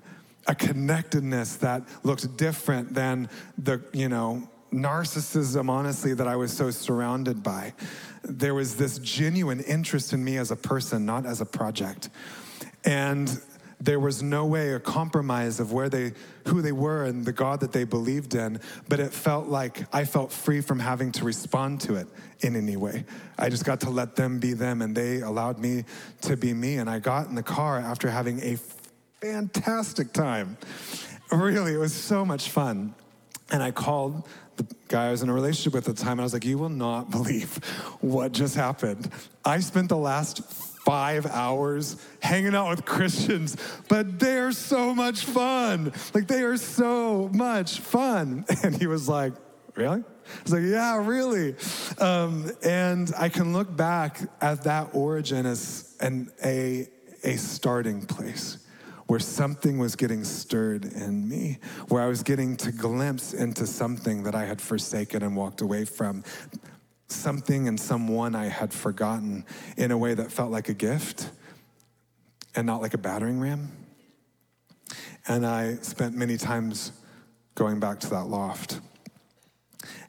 a 0.48 0.56
connectedness 0.56 1.58
that 1.58 1.84
looked 2.04 2.38
different 2.38 2.94
than 2.94 3.30
the, 3.58 3.84
you 3.92 4.08
know, 4.08 4.48
narcissism, 4.72 5.70
honestly, 5.70 6.14
that 6.14 6.28
I 6.28 6.38
was 6.38 6.54
so 6.54 6.72
surrounded 6.72 7.44
by. 7.44 7.74
There 8.24 8.54
was 8.54 8.78
this 8.78 9.00
genuine 9.00 9.60
interest 9.60 10.14
in 10.14 10.24
me 10.24 10.38
as 10.38 10.50
a 10.50 10.56
person, 10.56 11.06
not 11.06 11.26
as 11.26 11.42
a 11.42 11.46
project. 11.46 12.10
And 12.86 13.38
there 13.84 14.00
was 14.00 14.24
no 14.24 14.46
way 14.46 14.74
a 14.74 14.80
compromise 14.80 15.60
of 15.60 15.74
where 15.74 15.90
they 15.90 16.14
who 16.48 16.62
they 16.62 16.72
were 16.72 17.06
and 17.06 17.26
the 17.26 17.34
god 17.34 17.60
that 17.60 17.72
they 17.72 17.84
believed 17.84 18.34
in 18.34 18.60
but 18.88 19.00
it 19.00 19.12
felt 19.12 19.48
like 19.48 19.86
i 19.94 20.06
felt 20.06 20.32
free 20.32 20.62
from 20.62 20.80
having 20.80 21.12
to 21.12 21.26
respond 21.26 21.82
to 21.82 21.96
it 21.96 22.08
in 22.42 22.56
any 22.58 22.76
way. 22.76 23.06
I 23.38 23.50
just 23.50 23.64
got 23.64 23.80
to 23.82 23.90
let 23.90 24.18
them 24.18 24.40
be 24.40 24.54
them 24.54 24.82
and 24.82 24.96
they 24.96 25.22
allowed 25.22 25.60
me 25.60 25.86
to 26.22 26.38
be 26.38 26.54
me 26.54 26.78
and 26.78 26.90
i 26.90 27.00
got 27.00 27.28
in 27.28 27.36
the 27.36 27.44
car 27.44 27.80
after 27.80 28.10
having 28.10 28.42
a 28.42 28.58
fantastic 29.22 30.14
time. 30.14 30.58
Really 31.32 31.74
it 31.74 31.78
was 31.78 31.94
so 31.94 32.26
much 32.26 32.50
fun. 32.50 32.96
And 33.52 33.62
i 33.62 33.72
called 33.72 34.28
the 34.56 34.66
guy 34.88 35.08
I 35.08 35.12
was 35.12 35.24
in 35.24 35.30
a 35.30 35.34
relationship 35.34 35.74
with 35.74 35.90
at 35.90 35.96
the 35.96 36.04
time, 36.04 36.14
and 36.14 36.22
I 36.22 36.24
was 36.24 36.34
like, 36.34 36.46
You 36.46 36.58
will 36.58 36.70
not 36.70 37.10
believe 37.18 37.58
what 38.02 38.32
just 38.32 38.56
happened. 38.56 39.10
I 39.44 39.60
spent 39.60 39.90
the 39.90 39.98
last 39.98 40.42
five 40.86 41.26
hours 41.26 41.98
hanging 42.22 42.56
out 42.56 42.70
with 42.70 42.86
Christians, 42.86 43.56
but 43.88 44.20
they 44.20 44.38
are 44.38 44.52
so 44.52 44.94
much 44.94 45.26
fun. 45.26 45.94
Like, 46.14 46.28
they 46.28 46.44
are 46.44 46.58
so 46.58 47.30
much 47.34 47.80
fun. 47.80 48.46
And 48.64 48.76
he 48.76 48.88
was 48.88 49.10
like, 49.10 49.34
Really? 49.76 50.00
I 50.02 50.44
was 50.44 50.54
like, 50.54 50.64
Yeah, 50.64 51.06
really. 51.06 51.56
Um, 52.00 52.52
and 52.64 53.12
I 53.18 53.30
can 53.30 53.54
look 53.54 53.76
back 53.76 54.20
at 54.42 54.64
that 54.64 54.90
origin 54.94 55.46
as 55.46 55.96
an, 56.00 56.32
a, 56.44 56.88
a 57.24 57.36
starting 57.38 58.06
place 58.06 58.58
where 59.08 59.20
something 59.20 59.78
was 59.78 59.96
getting 59.96 60.24
stirred 60.24 60.86
in 60.86 61.28
me, 61.28 61.60
where 61.90 62.02
I 62.02 62.08
was 62.08 62.24
getting 62.24 62.56
to 62.58 62.72
glimpse 62.72 63.34
into 63.34 63.68
something 63.68 64.24
that 64.24 64.34
I 64.34 64.46
had 64.46 64.62
forsaken 64.62 65.24
and 65.24 65.36
walked 65.36 65.62
away 65.62 65.86
from 65.86 66.24
something 67.08 67.68
and 67.68 67.80
someone 67.80 68.36
I 68.36 68.46
had 68.46 68.74
forgotten 68.74 69.46
in 69.78 69.92
a 69.92 69.98
way 69.98 70.14
that 70.14 70.32
felt 70.32 70.52
like 70.52 70.70
a 70.70 70.74
gift 70.74 71.30
and 72.56 72.66
not 72.66 72.82
like 72.82 72.94
a 72.94 72.98
battering 72.98 73.40
ram. 73.40 73.72
And 75.28 75.46
I 75.46 75.76
spent 75.76 76.16
many 76.16 76.38
times 76.38 76.92
going 77.56 77.80
back 77.80 78.00
to 78.02 78.10
that 78.10 78.26
loft 78.26 78.80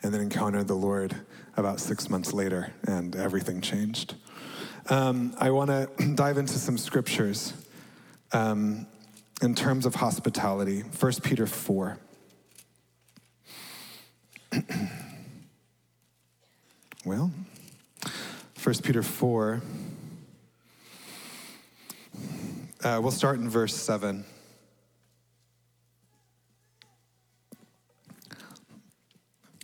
and 0.03 0.13
then 0.13 0.21
encountered 0.21 0.69
the 0.69 0.75
Lord 0.75 1.15
about 1.57 1.81
six 1.81 2.11
months 2.11 2.33
later, 2.33 2.73
and 2.87 3.15
everything 3.15 3.61
changed. 3.61 4.17
Um, 4.91 5.35
I 5.39 5.51
want 5.51 5.71
to 5.71 5.89
dive 6.15 6.37
into 6.37 6.55
some 6.55 6.77
scriptures 6.77 7.53
um, 8.33 8.87
in 9.41 9.55
terms 9.55 9.87
of 9.87 9.95
hospitality. 9.95 10.81
1 10.81 11.13
Peter 11.23 11.47
4. 11.47 11.99
Well, 17.05 17.31
1 18.63 18.75
Peter 18.83 19.03
4, 19.03 19.61
uh, 22.83 23.01
we'll 23.03 23.11
start 23.11 23.39
in 23.39 23.47
verse 23.47 23.75
7. 23.75 24.25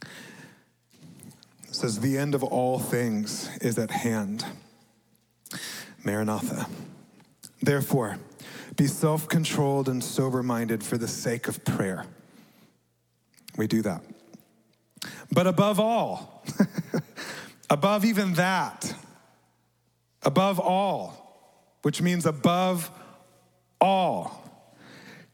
It 0.03 0.07
says, 1.70 2.01
The 2.01 2.18
end 2.18 2.34
of 2.34 2.43
all 2.43 2.78
things 2.78 3.49
is 3.62 3.78
at 3.78 3.91
hand. 3.91 4.45
Maranatha. 6.05 6.66
Therefore, 7.62 8.18
be 8.76 8.86
self 8.86 9.28
controlled 9.28 9.88
and 9.88 10.05
sober 10.05 10.43
minded 10.43 10.84
for 10.84 10.99
the 10.99 11.09
sake 11.09 11.49
of 11.49 11.64
prayer. 11.64 12.05
We 13.57 13.66
do 13.66 13.80
that. 13.80 14.03
But 15.32 15.47
above 15.47 15.80
all, 15.80 16.29
above 17.70 18.05
even 18.05 18.34
that, 18.34 18.95
above 20.22 20.59
all, 20.59 21.78
which 21.82 22.03
means 22.03 22.26
above 22.26 22.91
all, 23.80 24.43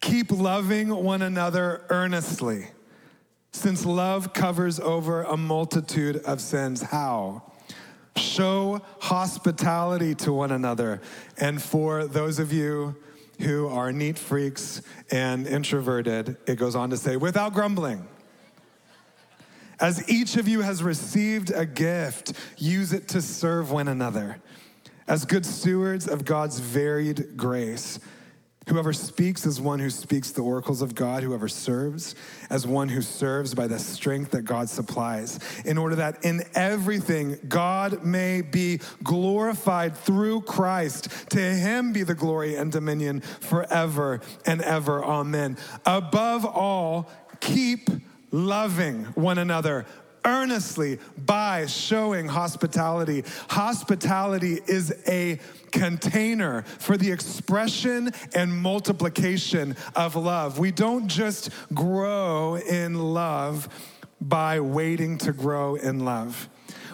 keep 0.01 0.31
loving 0.31 0.89
one 0.89 1.23
another 1.23 1.85
earnestly, 1.89 2.69
since 3.53 3.85
love 3.85 4.33
covers 4.33 4.79
over 4.79 5.23
a 5.23 5.37
multitude 5.37 6.17
of 6.25 6.41
sins. 6.41 6.83
How? 6.83 7.43
Show 8.17 8.83
hospitality 9.01 10.15
to 10.17 10.33
one 10.33 10.53
another. 10.53 11.01
And 11.39 11.61
for 11.61 12.07
those 12.07 12.39
of 12.39 12.53
you 12.53 12.97
who 13.41 13.69
are 13.69 13.93
neat 13.93 14.19
freaks 14.19 14.83
and 15.11 15.47
introverted, 15.47 16.37
it 16.47 16.57
goes 16.57 16.75
on 16.75 16.91
to 16.91 16.97
say, 16.97 17.17
without 17.17 17.53
grumbling. 17.53 18.07
As 19.79 20.09
each 20.09 20.37
of 20.37 20.49
you 20.49 20.63
has 20.63 20.83
received 20.83 21.51
a 21.51 21.67
gift, 21.67 22.33
use 22.57 22.93
it 22.93 23.09
to 23.09 23.21
serve 23.21 23.71
one 23.71 23.89
another. 23.89 24.39
As 25.07 25.25
good 25.25 25.45
stewards 25.47 26.09
of 26.09 26.25
God's 26.25 26.59
varied 26.59 27.37
grace, 27.37 28.01
whoever 28.69 28.93
speaks 28.93 29.47
is 29.47 29.61
one 29.61 29.79
who 29.79 29.91
speaks 29.91 30.33
the 30.33 30.43
oracles 30.43 30.83
of 30.83 30.95
God, 30.95 31.23
whoever 31.23 31.47
serves 31.47 32.17
as 32.51 32.67
one 32.67 32.89
who 32.89 33.01
serves 33.01 33.55
by 33.55 33.69
the 33.69 33.79
strength 33.79 34.33
that 34.33 34.43
God 34.43 34.69
supplies, 34.69 35.39
in 35.65 35.79
order 35.79 35.95
that 35.97 36.25
in 36.25 36.43
everything 36.55 37.39
God 37.47 38.05
may 38.05 38.41
be 38.41 38.81
glorified 39.05 39.97
through 39.97 40.41
Christ. 40.41 41.09
To 41.31 41.39
him 41.39 41.93
be 41.93 42.03
the 42.03 42.15
glory 42.15 42.57
and 42.57 42.73
dominion 42.73 43.21
forever 43.21 44.21
and 44.45 44.61
ever. 44.63 45.05
Amen. 45.05 45.59
Above 45.85 46.45
all, 46.45 47.09
keep 47.41 47.91
loving 48.37 49.05
one 49.15 49.39
another 49.39 49.87
earnestly 50.25 50.99
by 51.25 51.67
showing 51.67 52.27
hospitality. 52.27 53.25
Hospitality 53.49 54.61
is 54.67 54.93
a 55.07 55.39
container 55.71 56.63
for 56.63 56.97
the 56.97 57.11
expression 57.11 58.11
and 58.35 58.53
multiplication 58.53 59.77
of 59.95 60.17
love. 60.17 60.59
We 60.59 60.73
don't 60.73 61.07
just 61.07 61.51
grow 61.73 62.57
in 62.57 63.15
love 63.15 63.69
by 64.21 64.61
waiting 64.61 65.17
to 65.19 65.33
grow 65.33 65.77
in 65.77 66.05
love. 66.05 66.49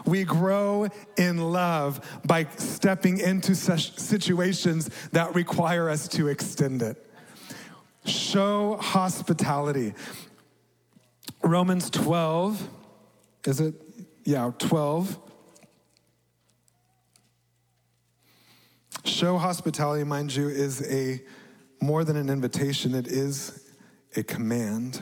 We 0.04 0.24
grow 0.24 0.88
in 1.16 1.52
love 1.52 2.20
by 2.26 2.46
stepping 2.56 3.18
into 3.18 3.54
situations 3.54 4.90
that 5.12 5.34
require 5.34 5.88
us 5.88 6.06
to 6.08 6.28
extend 6.28 6.82
it. 6.82 7.02
Show 8.04 8.76
hospitality. 8.78 9.94
Romans 11.42 11.90
12, 11.90 12.68
is 13.46 13.60
it? 13.60 13.74
Yeah, 14.24 14.52
12. 14.58 15.18
show 19.22 19.38
hospitality, 19.38 20.02
mind 20.02 20.34
you, 20.34 20.48
is 20.48 20.82
a 20.90 21.22
more 21.80 22.02
than 22.02 22.16
an 22.16 22.28
invitation, 22.28 22.92
it 22.92 23.06
is 23.06 23.70
a 24.16 24.22
command. 24.24 25.00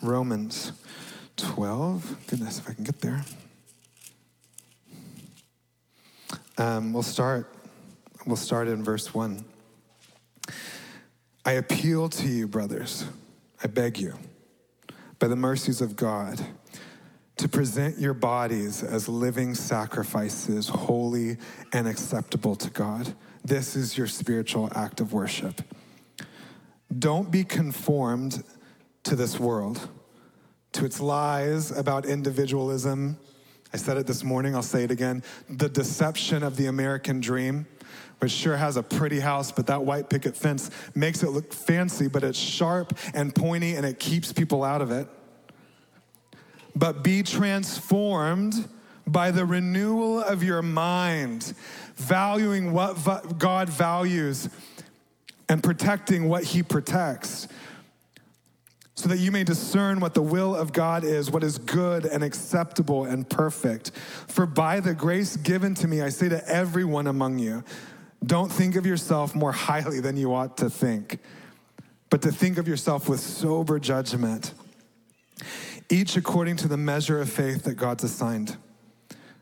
Romans 0.00 0.72
12. 1.36 2.26
Goodness, 2.28 2.58
if 2.58 2.70
I 2.70 2.72
can 2.72 2.84
get 2.84 3.00
there. 3.00 3.22
Um, 6.56 6.94
we'll 6.94 7.02
start. 7.02 7.53
We'll 8.26 8.36
start 8.36 8.68
in 8.68 8.82
verse 8.82 9.12
one. 9.12 9.44
I 11.44 11.52
appeal 11.52 12.08
to 12.08 12.26
you, 12.26 12.48
brothers. 12.48 13.04
I 13.62 13.66
beg 13.66 13.98
you, 13.98 14.14
by 15.18 15.28
the 15.28 15.36
mercies 15.36 15.82
of 15.82 15.94
God, 15.94 16.40
to 17.36 17.48
present 17.48 17.98
your 17.98 18.14
bodies 18.14 18.82
as 18.82 19.10
living 19.10 19.54
sacrifices, 19.54 20.68
holy 20.68 21.36
and 21.74 21.86
acceptable 21.86 22.56
to 22.56 22.70
God. 22.70 23.14
This 23.44 23.76
is 23.76 23.98
your 23.98 24.06
spiritual 24.06 24.70
act 24.74 25.02
of 25.02 25.12
worship. 25.12 25.60
Don't 26.98 27.30
be 27.30 27.44
conformed 27.44 28.42
to 29.02 29.16
this 29.16 29.38
world, 29.38 29.86
to 30.72 30.86
its 30.86 30.98
lies 30.98 31.70
about 31.70 32.06
individualism. 32.06 33.18
I 33.74 33.76
said 33.76 33.98
it 33.98 34.06
this 34.06 34.24
morning, 34.24 34.54
I'll 34.54 34.62
say 34.62 34.84
it 34.84 34.90
again. 34.90 35.22
The 35.50 35.68
deception 35.68 36.42
of 36.42 36.56
the 36.56 36.66
American 36.66 37.20
dream, 37.20 37.66
which 38.18 38.32
sure 38.32 38.56
has 38.56 38.76
a 38.76 38.82
pretty 38.82 39.20
house, 39.20 39.52
but 39.52 39.66
that 39.66 39.84
white 39.84 40.08
picket 40.08 40.36
fence 40.36 40.70
makes 40.94 41.22
it 41.22 41.30
look 41.30 41.52
fancy, 41.52 42.08
but 42.08 42.22
it's 42.22 42.38
sharp 42.38 42.96
and 43.12 43.34
pointy 43.34 43.74
and 43.74 43.84
it 43.84 43.98
keeps 43.98 44.32
people 44.32 44.64
out 44.64 44.80
of 44.80 44.90
it. 44.90 45.08
But 46.76 47.04
be 47.04 47.22
transformed 47.22 48.68
by 49.06 49.30
the 49.30 49.44
renewal 49.44 50.20
of 50.20 50.42
your 50.42 50.62
mind, 50.62 51.54
valuing 51.96 52.72
what 52.72 53.38
God 53.38 53.68
values 53.68 54.48
and 55.48 55.62
protecting 55.62 56.28
what 56.28 56.42
he 56.44 56.62
protects 56.62 57.48
so 58.96 59.08
that 59.08 59.18
you 59.18 59.32
may 59.32 59.44
discern 59.44 59.98
what 59.98 60.14
the 60.14 60.22
will 60.22 60.54
of 60.54 60.72
God 60.72 61.04
is, 61.04 61.30
what 61.30 61.42
is 61.42 61.58
good 61.58 62.06
and 62.06 62.22
acceptable 62.22 63.04
and 63.04 63.28
perfect. 63.28 63.90
For 64.28 64.46
by 64.46 64.80
the 64.80 64.94
grace 64.94 65.36
given 65.36 65.74
to 65.76 65.88
me, 65.88 66.00
I 66.00 66.10
say 66.10 66.28
to 66.28 66.48
everyone 66.48 67.08
among 67.08 67.40
you, 67.40 67.64
don't 68.24 68.50
think 68.50 68.76
of 68.76 68.86
yourself 68.86 69.34
more 69.34 69.52
highly 69.52 70.00
than 70.00 70.16
you 70.16 70.34
ought 70.34 70.56
to 70.58 70.70
think, 70.70 71.18
but 72.10 72.22
to 72.22 72.32
think 72.32 72.58
of 72.58 72.68
yourself 72.68 73.08
with 73.08 73.20
sober 73.20 73.78
judgment, 73.78 74.54
each 75.90 76.16
according 76.16 76.56
to 76.56 76.68
the 76.68 76.76
measure 76.76 77.20
of 77.20 77.28
faith 77.28 77.64
that 77.64 77.74
God's 77.74 78.04
assigned. 78.04 78.56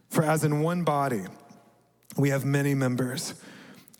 For 0.09 0.23
as 0.23 0.45
in 0.45 0.61
one 0.61 0.85
body, 0.85 1.23
we 2.17 2.31
have 2.31 2.45
many 2.45 2.75
members, 2.75 3.35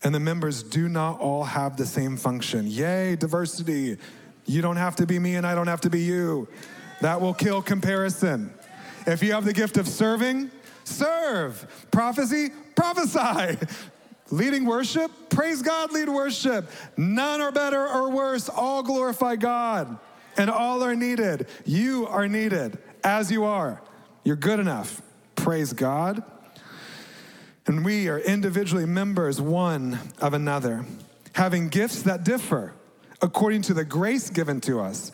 and 0.03 0.15
the 0.15 0.21
members 0.21 0.63
do 0.63 0.89
not 0.89 1.21
all 1.21 1.45
have 1.45 1.77
the 1.77 1.87
same 1.87 2.17
function. 2.17 2.67
Yay, 2.67 3.17
diversity! 3.17 3.99
You 4.47 4.63
don't 4.63 4.77
have 4.77 4.97
to 4.97 5.07
be 5.07 5.19
me 5.19 5.37
and 5.37 5.47
I 5.47 5.55
don't 5.55 5.69
have 5.69 5.83
to 5.83 5.91
be 5.91 6.01
you. 6.01 6.49
That 7.01 7.21
will 7.21 7.35
kill 7.35 7.63
comparison. 7.63 8.53
If 9.07 9.23
you 9.23 9.33
have 9.33 9.45
the 9.45 9.53
gift 9.53 9.77
of 9.77 9.87
serving, 9.89 10.51
serve. 10.85 11.87
Prophecy, 11.91 12.51
prophesy. 12.75 13.59
Leading 14.33 14.65
worship, 14.65 15.11
praise 15.29 15.61
God, 15.61 15.93
lead 15.93 16.09
worship. 16.09 16.71
None 16.97 17.43
are 17.43 17.53
better 17.53 17.87
or 17.87 18.11
worse, 18.11 18.49
all 18.49 18.83
glorify 18.83 19.37
God, 19.37 19.99
and 20.39 20.49
all 20.49 20.83
are 20.83 20.97
needed. 20.97 21.47
You 21.67 22.07
are 22.07 22.27
needed 22.27 22.79
as 23.05 23.31
you 23.31 23.45
are. 23.45 23.83
You're 24.25 24.37
good 24.37 24.59
enough. 24.59 25.03
Praise 25.37 25.75
God. 25.75 26.23
And 27.67 27.85
we 27.85 28.09
are 28.09 28.19
individually 28.19 28.87
members 28.87 29.39
one 29.39 29.99
of 30.19 30.33
another, 30.33 30.87
having 31.35 31.69
gifts 31.69 32.03
that 32.03 32.25
differ 32.25 32.73
according 33.21 33.63
to 33.63 33.75
the 33.75 33.85
grace 33.85 34.31
given 34.31 34.63
to 34.63 34.81
us. 34.81 35.13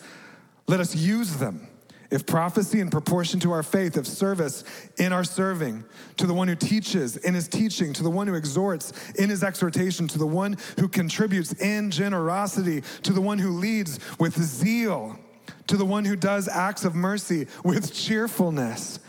Let 0.69 0.79
us 0.79 0.95
use 0.95 1.37
them. 1.37 1.68
If 2.11 2.25
prophecy 2.25 2.81
in 2.81 2.89
proportion 2.89 3.39
to 3.41 3.53
our 3.53 3.63
faith, 3.63 3.97
if 3.97 4.07
service 4.07 4.65
in 4.97 5.13
our 5.13 5.25
serving, 5.25 5.85
to 6.17 6.27
the 6.27 6.33
one 6.33 6.49
who 6.49 6.57
teaches 6.57 7.19
in 7.19 7.35
his 7.35 7.49
teaching, 7.49 7.93
to 7.93 8.03
the 8.03 8.11
one 8.11 8.27
who 8.27 8.35
exhorts 8.35 8.93
in 9.17 9.29
his 9.29 9.43
exhortation, 9.43 10.09
to 10.09 10.19
the 10.19 10.27
one 10.27 10.57
who 10.81 10.89
contributes 10.89 11.53
in 11.61 11.91
generosity, 11.91 12.83
to 13.03 13.13
the 13.13 13.21
one 13.21 13.39
who 13.39 13.51
leads 13.51 14.01
with 14.19 14.41
zeal, 14.41 15.19
to 15.67 15.77
the 15.77 15.85
one 15.85 16.05
who 16.07 16.17
does 16.17 16.49
acts 16.49 16.85
of 16.85 16.95
mercy 16.95 17.47
with 17.63 17.93
cheerfulness. 17.93 19.01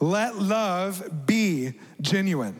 Let 0.00 0.36
love 0.36 1.26
be 1.26 1.74
genuine. 2.00 2.58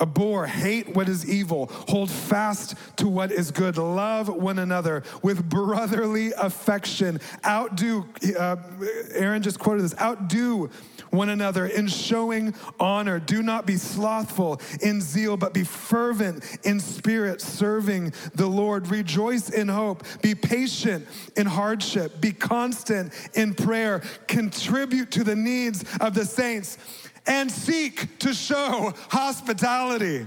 Abhor, 0.00 0.46
hate 0.46 0.94
what 0.94 1.08
is 1.08 1.28
evil, 1.28 1.66
hold 1.88 2.10
fast 2.10 2.74
to 2.96 3.08
what 3.08 3.30
is 3.30 3.50
good, 3.50 3.76
love 3.76 4.28
one 4.28 4.58
another 4.58 5.02
with 5.22 5.48
brotherly 5.48 6.32
affection. 6.32 7.20
Outdo, 7.44 8.06
uh, 8.38 8.56
Aaron 9.14 9.42
just 9.42 9.58
quoted 9.58 9.82
this, 9.82 9.98
outdo 10.00 10.70
one 11.10 11.28
another 11.28 11.66
in 11.66 11.88
showing 11.88 12.54
honor. 12.78 13.18
Do 13.18 13.42
not 13.42 13.66
be 13.66 13.76
slothful 13.76 14.60
in 14.80 15.00
zeal, 15.00 15.36
but 15.36 15.52
be 15.52 15.64
fervent 15.64 16.58
in 16.64 16.80
spirit, 16.80 17.40
serving 17.40 18.14
the 18.34 18.46
Lord. 18.46 18.88
Rejoice 18.88 19.50
in 19.50 19.68
hope. 19.68 20.04
Be 20.22 20.34
patient 20.34 21.06
in 21.36 21.46
hardship. 21.46 22.20
Be 22.20 22.32
constant 22.32 23.12
in 23.34 23.54
prayer. 23.54 24.02
Contribute 24.28 25.10
to 25.12 25.24
the 25.24 25.36
needs 25.36 25.84
of 26.00 26.14
the 26.14 26.24
saints 26.24 26.78
and 27.26 27.50
seek 27.50 28.18
to 28.20 28.34
show 28.34 28.92
hospitality. 29.08 30.26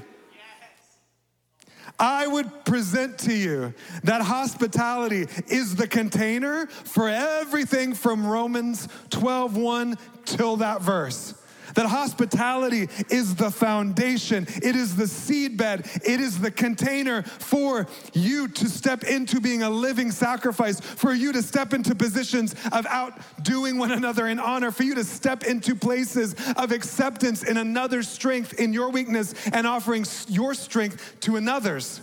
I 2.00 2.26
would 2.28 2.66
present 2.66 3.20
to 3.20 3.34
you 3.34 3.74
that 4.04 4.22
hospitality 4.22 5.28
is 5.48 5.76
the 5.76 5.88
container 5.88 6.66
for 6.68 7.08
everything 7.08 7.94
from 7.94 8.26
Romans 8.26 8.88
12:1 9.10 9.98
till 10.26 10.58
that 10.58 10.82
verse. 10.82 11.36
That 11.74 11.88
hospitality 11.88 12.90
is 13.10 13.36
the 13.36 13.52
foundation, 13.52 14.46
it 14.62 14.76
is 14.76 14.96
the 14.96 15.06
seedbed, 15.06 16.08
it 16.08 16.20
is 16.20 16.40
the 16.40 16.52
container 16.52 17.24
for 17.24 17.88
you 18.14 18.48
to 18.48 18.70
step 18.70 19.04
into 19.04 19.40
being 19.40 19.64
a 19.64 19.70
living 19.70 20.12
sacrifice, 20.12 20.80
for 20.80 21.14
you 21.14 21.32
to 21.34 21.42
step 21.42 21.74
into 21.74 21.96
positions 21.96 22.56
of 22.72 22.86
outdoing 22.88 23.78
one 23.78 23.92
another 23.92 24.28
in 24.28 24.40
honor, 24.40 24.72
for 24.72 24.84
you 24.84 24.96
to 24.96 25.04
step 25.04 25.44
into 25.44 25.76
places 25.76 26.36
of 26.58 26.72
acceptance 26.72 27.44
in 27.44 27.58
another's 27.58 28.08
strength, 28.08 28.60
in 28.60 28.74
your 28.74 28.90
weakness, 28.90 29.34
and 29.52 29.66
offering 29.66 30.06
your 30.28 30.54
strength 30.54 31.20
to 31.22 31.36
another's. 31.36 32.02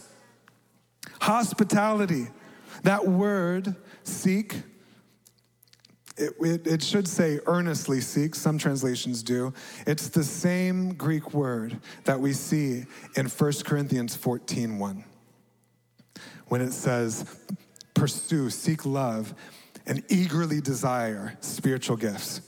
Hospitality, 1.20 2.28
that 2.82 3.06
word, 3.06 3.76
seek, 4.04 4.62
it, 6.20 6.34
it, 6.40 6.66
it, 6.66 6.82
should 6.82 7.08
say 7.08 7.40
earnestly 7.46 8.00
seek, 8.00 8.34
some 8.34 8.58
translations 8.58 9.22
do. 9.22 9.52
It's 9.86 10.08
the 10.08 10.24
same 10.24 10.94
Greek 10.94 11.32
word 11.32 11.78
that 12.04 12.20
we 12.20 12.32
see 12.32 12.84
in 13.16 13.26
1 13.26 13.52
Corinthians 13.64 14.14
14 14.14 14.78
1. 14.78 15.04
When 16.48 16.60
it 16.60 16.72
says, 16.72 17.24
pursue, 17.94 18.50
seek 18.50 18.84
love, 18.84 19.34
and 19.86 20.02
eagerly 20.08 20.60
desire 20.60 21.36
spiritual 21.40 21.96
gifts. 21.96 22.42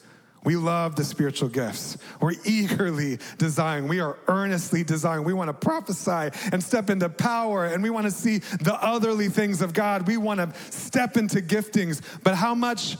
We 0.45 0.57
love 0.57 0.97
the 0.97 1.05
spiritual 1.05 1.49
gifts. 1.49 1.99
We're 2.21 2.35
eagerly 2.45 3.21
desiring. 3.39 3.87
We 3.87 4.01
are 4.01 4.19
earnestly 4.27 4.83
desiring. 4.83 5.25
We 5.25 5.35
want 5.35 5.49
to 5.49 5.55
prophesy 5.55 6.37
and 6.51 6.63
step 6.63 6.91
into 6.91 7.09
power, 7.09 7.67
and 7.67 7.83
we 7.83 7.91
want 7.91 8.07
to 8.07 8.11
see 8.11 8.39
the 8.39 8.77
otherly 8.83 9.29
things 9.29 9.63
of 9.63 9.73
God. 9.73 10.09
We 10.09 10.17
want 10.17 10.41
to 10.41 10.53
step 10.73 11.17
into 11.17 11.41
giftings. 11.41 12.03
But 12.25 12.35
how 12.35 12.57
much 12.57 12.97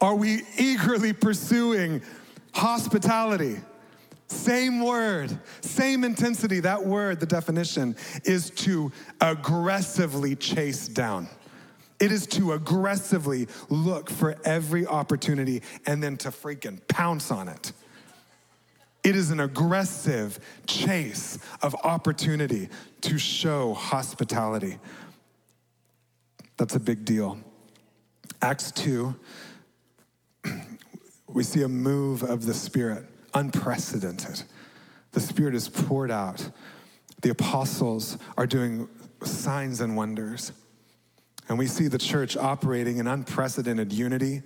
are 0.00 0.14
we 0.14 0.42
eagerly 0.58 1.12
pursuing 1.12 2.02
hospitality? 2.52 3.56
Same 4.28 4.80
word, 4.80 5.38
same 5.60 6.02
intensity. 6.02 6.60
That 6.60 6.84
word, 6.84 7.20
the 7.20 7.26
definition, 7.26 7.96
is 8.24 8.50
to 8.50 8.90
aggressively 9.20 10.34
chase 10.34 10.88
down. 10.88 11.28
It 12.00 12.12
is 12.12 12.26
to 12.28 12.52
aggressively 12.52 13.48
look 13.70 14.10
for 14.10 14.36
every 14.44 14.86
opportunity 14.86 15.62
and 15.86 16.02
then 16.02 16.16
to 16.18 16.28
freaking 16.28 16.80
pounce 16.88 17.30
on 17.30 17.48
it. 17.48 17.72
It 19.04 19.14
is 19.14 19.30
an 19.30 19.38
aggressive 19.38 20.40
chase 20.66 21.38
of 21.62 21.76
opportunity 21.84 22.68
to 23.02 23.18
show 23.18 23.72
hospitality. 23.72 24.78
That's 26.56 26.74
a 26.74 26.80
big 26.80 27.04
deal. 27.04 27.38
Acts 28.42 28.72
2 28.72 29.14
we 31.28 31.42
see 31.42 31.62
a 31.62 31.68
move 31.68 32.22
of 32.22 32.46
the 32.46 32.54
Spirit, 32.54 33.04
unprecedented. 33.34 34.42
The 35.12 35.20
Spirit 35.20 35.54
is 35.54 35.68
poured 35.68 36.10
out. 36.10 36.50
The 37.22 37.30
apostles 37.30 38.18
are 38.36 38.46
doing 38.46 38.88
signs 39.22 39.80
and 39.80 39.96
wonders. 39.96 40.52
And 41.48 41.58
we 41.58 41.66
see 41.66 41.88
the 41.88 41.98
church 41.98 42.36
operating 42.36 42.98
in 42.98 43.06
unprecedented 43.06 43.92
unity, 43.92 44.42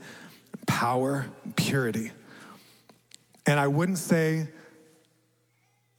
power, 0.66 1.26
purity. 1.56 2.12
And 3.46 3.58
I 3.58 3.68
wouldn't 3.68 3.98
say 3.98 4.48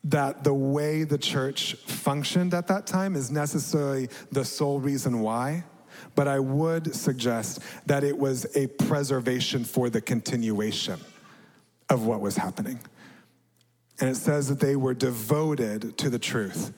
that 0.03 0.43
the 0.43 0.53
way 0.53 1.03
the 1.03 1.17
church 1.17 1.73
functioned 1.85 2.53
at 2.53 2.67
that 2.67 2.87
time 2.87 3.15
is 3.15 3.29
necessarily 3.29 4.09
the 4.31 4.43
sole 4.43 4.79
reason 4.79 5.19
why, 5.19 5.63
but 6.15 6.27
I 6.27 6.39
would 6.39 6.95
suggest 6.95 7.59
that 7.85 8.03
it 8.03 8.17
was 8.17 8.45
a 8.55 8.67
preservation 8.67 9.63
for 9.63 9.89
the 9.89 10.01
continuation 10.01 10.99
of 11.89 12.05
what 12.05 12.21
was 12.21 12.37
happening. 12.37 12.79
And 13.99 14.09
it 14.09 14.15
says 14.15 14.47
that 14.49 14.59
they 14.59 14.75
were 14.75 14.93
devoted 14.93 15.97
to 15.99 16.09
the 16.09 16.19
truth. 16.19 16.73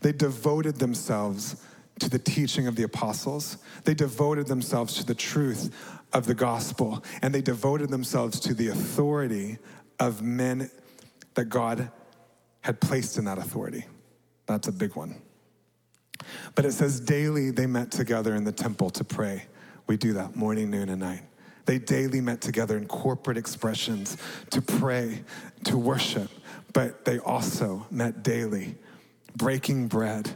They 0.00 0.12
devoted 0.12 0.76
themselves 0.76 1.64
to 1.98 2.08
the 2.08 2.18
teaching 2.18 2.66
of 2.68 2.76
the 2.76 2.84
apostles. 2.84 3.58
They 3.84 3.94
devoted 3.94 4.46
themselves 4.46 4.94
to 4.94 5.04
the 5.04 5.14
truth 5.14 5.74
of 6.12 6.26
the 6.26 6.34
gospel. 6.34 7.04
And 7.20 7.34
they 7.34 7.40
devoted 7.40 7.90
themselves 7.90 8.38
to 8.40 8.54
the 8.54 8.68
authority 8.68 9.58
of 9.98 10.22
men 10.22 10.70
that 11.34 11.46
God 11.46 11.90
had 12.60 12.80
placed 12.80 13.18
in 13.18 13.24
that 13.24 13.38
authority. 13.38 13.84
That's 14.46 14.68
a 14.68 14.72
big 14.72 14.94
one. 14.94 15.20
But 16.54 16.64
it 16.64 16.72
says 16.72 17.00
daily 17.00 17.50
they 17.50 17.66
met 17.66 17.90
together 17.90 18.34
in 18.34 18.44
the 18.44 18.52
temple 18.52 18.90
to 18.90 19.04
pray. 19.04 19.44
We 19.86 19.96
do 19.96 20.12
that 20.14 20.36
morning, 20.36 20.70
noon, 20.70 20.88
and 20.88 21.00
night. 21.00 21.22
They 21.66 21.78
daily 21.78 22.20
met 22.20 22.40
together 22.40 22.78
in 22.78 22.86
corporate 22.86 23.36
expressions 23.36 24.16
to 24.50 24.62
pray, 24.62 25.22
to 25.64 25.76
worship, 25.76 26.30
but 26.72 27.04
they 27.04 27.18
also 27.18 27.86
met 27.90 28.22
daily, 28.22 28.76
breaking 29.36 29.88
bread, 29.88 30.30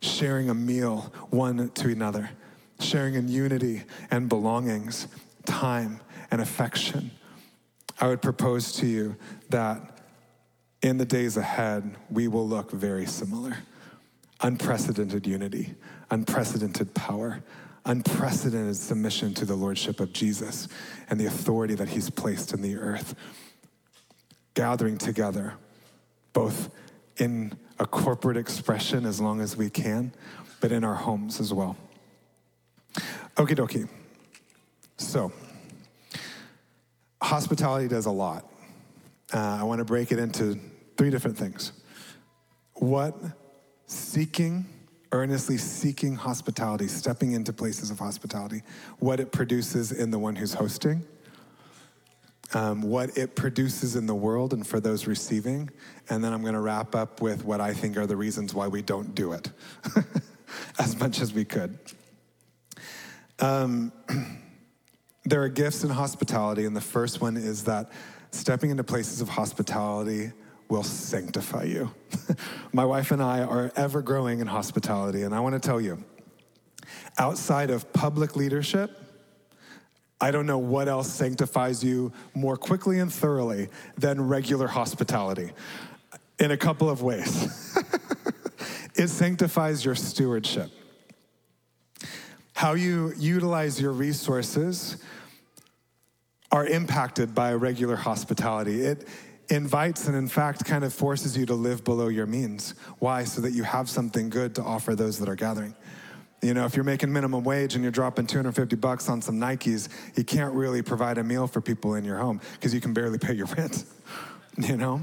sharing 0.00 0.50
a 0.50 0.54
meal 0.54 1.12
one 1.30 1.70
to 1.70 1.88
another, 1.90 2.30
sharing 2.78 3.14
in 3.14 3.26
unity 3.26 3.82
and 4.10 4.28
belongings, 4.28 5.08
time 5.46 6.00
and 6.30 6.40
affection. 6.40 7.10
I 8.00 8.06
would 8.06 8.22
propose 8.22 8.72
to 8.74 8.86
you 8.86 9.16
that 9.50 9.98
in 10.82 10.98
the 10.98 11.04
days 11.04 11.36
ahead, 11.36 11.96
we 12.08 12.28
will 12.28 12.46
look 12.46 12.70
very 12.70 13.06
similar. 13.06 13.56
Unprecedented 14.40 15.26
unity, 15.26 15.74
unprecedented 16.10 16.94
power, 16.94 17.42
unprecedented 17.84 18.76
submission 18.76 19.34
to 19.34 19.44
the 19.44 19.54
Lordship 19.54 19.98
of 20.00 20.12
Jesus 20.12 20.68
and 21.10 21.18
the 21.18 21.26
authority 21.26 21.74
that 21.74 21.88
He's 21.88 22.10
placed 22.10 22.52
in 22.52 22.62
the 22.62 22.76
earth. 22.76 23.14
Gathering 24.54 24.98
together, 24.98 25.54
both 26.32 26.70
in 27.16 27.52
a 27.78 27.86
corporate 27.86 28.36
expression 28.36 29.06
as 29.06 29.20
long 29.20 29.40
as 29.40 29.56
we 29.56 29.70
can, 29.70 30.12
but 30.60 30.72
in 30.72 30.84
our 30.84 30.94
homes 30.94 31.40
as 31.40 31.52
well. 31.52 31.76
Okie 33.36 33.56
dokie. 33.56 33.88
So, 34.96 35.32
hospitality 37.22 37.88
does 37.88 38.06
a 38.06 38.10
lot. 38.10 38.50
Uh, 39.32 39.58
I 39.60 39.62
want 39.62 39.78
to 39.78 39.84
break 39.84 40.10
it 40.10 40.18
into 40.18 40.58
three 40.96 41.10
different 41.10 41.36
things. 41.36 41.72
What 42.74 43.14
seeking, 43.88 44.66
earnestly 45.12 45.56
seeking 45.56 46.14
hospitality, 46.14 46.86
stepping 46.86 47.32
into 47.32 47.52
places 47.52 47.90
of 47.90 47.98
hospitality, 47.98 48.62
what 48.98 49.18
it 49.18 49.32
produces 49.32 49.90
in 49.90 50.10
the 50.10 50.18
one 50.18 50.36
who's 50.36 50.54
hosting, 50.54 51.02
um, 52.54 52.82
what 52.82 53.16
it 53.16 53.34
produces 53.34 53.96
in 53.96 54.06
the 54.06 54.14
world 54.14 54.52
and 54.52 54.66
for 54.66 54.78
those 54.78 55.06
receiving, 55.06 55.70
and 56.08 56.22
then 56.22 56.32
I'm 56.32 56.42
going 56.42 56.54
to 56.54 56.60
wrap 56.60 56.94
up 56.94 57.20
with 57.20 57.44
what 57.44 57.60
I 57.60 57.74
think 57.74 57.96
are 57.96 58.06
the 58.06 58.16
reasons 58.16 58.54
why 58.54 58.68
we 58.68 58.82
don't 58.82 59.14
do 59.14 59.32
it 59.32 59.50
as 60.78 60.98
much 60.98 61.20
as 61.20 61.32
we 61.32 61.44
could. 61.44 61.78
Um, 63.38 63.92
there 65.24 65.42
are 65.42 65.48
gifts 65.48 65.82
in 65.82 65.90
hospitality, 65.90 66.66
and 66.66 66.76
the 66.76 66.80
first 66.80 67.20
one 67.20 67.36
is 67.36 67.64
that 67.64 67.90
stepping 68.30 68.70
into 68.70 68.84
places 68.84 69.22
of 69.22 69.30
hospitality 69.30 70.32
will 70.68 70.82
sanctify 70.82 71.64
you. 71.64 71.90
My 72.72 72.84
wife 72.84 73.10
and 73.10 73.22
I 73.22 73.40
are 73.40 73.72
ever 73.76 74.02
growing 74.02 74.40
in 74.40 74.46
hospitality, 74.46 75.22
and 75.22 75.34
I 75.34 75.40
want 75.40 75.54
to 75.54 75.66
tell 75.66 75.80
you 75.80 76.04
outside 77.18 77.70
of 77.70 77.92
public 77.92 78.36
leadership, 78.36 78.98
I 80.20 80.30
don't 80.30 80.46
know 80.46 80.58
what 80.58 80.88
else 80.88 81.10
sanctifies 81.10 81.82
you 81.82 82.12
more 82.34 82.56
quickly 82.56 82.98
and 82.98 83.12
thoroughly 83.12 83.68
than 83.96 84.26
regular 84.26 84.66
hospitality 84.66 85.52
in 86.38 86.50
a 86.50 86.56
couple 86.56 86.90
of 86.90 87.02
ways. 87.02 87.76
it 88.94 89.08
sanctifies 89.08 89.84
your 89.84 89.94
stewardship. 89.94 90.70
How 92.54 92.74
you 92.74 93.12
utilize 93.16 93.80
your 93.80 93.92
resources 93.92 94.96
are 96.50 96.66
impacted 96.66 97.34
by 97.34 97.52
regular 97.54 97.94
hospitality. 97.94 98.80
It 98.80 99.06
invites 99.50 100.06
and, 100.06 100.16
in 100.16 100.28
fact, 100.28 100.64
kind 100.64 100.84
of 100.84 100.92
forces 100.92 101.36
you 101.36 101.46
to 101.46 101.54
live 101.54 101.84
below 101.84 102.08
your 102.08 102.26
means. 102.26 102.74
Why? 102.98 103.24
So 103.24 103.40
that 103.40 103.52
you 103.52 103.62
have 103.62 103.88
something 103.88 104.28
good 104.28 104.54
to 104.56 104.62
offer 104.62 104.94
those 104.94 105.18
that 105.18 105.28
are 105.28 105.34
gathering. 105.34 105.74
You 106.40 106.54
know, 106.54 106.64
if 106.66 106.76
you're 106.76 106.84
making 106.84 107.12
minimum 107.12 107.42
wage 107.42 107.74
and 107.74 107.82
you're 107.82 107.90
dropping 107.90 108.26
250 108.26 108.76
bucks 108.76 109.08
on 109.08 109.20
some 109.20 109.40
Nikes, 109.40 109.88
you 110.16 110.22
can't 110.22 110.54
really 110.54 110.82
provide 110.82 111.18
a 111.18 111.24
meal 111.24 111.48
for 111.48 111.60
people 111.60 111.94
in 111.94 112.04
your 112.04 112.18
home 112.18 112.40
because 112.52 112.72
you 112.72 112.80
can 112.80 112.92
barely 112.92 113.18
pay 113.18 113.32
your 113.32 113.46
rent. 113.56 113.84
You 114.56 114.76
know? 114.76 115.02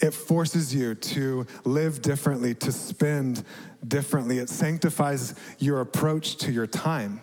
It 0.00 0.14
forces 0.14 0.74
you 0.74 0.94
to 0.94 1.46
live 1.64 2.02
differently, 2.02 2.54
to 2.56 2.72
spend 2.72 3.44
differently. 3.86 4.38
It 4.38 4.48
sanctifies 4.48 5.34
your 5.58 5.80
approach 5.80 6.36
to 6.38 6.52
your 6.52 6.66
time 6.66 7.20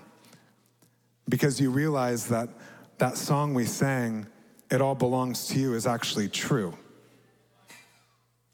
because 1.30 1.60
you 1.60 1.72
realize 1.72 2.28
that 2.28 2.50
that 2.98 3.18
song 3.18 3.54
we 3.54 3.66
sang, 3.66 4.28
It 4.72 4.82
All 4.82 4.96
Belongs 4.96 5.48
to 5.48 5.60
You, 5.60 5.74
is 5.74 5.86
actually 5.88 6.30
true. 6.30 6.78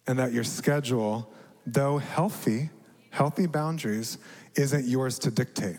And 0.07 0.20
that 0.20 0.34
your 0.34 0.43
schedule, 0.43 1.32
though 1.66 1.97
healthy, 1.97 2.70
healthy 3.12 3.45
boundaries, 3.45 4.18
isn't 4.55 4.86
yours 4.86 5.20
to 5.20 5.32
dictate. 5.32 5.78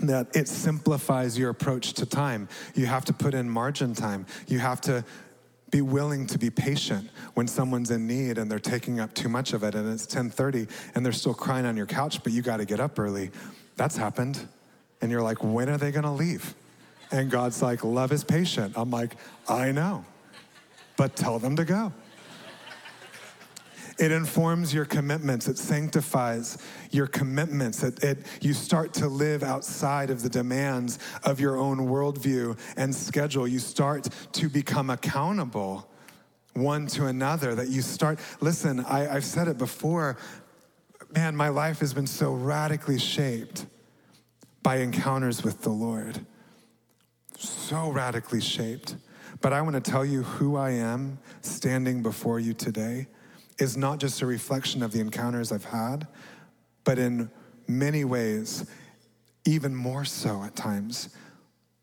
That 0.00 0.34
it 0.36 0.48
simplifies 0.48 1.38
your 1.38 1.50
approach 1.50 1.94
to 1.94 2.06
time. 2.06 2.48
You 2.74 2.86
have 2.86 3.04
to 3.06 3.12
put 3.12 3.34
in 3.34 3.48
margin 3.48 3.94
time. 3.94 4.26
You 4.46 4.58
have 4.58 4.80
to 4.82 5.04
be 5.70 5.82
willing 5.82 6.26
to 6.26 6.38
be 6.38 6.50
patient 6.50 7.10
when 7.34 7.46
someone's 7.46 7.90
in 7.90 8.06
need 8.06 8.38
and 8.38 8.50
they're 8.50 8.58
taking 8.58 9.00
up 9.00 9.12
too 9.14 9.28
much 9.28 9.52
of 9.52 9.62
it 9.62 9.74
and 9.74 9.92
it's 9.92 10.06
10:30 10.06 10.68
and 10.94 11.04
they're 11.04 11.12
still 11.12 11.34
crying 11.34 11.66
on 11.66 11.76
your 11.76 11.84
couch 11.84 12.22
but 12.22 12.32
you 12.32 12.40
got 12.40 12.56
to 12.56 12.64
get 12.64 12.80
up 12.80 12.98
early. 12.98 13.30
That's 13.76 13.96
happened. 13.96 14.48
And 15.00 15.10
you're 15.10 15.22
like, 15.22 15.44
when 15.44 15.68
are 15.68 15.76
they 15.76 15.90
going 15.90 16.04
to 16.04 16.10
leave? 16.10 16.54
And 17.10 17.30
God's 17.30 17.62
like, 17.62 17.84
love 17.84 18.12
is 18.12 18.24
patient. 18.24 18.74
I'm 18.76 18.90
like, 18.90 19.16
I 19.48 19.72
know, 19.72 20.04
but 20.96 21.16
tell 21.16 21.38
them 21.38 21.56
to 21.56 21.64
go. 21.64 21.92
It 23.98 24.12
informs 24.12 24.72
your 24.72 24.84
commitments. 24.84 25.48
It 25.48 25.58
sanctifies 25.58 26.58
your 26.92 27.08
commitments. 27.08 27.82
It, 27.82 28.02
it, 28.04 28.18
you 28.40 28.52
start 28.52 28.94
to 28.94 29.08
live 29.08 29.42
outside 29.42 30.10
of 30.10 30.22
the 30.22 30.28
demands 30.28 31.00
of 31.24 31.40
your 31.40 31.56
own 31.56 31.78
worldview 31.78 32.56
and 32.76 32.94
schedule. 32.94 33.48
You 33.48 33.58
start 33.58 34.08
to 34.34 34.48
become 34.48 34.90
accountable 34.90 35.90
one 36.54 36.86
to 36.88 37.06
another. 37.06 37.56
That 37.56 37.68
you 37.68 37.82
start, 37.82 38.20
listen, 38.40 38.84
I, 38.84 39.12
I've 39.16 39.24
said 39.24 39.48
it 39.48 39.58
before, 39.58 40.16
man, 41.12 41.34
my 41.34 41.48
life 41.48 41.80
has 41.80 41.92
been 41.92 42.06
so 42.06 42.32
radically 42.32 42.98
shaped 43.00 43.66
by 44.62 44.76
encounters 44.76 45.42
with 45.42 45.62
the 45.62 45.70
Lord. 45.70 46.24
So 47.38 47.90
radically 47.90 48.40
shaped. 48.40 48.96
But 49.40 49.52
I 49.52 49.62
want 49.62 49.82
to 49.82 49.90
tell 49.90 50.04
you 50.04 50.24
who 50.24 50.56
I 50.56 50.70
am 50.70 51.18
standing 51.40 52.02
before 52.02 52.40
you 52.40 52.52
today 52.52 53.06
is 53.58 53.76
not 53.76 54.00
just 54.00 54.22
a 54.22 54.26
reflection 54.26 54.82
of 54.82 54.90
the 54.90 54.98
encounters 54.98 55.52
I've 55.52 55.64
had, 55.64 56.08
but 56.82 56.98
in 56.98 57.30
many 57.68 58.04
ways, 58.04 58.68
even 59.44 59.72
more 59.72 60.04
so 60.04 60.42
at 60.42 60.56
times, 60.56 61.10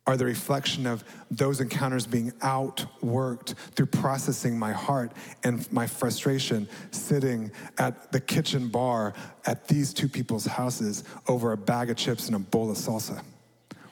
are 0.06 0.18
the 0.18 0.26
reflection 0.26 0.86
of 0.86 1.06
those 1.32 1.62
encounters 1.62 2.06
being 2.06 2.32
outworked 2.42 3.56
through 3.76 3.86
processing 3.86 4.60
my 4.60 4.74
heart 4.74 5.14
and 5.46 5.72
my 5.72 5.88
frustration 5.88 6.68
sitting 6.92 7.50
at 7.78 8.12
the 8.12 8.20
kitchen 8.20 8.68
bar 8.68 9.14
at 9.46 9.68
these 9.70 9.94
two 9.94 10.10
people's 10.10 10.46
houses 10.46 11.06
over 11.30 11.54
a 11.54 11.58
bag 11.58 11.90
of 11.90 11.96
chips 11.96 12.28
and 12.28 12.36
a 12.36 12.40
bowl 12.40 12.70
of 12.70 12.78
salsa. 12.78 13.24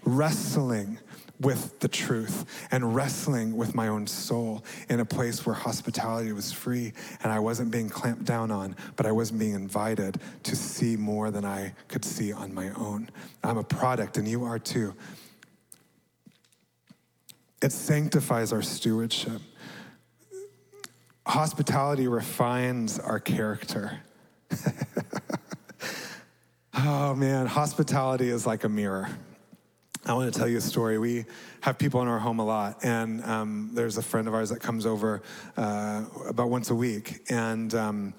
Wrestling 0.05 0.99
with 1.39 1.79
the 1.79 1.87
truth 1.87 2.67
and 2.71 2.95
wrestling 2.95 3.57
with 3.57 3.75
my 3.75 3.87
own 3.87 4.07
soul 4.07 4.63
in 4.89 4.99
a 4.99 5.05
place 5.05 5.45
where 5.45 5.55
hospitality 5.55 6.31
was 6.31 6.51
free 6.51 6.93
and 7.21 7.31
I 7.31 7.39
wasn't 7.39 7.71
being 7.71 7.89
clamped 7.89 8.25
down 8.25 8.51
on, 8.51 8.75
but 8.95 9.05
I 9.05 9.11
wasn't 9.11 9.39
being 9.39 9.55
invited 9.55 10.19
to 10.43 10.55
see 10.55 10.95
more 10.95 11.31
than 11.31 11.43
I 11.43 11.73
could 11.87 12.05
see 12.05 12.31
on 12.31 12.53
my 12.53 12.69
own. 12.71 13.09
I'm 13.43 13.57
a 13.57 13.63
product, 13.63 14.17
and 14.17 14.27
you 14.27 14.43
are 14.45 14.59
too. 14.59 14.93
It 17.61 17.71
sanctifies 17.71 18.53
our 18.53 18.61
stewardship. 18.61 19.41
Hospitality 21.25 22.07
refines 22.07 22.99
our 22.99 23.19
character. 23.19 24.01
oh 26.75 27.15
man, 27.15 27.47
hospitality 27.47 28.29
is 28.29 28.45
like 28.45 28.65
a 28.65 28.69
mirror. 28.69 29.09
I 30.05 30.13
want 30.13 30.33
to 30.33 30.37
tell 30.37 30.49
you 30.49 30.57
a 30.57 30.61
story. 30.61 30.97
We 30.97 31.23
have 31.61 31.77
people 31.77 32.01
in 32.01 32.09
our 32.09 32.19
home 32.19 32.39
a 32.39 32.45
lot, 32.45 32.83
and 32.83 33.23
um, 33.23 33.69
there's 33.73 33.97
a 33.97 34.01
friend 34.01 34.27
of 34.27 34.33
ours 34.33 34.49
that 34.49 34.59
comes 34.59 34.85
over 34.85 35.21
uh, 35.55 36.03
about 36.27 36.49
once 36.49 36.71
a 36.71 36.75
week, 36.75 37.21
and 37.29 37.73
um, 37.73 38.13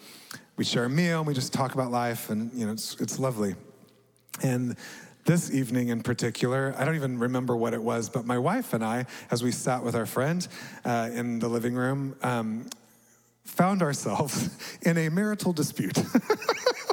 we 0.57 0.65
share 0.65 0.85
a 0.85 0.89
meal 0.89 1.19
and 1.19 1.27
we 1.27 1.35
just 1.35 1.53
talk 1.53 1.75
about 1.75 1.91
life, 1.91 2.31
and 2.31 2.51
you 2.55 2.65
know, 2.65 2.73
it's 2.73 2.99
it's 3.01 3.19
lovely. 3.19 3.55
And 4.43 4.77
this 5.27 5.53
evening 5.53 5.89
in 5.89 6.03
particular, 6.03 6.75
I 6.79 6.87
don't 6.87 6.95
even 6.95 7.19
remember 7.19 7.55
what 7.55 7.75
it 7.75 7.83
was, 7.83 8.09
but 8.09 8.25
my 8.25 8.39
wife 8.39 8.73
and 8.73 8.83
I, 8.83 9.05
as 9.31 9.43
we 9.43 9.51
sat 9.51 9.85
with 9.85 9.95
our 9.95 10.07
friend 10.07 10.47
uh, 10.87 11.11
in 11.13 11.39
the 11.39 11.49
living 11.49 11.75
room, 11.75 12.17
um, 12.23 12.67
found 13.45 13.83
ourselves 13.83 14.49
in 14.83 14.97
a 14.97 15.11
marital 15.11 15.53
dispute. 15.53 15.99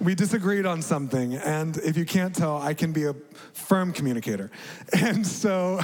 we 0.00 0.14
disagreed 0.14 0.66
on 0.66 0.82
something, 0.82 1.34
and 1.34 1.76
if 1.78 1.96
you 1.96 2.04
can't 2.04 2.34
tell, 2.34 2.58
I 2.58 2.74
can 2.74 2.92
be 2.92 3.04
a 3.04 3.14
firm 3.52 3.92
communicator. 3.92 4.50
And 5.00 5.26
so 5.26 5.80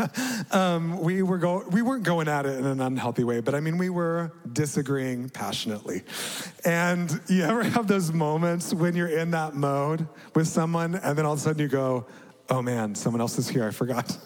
um, 0.50 1.00
we 1.00 1.22
were 1.22 1.38
go- 1.38 1.64
we 1.70 1.82
weren't 1.82 2.04
going 2.04 2.28
at 2.28 2.46
it 2.46 2.58
in 2.58 2.64
an 2.64 2.80
unhealthy 2.80 3.24
way, 3.24 3.40
but 3.40 3.54
I 3.54 3.60
mean 3.60 3.78
we 3.78 3.90
were 3.90 4.32
disagreeing 4.52 5.28
passionately. 5.28 6.02
And 6.64 7.20
you 7.28 7.44
ever 7.44 7.62
have 7.76 7.86
those 7.86 8.12
moments 8.12 8.72
when 8.74 8.96
you're 8.96 9.08
in 9.08 9.30
that 9.32 9.54
mode 9.54 10.06
with 10.34 10.48
someone, 10.48 10.94
and 10.96 11.16
then 11.16 11.26
all 11.26 11.34
of 11.34 11.38
a 11.38 11.42
sudden 11.42 11.60
you 11.60 11.68
go, 11.68 12.06
"Oh 12.48 12.62
man, 12.62 12.94
someone 12.94 13.20
else 13.20 13.38
is 13.38 13.48
here. 13.48 13.66
I 13.66 13.70
forgot." 13.70 14.16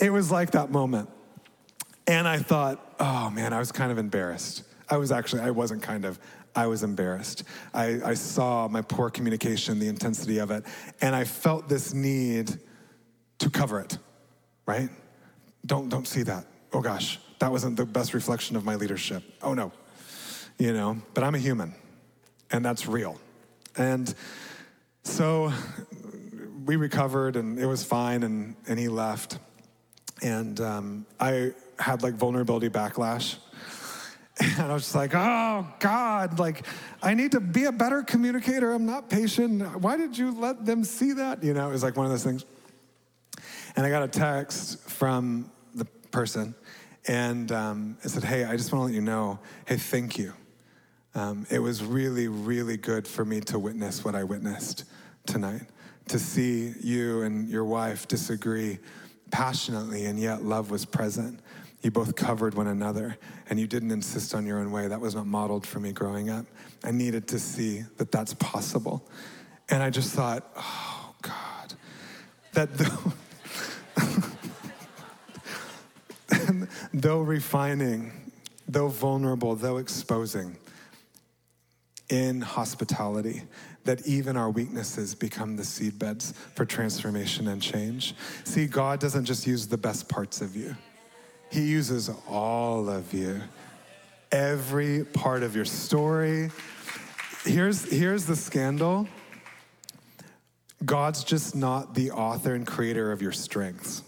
it 0.00 0.10
was 0.10 0.30
like 0.30 0.52
that 0.52 0.70
moment. 0.70 1.08
And 2.06 2.26
I 2.26 2.38
thought, 2.38 2.94
oh 2.98 3.30
man, 3.30 3.52
I 3.52 3.58
was 3.58 3.70
kind 3.70 3.92
of 3.92 3.98
embarrassed. 3.98 4.64
I 4.88 4.96
was 4.96 5.12
actually, 5.12 5.42
I 5.42 5.50
wasn't 5.50 5.82
kind 5.82 6.04
of, 6.04 6.18
I 6.54 6.66
was 6.66 6.82
embarrassed. 6.82 7.44
I, 7.72 8.00
I 8.04 8.14
saw 8.14 8.68
my 8.68 8.82
poor 8.82 9.10
communication, 9.10 9.78
the 9.78 9.88
intensity 9.88 10.38
of 10.38 10.50
it, 10.50 10.64
and 11.00 11.14
I 11.14 11.24
felt 11.24 11.68
this 11.68 11.94
need 11.94 12.58
to 13.38 13.50
cover 13.50 13.80
it, 13.80 13.98
right? 14.66 14.90
Don't, 15.64 15.88
don't 15.88 16.06
see 16.06 16.22
that. 16.24 16.46
Oh 16.72 16.80
gosh, 16.80 17.18
that 17.38 17.50
wasn't 17.50 17.76
the 17.76 17.86
best 17.86 18.14
reflection 18.14 18.56
of 18.56 18.64
my 18.64 18.74
leadership. 18.74 19.22
Oh 19.42 19.54
no, 19.54 19.72
you 20.58 20.72
know, 20.72 21.00
but 21.14 21.24
I'm 21.24 21.34
a 21.34 21.38
human, 21.38 21.74
and 22.50 22.64
that's 22.64 22.86
real. 22.86 23.20
And 23.76 24.12
so 25.04 25.52
we 26.64 26.76
recovered, 26.76 27.36
and 27.36 27.58
it 27.58 27.66
was 27.66 27.84
fine, 27.84 28.22
and, 28.22 28.56
and 28.68 28.78
he 28.78 28.88
left. 28.88 29.38
And 30.22 30.60
um, 30.60 31.06
I 31.18 31.52
had 31.78 32.02
like 32.02 32.14
vulnerability 32.14 32.68
backlash 32.68 33.36
and 34.40 34.70
I 34.70 34.72
was 34.72 34.82
just 34.82 34.94
like, 34.94 35.14
oh 35.14 35.66
God, 35.78 36.38
like 36.38 36.66
I 37.02 37.14
need 37.14 37.32
to 37.32 37.40
be 37.40 37.64
a 37.64 37.72
better 37.72 38.02
communicator. 38.02 38.72
I'm 38.72 38.86
not 38.86 39.10
patient. 39.10 39.80
Why 39.80 39.96
did 39.96 40.16
you 40.16 40.32
let 40.32 40.64
them 40.64 40.84
see 40.84 41.12
that? 41.12 41.42
You 41.42 41.54
know, 41.54 41.68
it 41.68 41.72
was 41.72 41.82
like 41.82 41.96
one 41.96 42.06
of 42.06 42.12
those 42.12 42.24
things. 42.24 42.44
And 43.76 43.86
I 43.86 43.90
got 43.90 44.02
a 44.02 44.08
text 44.08 44.88
from 44.88 45.50
the 45.74 45.84
person 45.84 46.54
and 47.06 47.50
um, 47.52 47.96
it 48.02 48.08
said, 48.08 48.24
hey, 48.24 48.44
I 48.44 48.56
just 48.56 48.72
want 48.72 48.82
to 48.82 48.86
let 48.86 48.94
you 48.94 49.00
know, 49.00 49.38
hey, 49.66 49.76
thank 49.76 50.18
you. 50.18 50.32
Um, 51.14 51.46
it 51.50 51.58
was 51.58 51.82
really, 51.82 52.28
really 52.28 52.76
good 52.76 53.06
for 53.06 53.24
me 53.24 53.40
to 53.42 53.58
witness 53.58 54.04
what 54.04 54.14
I 54.14 54.24
witnessed 54.24 54.84
tonight, 55.26 55.62
to 56.08 56.18
see 56.18 56.72
you 56.80 57.22
and 57.22 57.48
your 57.48 57.64
wife 57.64 58.06
disagree 58.06 58.78
passionately, 59.30 60.06
and 60.06 60.18
yet 60.18 60.44
love 60.44 60.70
was 60.70 60.84
present. 60.84 61.40
You 61.82 61.90
both 61.90 62.14
covered 62.14 62.54
one 62.54 62.66
another 62.66 63.16
and 63.48 63.58
you 63.58 63.66
didn't 63.66 63.90
insist 63.90 64.34
on 64.34 64.46
your 64.46 64.58
own 64.58 64.70
way. 64.70 64.86
That 64.88 65.00
was 65.00 65.14
not 65.14 65.26
modeled 65.26 65.66
for 65.66 65.80
me 65.80 65.92
growing 65.92 66.28
up. 66.28 66.44
I 66.84 66.90
needed 66.90 67.26
to 67.28 67.38
see 67.38 67.84
that 67.96 68.12
that's 68.12 68.34
possible. 68.34 69.08
And 69.70 69.82
I 69.82 69.88
just 69.88 70.12
thought, 70.14 70.50
oh, 70.56 71.14
God, 71.22 71.74
that 72.52 72.74
though, 72.78 73.12
though 76.92 77.20
refining, 77.20 78.12
though 78.68 78.88
vulnerable, 78.88 79.54
though 79.54 79.78
exposing, 79.78 80.56
in 82.10 82.40
hospitality, 82.40 83.42
that 83.84 84.06
even 84.06 84.36
our 84.36 84.50
weaknesses 84.50 85.14
become 85.14 85.56
the 85.56 85.62
seedbeds 85.62 86.34
for 86.54 86.64
transformation 86.64 87.48
and 87.48 87.62
change. 87.62 88.14
See, 88.44 88.66
God 88.66 89.00
doesn't 89.00 89.24
just 89.24 89.46
use 89.46 89.68
the 89.68 89.78
best 89.78 90.08
parts 90.08 90.40
of 90.40 90.54
you. 90.54 90.76
He 91.50 91.62
uses 91.62 92.08
all 92.28 92.88
of 92.88 93.12
you, 93.12 93.40
every 94.30 95.04
part 95.04 95.42
of 95.42 95.56
your 95.56 95.64
story. 95.64 96.50
Here's, 97.44 97.90
here's 97.90 98.24
the 98.24 98.36
scandal 98.36 99.08
God's 100.84 101.24
just 101.24 101.54
not 101.54 101.94
the 101.94 102.12
author 102.12 102.54
and 102.54 102.66
creator 102.66 103.12
of 103.12 103.20
your 103.20 103.32
strengths, 103.32 104.02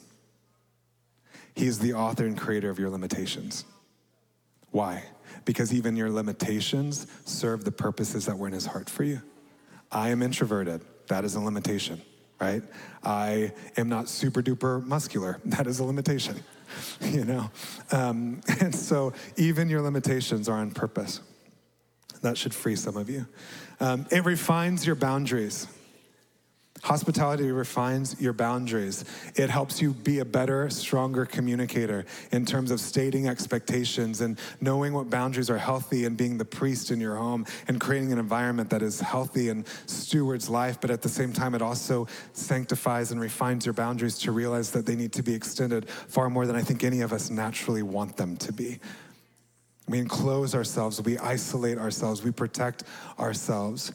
He's 1.55 1.80
the 1.80 1.95
author 1.95 2.24
and 2.24 2.38
creator 2.38 2.70
of 2.70 2.78
your 2.78 2.90
limitations. 2.90 3.64
Why? 4.70 5.05
Because 5.45 5.74
even 5.74 5.97
your 5.97 6.11
limitations 6.11 7.07
serve 7.26 7.64
the 7.64 7.72
purposes 7.72 8.24
that 8.26 8.38
were 8.38 8.47
in 8.47 8.55
His 8.55 8.66
heart 8.66 8.88
for 8.88 9.03
you. 9.03 9.20
I 9.90 10.11
am 10.11 10.22
introverted, 10.22 10.80
that 11.09 11.24
is 11.24 11.34
a 11.34 11.40
limitation, 11.40 12.01
right? 12.40 12.62
I 13.03 13.53
am 13.76 13.88
not 13.88 14.09
super 14.09 14.43
duper 14.43 14.82
muscular, 14.86 15.40
that 15.45 15.66
is 15.66 15.80
a 15.80 15.84
limitation. 15.84 16.43
you 17.03 17.25
know? 17.25 17.51
Um, 17.91 18.41
and 18.61 18.75
so 18.75 19.12
even 19.37 19.68
your 19.68 19.81
limitations 19.81 20.49
are 20.49 20.59
on 20.59 20.70
purpose. 20.70 21.20
That 22.23 22.39
should 22.39 22.55
free 22.55 22.77
some 22.77 22.97
of 22.97 23.11
you. 23.11 23.27
Um, 23.81 24.07
it 24.11 24.25
refines 24.25 24.87
your 24.87 24.95
boundaries. 24.95 25.66
Hospitality 26.83 27.53
refines 27.53 28.20
your 28.20 28.33
boundaries. 28.33 29.05
It 29.37 29.51
helps 29.51 29.80
you 29.80 29.93
be 29.93 30.18
a 30.18 30.24
better, 30.24 30.68
stronger 30.68 31.24
communicator 31.24 32.05
in 32.33 32.45
terms 32.45 32.72
of 32.72 32.80
stating 32.80 33.28
expectations 33.28 34.20
and 34.20 34.37
knowing 34.61 34.93
what 34.93 35.09
boundaries 35.09 35.49
are 35.49 35.59
healthy 35.59 36.07
and 36.07 36.16
being 36.16 36.39
the 36.39 36.45
priest 36.45 36.91
in 36.91 37.01
your 37.01 37.14
home 37.14 37.47
and 37.68 37.80
creating 37.80 38.12
an 38.12 38.18
environment 38.18 38.68
that 38.70 38.83
is 38.83 38.99
healthy 38.99 39.49
and 39.49 39.64
stewards 39.87 40.51
life. 40.51 40.80
But 40.80 40.91
at 40.91 41.03
the 41.03 41.09
same 41.09 41.33
time, 41.33 41.55
it 41.55 41.62
also 41.62 42.09
sanctifies 42.33 43.12
and 43.12 43.20
refines 43.20 43.64
your 43.64 43.74
boundaries 43.74 44.18
to 44.18 44.33
realize 44.33 44.72
that 44.72 44.85
they 44.85 44.97
need 44.97 45.12
to 45.12 45.22
be 45.22 45.35
extended 45.35 45.89
far 45.89 46.28
more 46.28 46.47
than 46.47 46.57
I 46.57 46.62
think 46.62 46.83
any 46.83 47.03
of 47.03 47.12
us 47.12 47.30
naturally 47.30 47.85
want 47.85 48.16
them 48.16 48.37
to 48.39 48.53
be. 48.53 48.80
We 49.87 50.01
enclose 50.01 50.53
ourselves, 50.57 51.01
we 51.01 51.16
isolate 51.18 51.78
ourselves, 51.78 52.24
we 52.24 52.33
protect 52.33 52.83
ourselves. 53.20 53.93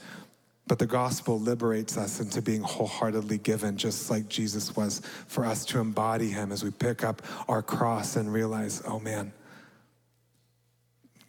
But 0.67 0.79
the 0.79 0.85
gospel 0.85 1.39
liberates 1.39 1.97
us 1.97 2.19
into 2.19 2.41
being 2.41 2.61
wholeheartedly 2.61 3.37
given, 3.39 3.77
just 3.77 4.09
like 4.09 4.27
Jesus 4.27 4.75
was, 4.75 5.01
for 5.27 5.45
us 5.45 5.65
to 5.65 5.79
embody 5.79 6.29
him 6.29 6.51
as 6.51 6.63
we 6.63 6.71
pick 6.71 7.03
up 7.03 7.21
our 7.47 7.61
cross 7.61 8.17
and 8.17 8.31
realize, 8.31 8.81
oh 8.85 8.99
man, 8.99 9.31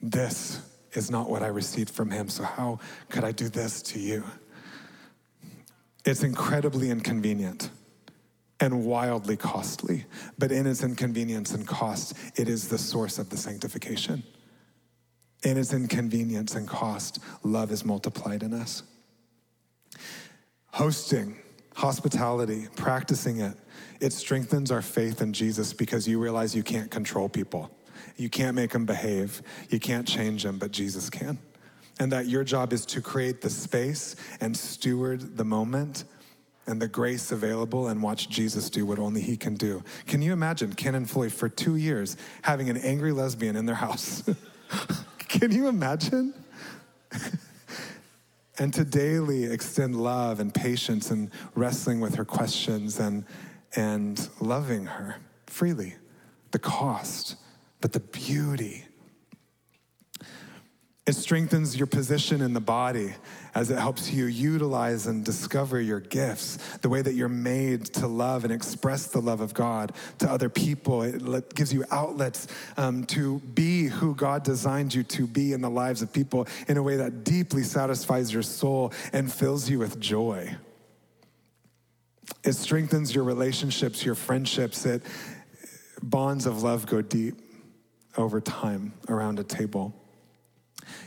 this 0.03 0.61
is 0.93 1.11
not 1.11 1.31
what 1.31 1.43
I 1.43 1.49
received 1.49 1.91
from 1.91 2.11
him, 2.11 2.29
so 2.29 2.43
how 2.43 2.81
could 3.11 3.23
I 3.23 3.31
do 3.31 3.49
this 3.49 3.81
to 3.83 4.01
you? 4.01 4.25
It's 6.05 6.23
incredibly 6.23 6.91
inconvenient 6.91 7.71
and 8.61 8.85
wildly 8.85 9.37
costly, 9.37 10.05
but 10.37 10.51
in 10.51 10.67
its 10.67 10.83
inconvenience 10.83 11.53
and 11.53 11.67
cost, 11.67 12.15
it 12.35 12.49
is 12.49 12.69
the 12.69 12.79
source 12.79 13.19
of 13.19 13.31
the 13.31 13.37
sanctification. 13.37 14.25
In 15.45 15.57
its 15.57 15.73
inconvenience 15.73 16.57
and 16.57 16.67
cost, 16.67 17.21
love 17.45 17.71
is 17.71 17.85
multiplied 17.85 18.43
in 18.43 18.53
us 18.53 18.83
hosting, 20.73 21.37
hospitality, 21.75 22.69
practicing 22.77 23.41
it, 23.41 23.57
it 24.01 24.13
strengthens 24.13 24.71
our 24.71 24.83
faith 24.83 25.21
in 25.21 25.33
Jesus 25.33 25.73
because 25.73 26.07
you 26.07 26.19
realize 26.19 26.55
you 26.55 26.63
can't 26.63 26.91
control 26.91 27.29
people. 27.29 27.71
You 28.17 28.29
can't 28.29 28.55
make 28.55 28.71
them 28.71 28.85
behave. 28.85 29.43
You 29.71 29.81
can't 29.81 30.07
change 30.07 30.43
them, 30.43 30.59
but 30.59 30.71
Jesus 30.71 31.11
can. 31.11 31.39
And 32.01 32.13
that 32.13 32.27
your 32.27 32.45
job 32.45 32.73
is 32.73 32.87
to 32.87 33.01
create 33.01 33.41
the 33.41 33.51
space 33.51 34.15
and 34.41 34.57
steward 34.57 35.37
the 35.37 35.45
moment 35.45 36.05
and 36.67 36.81
the 36.81 36.87
grace 36.87 37.33
available 37.33 37.89
and 37.89 38.03
watch 38.03 38.29
Jesus 38.29 38.71
do 38.71 38.85
what 38.85 38.99
only 38.99 39.21
he 39.21 39.37
can 39.37 39.55
do. 39.55 39.83
Can 40.07 40.21
you 40.21 40.33
imagine 40.33 40.75
Ken 40.75 40.95
and 40.95 41.09
Floy 41.09 41.31
for 41.31 41.49
two 41.49 41.77
years 41.77 42.17
having 42.43 42.69
an 42.69 42.77
angry 42.77 43.11
lesbian 43.11 43.57
in 43.57 43.67
their 43.67 43.75
house? 43.75 44.23
can 45.19 45.51
you 45.51 45.67
imagine? 45.67 46.35
and 48.59 48.75
to 48.75 48.85
daily 48.85 49.45
extend 49.45 49.97
love 49.97 50.41
and 50.41 50.53
patience 50.53 51.11
and 51.11 51.31
wrestling 51.55 52.01
with 52.01 52.15
her 52.17 52.25
questions 52.25 52.99
and, 52.99 53.25
and 53.77 54.29
loving 54.41 54.87
her 54.87 55.17
freely. 55.47 55.95
The 56.51 56.59
cost, 56.59 57.37
but 57.81 57.93
the 57.93 58.01
beauty 58.01 58.88
it 61.09 61.17
strengthens 61.17 61.75
your 61.75 61.87
position 61.87 62.43
in 62.43 62.53
the 62.53 62.61
body 62.61 63.15
as 63.55 63.71
it 63.71 63.79
helps 63.79 64.13
you 64.13 64.27
utilize 64.27 65.07
and 65.07 65.25
discover 65.25 65.81
your 65.81 66.01
gifts, 66.01 66.59
the 66.83 66.89
way 66.91 67.01
that 67.01 67.15
you're 67.15 67.31
made 67.31 67.87
to 67.87 68.07
love 68.07 68.45
and 68.45 68.53
express 68.53 69.07
the 69.07 69.19
love 69.19 69.41
of 69.41 69.55
God 69.55 69.93
to 70.19 70.31
other 70.31 70.51
people. 70.51 71.01
It 71.01 71.55
gives 71.55 71.73
you 71.73 71.87
outlets 71.91 72.47
um, 72.77 73.05
to 73.07 73.39
be 73.39 73.87
who 73.87 74.15
God 74.15 74.43
designed 74.43 74.93
you 74.93 75.03
to 75.05 75.27
be 75.27 75.55
in 75.55 75.63
the 75.63 75.71
lives 75.71 76.03
of 76.03 76.13
people 76.13 76.47
in 76.69 76.77
a 76.77 76.83
way 76.83 76.97
that 76.97 77.25
deeply 77.25 77.63
satisfies 77.63 78.31
your 78.31 78.43
soul 78.43 78.93
and 79.15 79.33
fills 79.33 79.71
you 79.71 79.79
with 79.79 79.99
joy. 79.99 80.55
It 82.45 82.53
strengthens 82.53 83.15
your 83.15 83.25
relationships, 83.25 84.05
your 84.05 84.15
friendships. 84.15 84.85
It 84.85 85.03
bonds 86.03 86.45
of 86.45 86.63
love 86.63 86.85
go 86.85 87.01
deep 87.01 87.41
over 88.19 88.43
time 88.43 88.93
around 89.09 89.39
a 89.39 89.45
table. 89.45 89.98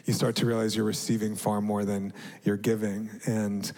You 0.05 0.13
start 0.13 0.35
to 0.37 0.45
realize 0.45 0.75
you're 0.75 0.85
receiving 0.85 1.35
far 1.35 1.61
more 1.61 1.85
than 1.85 2.13
you're 2.43 2.57
giving, 2.57 3.09
and 3.25 3.71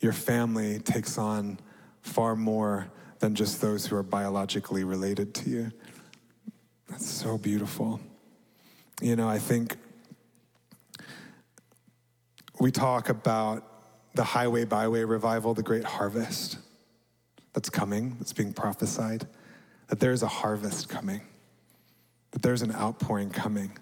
your 0.00 0.12
family 0.12 0.78
takes 0.78 1.18
on 1.18 1.58
far 2.02 2.36
more 2.36 2.90
than 3.18 3.34
just 3.34 3.60
those 3.60 3.86
who 3.86 3.96
are 3.96 4.02
biologically 4.02 4.84
related 4.84 5.34
to 5.34 5.50
you. 5.50 5.72
That's 6.88 7.08
so 7.08 7.36
beautiful. 7.36 8.00
You 9.00 9.16
know, 9.16 9.28
I 9.28 9.38
think 9.38 9.76
we 12.60 12.70
talk 12.70 13.08
about 13.08 13.64
the 14.14 14.24
highway 14.24 14.64
byway 14.64 15.04
revival, 15.04 15.54
the 15.54 15.62
great 15.62 15.84
harvest 15.84 16.58
that's 17.52 17.70
coming, 17.70 18.16
that's 18.18 18.32
being 18.32 18.52
prophesied, 18.52 19.26
that 19.88 20.00
there's 20.00 20.22
a 20.22 20.28
harvest 20.28 20.88
coming, 20.88 21.20
that 22.32 22.42
there's 22.42 22.62
an 22.62 22.74
outpouring 22.74 23.30
coming, 23.30 23.76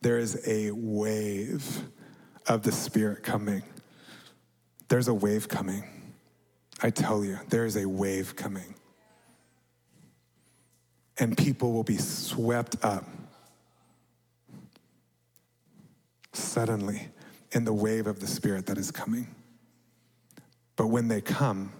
there 0.00 0.18
is 0.18 0.40
a 0.46 0.70
wave 0.70 1.82
of 2.46 2.62
the 2.62 2.72
Spirit 2.72 3.22
coming. 3.22 3.62
There's 4.88 5.08
a 5.08 5.14
wave 5.14 5.48
coming. 5.48 5.84
I 6.82 6.90
tell 6.90 7.24
you, 7.24 7.38
there 7.48 7.66
is 7.66 7.76
a 7.76 7.86
wave 7.86 8.34
coming. 8.36 8.74
And 11.18 11.36
people 11.36 11.72
will 11.72 11.84
be 11.84 11.98
swept 11.98 12.76
up 12.82 13.04
suddenly 16.32 17.08
in 17.52 17.64
the 17.64 17.72
wave 17.72 18.06
of 18.06 18.20
the 18.20 18.26
Spirit 18.26 18.66
that 18.66 18.78
is 18.78 18.90
coming. 18.90 19.26
But 20.76 20.86
when 20.86 21.08
they 21.08 21.20
come, 21.20 21.72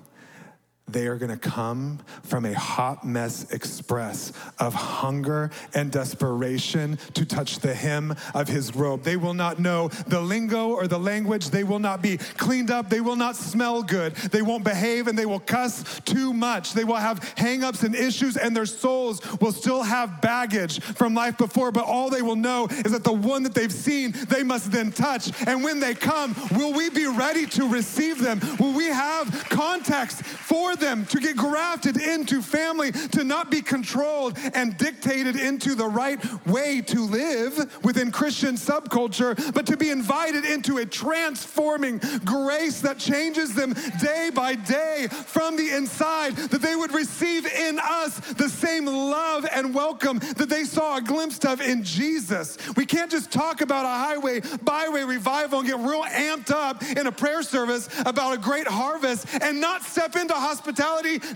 they 0.92 1.06
are 1.06 1.16
going 1.16 1.30
to 1.30 1.36
come 1.36 1.98
from 2.22 2.44
a 2.44 2.54
hot 2.54 3.04
mess 3.04 3.50
express 3.52 4.32
of 4.58 4.74
hunger 4.74 5.50
and 5.74 5.90
desperation 5.90 6.98
to 7.14 7.24
touch 7.24 7.58
the 7.60 7.74
hem 7.74 8.14
of 8.34 8.48
his 8.48 8.74
robe. 8.74 9.02
They 9.02 9.16
will 9.16 9.34
not 9.34 9.58
know 9.58 9.88
the 10.06 10.20
lingo 10.20 10.68
or 10.68 10.86
the 10.86 10.98
language. 10.98 11.50
They 11.50 11.64
will 11.64 11.78
not 11.78 12.02
be 12.02 12.16
cleaned 12.16 12.70
up. 12.70 12.90
They 12.90 13.00
will 13.00 13.16
not 13.16 13.36
smell 13.36 13.82
good. 13.82 14.14
They 14.16 14.42
won't 14.42 14.64
behave 14.64 15.06
and 15.06 15.18
they 15.18 15.26
will 15.26 15.40
cuss 15.40 16.00
too 16.04 16.32
much. 16.32 16.72
They 16.72 16.84
will 16.84 16.96
have 16.96 17.20
hangups 17.36 17.82
and 17.82 17.94
issues, 17.94 18.36
and 18.36 18.54
their 18.54 18.66
souls 18.66 19.20
will 19.40 19.52
still 19.52 19.82
have 19.82 20.20
baggage 20.20 20.80
from 20.80 21.14
life 21.14 21.38
before. 21.38 21.72
But 21.72 21.84
all 21.84 22.10
they 22.10 22.22
will 22.22 22.36
know 22.36 22.66
is 22.70 22.92
that 22.92 23.04
the 23.04 23.12
one 23.12 23.42
that 23.44 23.54
they've 23.54 23.72
seen, 23.72 24.12
they 24.28 24.42
must 24.42 24.72
then 24.72 24.92
touch. 24.92 25.30
And 25.46 25.62
when 25.62 25.80
they 25.80 25.94
come, 25.94 26.34
will 26.52 26.72
we 26.72 26.90
be 26.90 27.06
ready 27.06 27.46
to 27.46 27.68
receive 27.68 28.20
them? 28.20 28.40
Will 28.58 28.72
we 28.72 28.86
have 28.86 29.46
context 29.50 30.22
for 30.22 30.76
them 30.80 31.04
to 31.06 31.20
get 31.20 31.36
grafted 31.36 32.00
into 32.00 32.42
family, 32.42 32.92
to 32.92 33.24
not 33.24 33.50
be 33.50 33.62
controlled 33.62 34.38
and 34.54 34.76
dictated 34.76 35.36
into 35.36 35.74
the 35.74 35.86
right 35.86 36.18
way 36.46 36.80
to 36.80 37.04
live 37.04 37.84
within 37.84 38.10
Christian 38.10 38.54
subculture, 38.56 39.36
but 39.54 39.66
to 39.66 39.76
be 39.76 39.90
invited 39.90 40.44
into 40.44 40.78
a 40.78 40.86
transforming 40.86 41.98
grace 42.24 42.80
that 42.80 42.98
changes 42.98 43.54
them 43.54 43.74
day 44.00 44.30
by 44.34 44.54
day 44.54 45.08
from 45.10 45.56
the 45.56 45.70
inside, 45.70 46.36
that 46.36 46.62
they 46.62 46.74
would 46.74 46.92
receive 46.92 47.46
in 47.46 47.78
us 47.82 48.18
the 48.34 48.48
same 48.48 48.86
love 48.86 49.46
and 49.52 49.74
welcome 49.74 50.18
that 50.36 50.48
they 50.48 50.64
saw 50.64 50.96
a 50.96 51.02
glimpse 51.02 51.38
of 51.44 51.60
in 51.60 51.84
Jesus. 51.84 52.56
We 52.76 52.86
can't 52.86 53.10
just 53.10 53.30
talk 53.30 53.60
about 53.60 53.84
a 53.84 53.88
highway, 53.88 54.40
byway 54.62 55.02
revival 55.02 55.60
and 55.60 55.68
get 55.68 55.78
real 55.78 56.02
amped 56.04 56.50
up 56.50 56.82
in 56.82 57.06
a 57.06 57.12
prayer 57.12 57.42
service 57.42 57.88
about 58.06 58.34
a 58.34 58.38
great 58.38 58.66
harvest 58.66 59.26
and 59.40 59.60
not 59.60 59.82
step 59.82 60.16
into 60.16 60.34
hospitality 60.34 60.69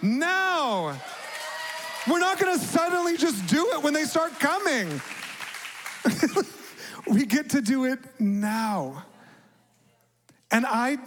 now. 0.03 1.01
We're 2.09 2.18
not 2.18 2.39
going 2.39 2.59
to 2.59 2.64
suddenly 2.64 3.16
just 3.16 3.47
do 3.47 3.72
it 3.72 3.82
when 3.82 3.95
they 3.95 4.05
start 4.05 4.39
coming. 4.39 5.01
we 7.09 7.24
get 7.24 7.51
to 7.51 7.62
do 7.62 7.85
it 7.85 7.99
now. 8.20 9.05
And 10.51 10.66
I 10.66 10.99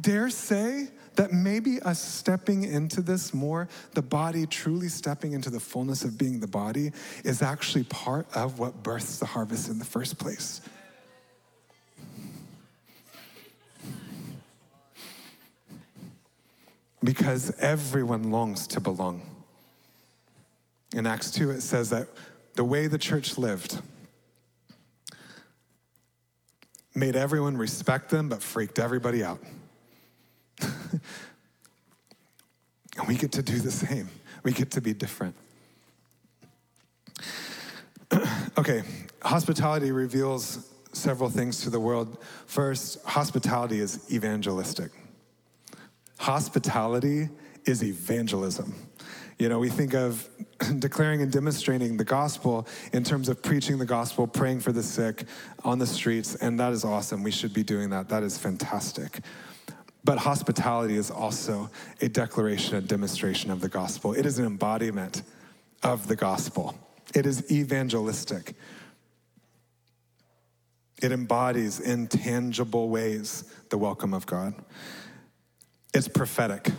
dare 0.00 0.30
say 0.30 0.88
that 1.16 1.32
maybe 1.32 1.80
us 1.80 2.00
stepping 2.00 2.64
into 2.64 3.02
this 3.02 3.34
more, 3.34 3.68
the 3.92 4.02
body 4.02 4.46
truly 4.46 4.88
stepping 4.88 5.32
into 5.32 5.50
the 5.50 5.60
fullness 5.60 6.04
of 6.04 6.16
being 6.16 6.40
the 6.40 6.46
body, 6.46 6.92
is 7.24 7.42
actually 7.42 7.84
part 7.84 8.26
of 8.34 8.58
what 8.58 8.82
births 8.82 9.18
the 9.18 9.26
harvest 9.26 9.68
in 9.68 9.78
the 9.78 9.84
first 9.84 10.18
place. 10.18 10.60
Because 17.04 17.50
everyone 17.58 18.30
longs 18.30 18.66
to 18.68 18.80
belong. 18.80 19.22
In 20.94 21.06
Acts 21.06 21.30
2, 21.30 21.50
it 21.50 21.62
says 21.62 21.90
that 21.90 22.08
the 22.54 22.64
way 22.64 22.86
the 22.86 22.98
church 22.98 23.38
lived 23.38 23.80
made 26.94 27.16
everyone 27.16 27.56
respect 27.56 28.10
them, 28.10 28.28
but 28.28 28.42
freaked 28.42 28.78
everybody 28.78 29.24
out. 29.24 29.40
and 30.60 30.70
we 33.08 33.16
get 33.16 33.32
to 33.32 33.42
do 33.42 33.58
the 33.58 33.70
same, 33.70 34.08
we 34.42 34.52
get 34.52 34.70
to 34.72 34.80
be 34.80 34.92
different. 34.92 35.34
okay, 38.58 38.82
hospitality 39.22 39.90
reveals 39.90 40.68
several 40.92 41.30
things 41.30 41.62
to 41.62 41.70
the 41.70 41.80
world. 41.80 42.18
First, 42.46 43.02
hospitality 43.04 43.80
is 43.80 44.12
evangelistic. 44.12 44.90
Hospitality 46.22 47.28
is 47.64 47.82
evangelism. 47.82 48.72
You 49.40 49.48
know, 49.48 49.58
we 49.58 49.68
think 49.68 49.92
of 49.92 50.28
declaring 50.78 51.20
and 51.20 51.32
demonstrating 51.32 51.96
the 51.96 52.04
gospel 52.04 52.68
in 52.92 53.02
terms 53.02 53.28
of 53.28 53.42
preaching 53.42 53.76
the 53.76 53.84
gospel, 53.84 54.28
praying 54.28 54.60
for 54.60 54.70
the 54.70 54.84
sick 54.84 55.24
on 55.64 55.80
the 55.80 55.86
streets, 55.86 56.36
and 56.36 56.60
that 56.60 56.72
is 56.72 56.84
awesome. 56.84 57.24
We 57.24 57.32
should 57.32 57.52
be 57.52 57.64
doing 57.64 57.90
that. 57.90 58.08
That 58.08 58.22
is 58.22 58.38
fantastic. 58.38 59.18
But 60.04 60.18
hospitality 60.18 60.96
is 60.96 61.10
also 61.10 61.68
a 62.00 62.08
declaration 62.08 62.76
and 62.76 62.86
demonstration 62.86 63.50
of 63.50 63.60
the 63.60 63.68
gospel. 63.68 64.12
It 64.12 64.24
is 64.24 64.38
an 64.38 64.46
embodiment 64.46 65.22
of 65.82 66.06
the 66.06 66.14
gospel. 66.14 66.78
It 67.16 67.26
is 67.26 67.50
evangelistic. 67.50 68.54
It 71.02 71.10
embodies 71.10 71.80
in 71.80 72.06
tangible 72.06 72.90
ways 72.90 73.52
the 73.70 73.78
welcome 73.78 74.14
of 74.14 74.24
God. 74.24 74.54
It's 75.94 76.08
prophetic. 76.08 76.70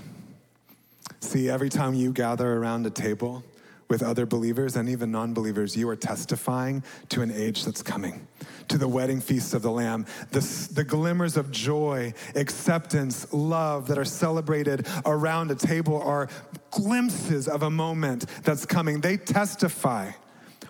See, 1.19 1.47
every 1.47 1.69
time 1.69 1.93
you 1.93 2.11
gather 2.11 2.51
around 2.57 2.87
a 2.87 2.89
table 2.89 3.43
with 3.87 4.01
other 4.01 4.25
believers 4.25 4.75
and 4.75 4.89
even 4.89 5.11
non 5.11 5.35
believers, 5.35 5.77
you 5.77 5.87
are 5.89 5.95
testifying 5.95 6.83
to 7.09 7.21
an 7.21 7.31
age 7.31 7.63
that's 7.63 7.83
coming, 7.83 8.27
to 8.69 8.77
the 8.79 8.87
wedding 8.87 9.21
feast 9.21 9.53
of 9.53 9.61
the 9.61 9.69
Lamb. 9.69 10.07
The, 10.31 10.39
the 10.73 10.83
glimmers 10.83 11.37
of 11.37 11.51
joy, 11.51 12.15
acceptance, 12.33 13.31
love 13.31 13.87
that 13.87 13.99
are 13.99 14.05
celebrated 14.05 14.87
around 15.05 15.51
a 15.51 15.55
table 15.55 16.01
are 16.01 16.27
glimpses 16.71 17.47
of 17.47 17.61
a 17.61 17.69
moment 17.69 18.25
that's 18.41 18.65
coming. 18.65 18.99
They 18.99 19.17
testify 19.17 20.11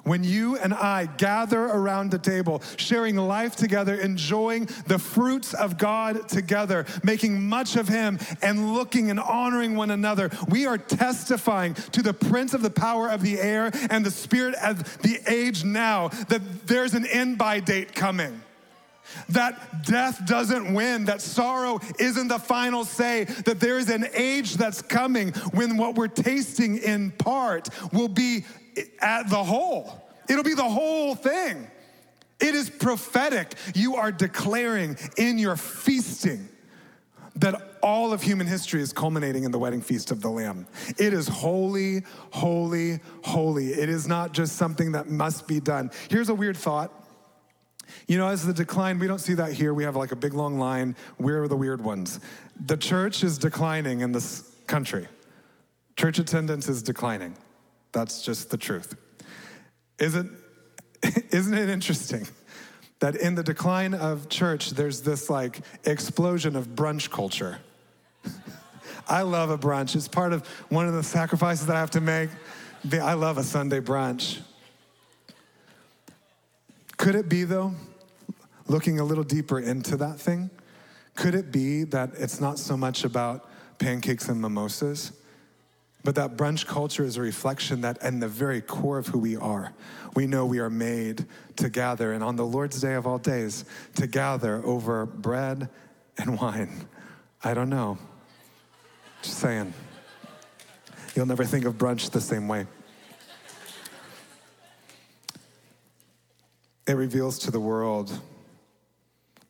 when 0.04 0.24
you 0.24 0.58
and 0.58 0.74
I 0.74 1.06
gather 1.06 1.64
around 1.64 2.12
the 2.12 2.20
table, 2.20 2.62
sharing 2.78 3.16
life 3.16 3.56
together, 3.56 3.96
enjoying 3.96 4.68
the 4.88 5.00
fruits 5.00 5.54
of 5.54 5.78
God 5.78 6.28
together, 6.28 6.86
making 7.04 7.48
much 7.48 7.76
of 7.76 7.88
Him, 7.88 8.20
and 8.42 8.74
looking 8.74 9.10
and 9.10 9.20
honoring 9.20 9.76
one 9.76 9.92
another, 9.92 10.30
we 10.50 10.66
are 10.66 10.78
testifying 10.78 11.74
to 11.74 12.02
the 12.02 12.14
prince 12.14 12.54
of 12.54 12.62
the 12.62 12.70
power 12.70 13.10
of 13.10 13.22
the 13.22 13.40
air 13.40 13.72
and 13.90 14.06
the 14.06 14.12
spirit 14.12 14.56
of 14.56 15.02
the 15.02 15.20
age 15.28 15.64
now 15.64 16.10
that 16.30 16.68
there's 16.68 16.94
an 16.94 17.06
end 17.06 17.38
by 17.38 17.60
date 17.60 17.96
coming. 17.96 18.42
That 19.30 19.86
death 19.86 20.26
doesn't 20.26 20.74
win, 20.74 21.06
that 21.06 21.22
sorrow 21.22 21.80
isn't 22.00 22.28
the 22.28 22.40
final 22.40 22.86
say, 22.86 23.26
that 23.46 23.60
there 23.60 23.78
is 23.78 23.90
an 23.90 24.08
age 24.14 24.56
that's 24.56 24.82
coming 24.82 25.32
when 25.54 25.78
what 25.78 25.96
we're 25.96 26.08
tasting 26.08 26.78
in 26.78 27.12
part 27.12 27.70
will 27.92 28.08
be 28.08 28.46
at 29.00 29.30
the 29.30 29.44
whole. 29.44 30.02
It'll 30.30 30.44
be 30.44 30.54
the 30.54 30.64
whole 30.64 31.16
thing. 31.16 31.68
It 32.40 32.56
is 32.56 32.70
prophetic. 32.70 33.56
You 33.74 33.96
are 33.96 34.12
declaring 34.12 34.98
in 35.18 35.38
your 35.38 35.56
feasting 35.56 36.50
that 37.36 37.78
all 37.82 38.14
of 38.14 38.22
human 38.22 38.48
history 38.48 38.82
is 38.82 38.94
culminating 38.94 39.44
in 39.44 39.52
the 39.52 39.60
wedding 39.60 39.82
feast 39.82 40.12
of 40.12 40.22
the 40.22 40.30
Lamb. 40.30 40.68
It 40.98 41.14
is 41.14 41.28
holy, 41.28 42.04
holy, 42.32 43.00
holy. 43.24 43.70
It 43.70 43.90
is 43.90 44.08
not 44.08 44.34
just 44.34 44.56
something 44.56 44.92
that 44.94 45.10
must 45.10 45.48
be 45.48 45.60
done. 45.60 45.92
Here's 46.10 46.30
a 46.30 46.36
weird 46.36 46.58
thought. 46.58 46.92
You 48.08 48.18
know, 48.18 48.28
as 48.28 48.46
the 48.46 48.54
decline, 48.54 49.00
we 49.00 49.08
don't 49.08 49.20
see 49.20 49.34
that 49.36 49.54
here. 49.54 49.74
We 49.74 49.84
have 49.84 49.96
like 49.96 50.12
a 50.12 50.16
big 50.16 50.34
long 50.34 50.58
line. 50.58 50.96
We're 51.20 51.48
the 51.48 51.58
weird 51.58 51.84
ones. 51.84 52.20
The 52.66 52.78
church 52.78 53.24
is 53.24 53.38
declining 53.38 54.02
in 54.02 54.12
this 54.12 54.50
country, 54.68 55.08
church 55.96 56.20
attendance 56.20 56.70
is 56.70 56.82
declining. 56.82 57.36
That's 57.94 58.22
just 58.24 58.50
the 58.50 58.58
truth. 58.58 58.96
Isn't, 60.00 60.32
isn't 61.32 61.54
it 61.54 61.70
interesting 61.70 62.28
that 63.00 63.16
in 63.16 63.36
the 63.36 63.44
decline 63.44 63.94
of 63.94 64.28
church, 64.28 64.72
there's 64.72 65.02
this 65.02 65.30
like 65.30 65.62
explosion 65.86 66.56
of 66.56 66.70
brunch 66.70 67.10
culture? 67.10 67.60
I 69.08 69.22
love 69.22 69.50
a 69.50 69.58
brunch. 69.58 69.96
It's 69.96 70.08
part 70.08 70.34
of 70.34 70.46
one 70.70 70.88
of 70.88 70.94
the 70.94 71.04
sacrifices 71.04 71.68
that 71.68 71.76
I 71.76 71.80
have 71.80 71.92
to 71.92 72.02
make. 72.02 72.30
I 72.92 73.14
love 73.14 73.38
a 73.38 73.44
Sunday 73.44 73.80
brunch. 73.80 74.40
Could 76.98 77.16
it 77.16 77.30
be, 77.30 77.44
though, 77.44 77.74
looking 78.68 79.00
a 79.00 79.04
little 79.04 79.24
deeper 79.24 79.60
into 79.60 79.98
that 79.98 80.20
thing, 80.20 80.50
could 81.16 81.36
it 81.36 81.52
be 81.52 81.84
that 81.86 82.12
it's 82.18 82.40
not 82.40 82.58
so 82.58 82.76
much 82.76 83.04
about 83.04 83.50
pancakes 83.78 84.30
and 84.30 84.42
mimosas, 84.42 85.12
but 86.04 86.16
that 86.16 86.36
brunch 86.36 86.66
culture 86.66 87.04
is 87.04 87.18
a 87.18 87.22
reflection 87.22 87.82
that, 87.82 88.04
in 88.04 88.20
the 88.20 88.28
very 88.28 88.62
core 88.62 88.98
of 88.98 89.08
who 89.08 89.20
we 89.20 89.38
are, 89.38 89.74
we 90.16 90.28
know 90.28 90.46
we 90.46 90.60
are 90.60 90.70
made 90.70 91.26
to 91.56 91.70
gather, 91.70 92.14
and 92.14 92.24
on 92.24 92.36
the 92.36 92.46
Lord's 92.46 92.82
day 92.82 92.96
of 92.96 93.08
all 93.08 93.18
days, 93.18 93.66
to 93.96 94.08
gather 94.08 94.62
over 94.66 95.06
bread 95.06 95.70
and 96.18 96.40
wine. 96.40 96.88
I 97.44 97.54
don't 97.54 97.70
know. 97.70 97.98
Just 99.22 99.40
saying. 99.40 99.74
You'll 101.16 101.26
never 101.26 101.46
think 101.46 101.66
of 101.66 101.76
brunch 101.76 102.10
the 102.12 102.22
same 102.22 102.48
way. 102.48 102.68
It 106.86 106.94
reveals 106.94 107.40
to 107.40 107.52
the 107.52 107.60
world 107.60 108.20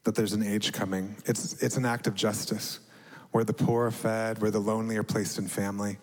that 0.03 0.13
there's 0.13 0.33
an 0.33 0.43
age 0.43 0.71
coming. 0.71 1.15
It's, 1.25 1.61
it's 1.63 1.77
an 1.77 1.85
act 1.85 2.05
of 2.05 2.13
justice 2.13 2.79
where 3.31 3.43
the 3.43 3.53
poor 3.53 3.87
are 3.87 3.91
fed, 3.91 4.39
where 4.39 4.51
the 4.51 4.59
lonely 4.59 4.97
are 4.97 5.03
placed 5.03 5.39
in 5.39 5.47
family. 5.47 5.97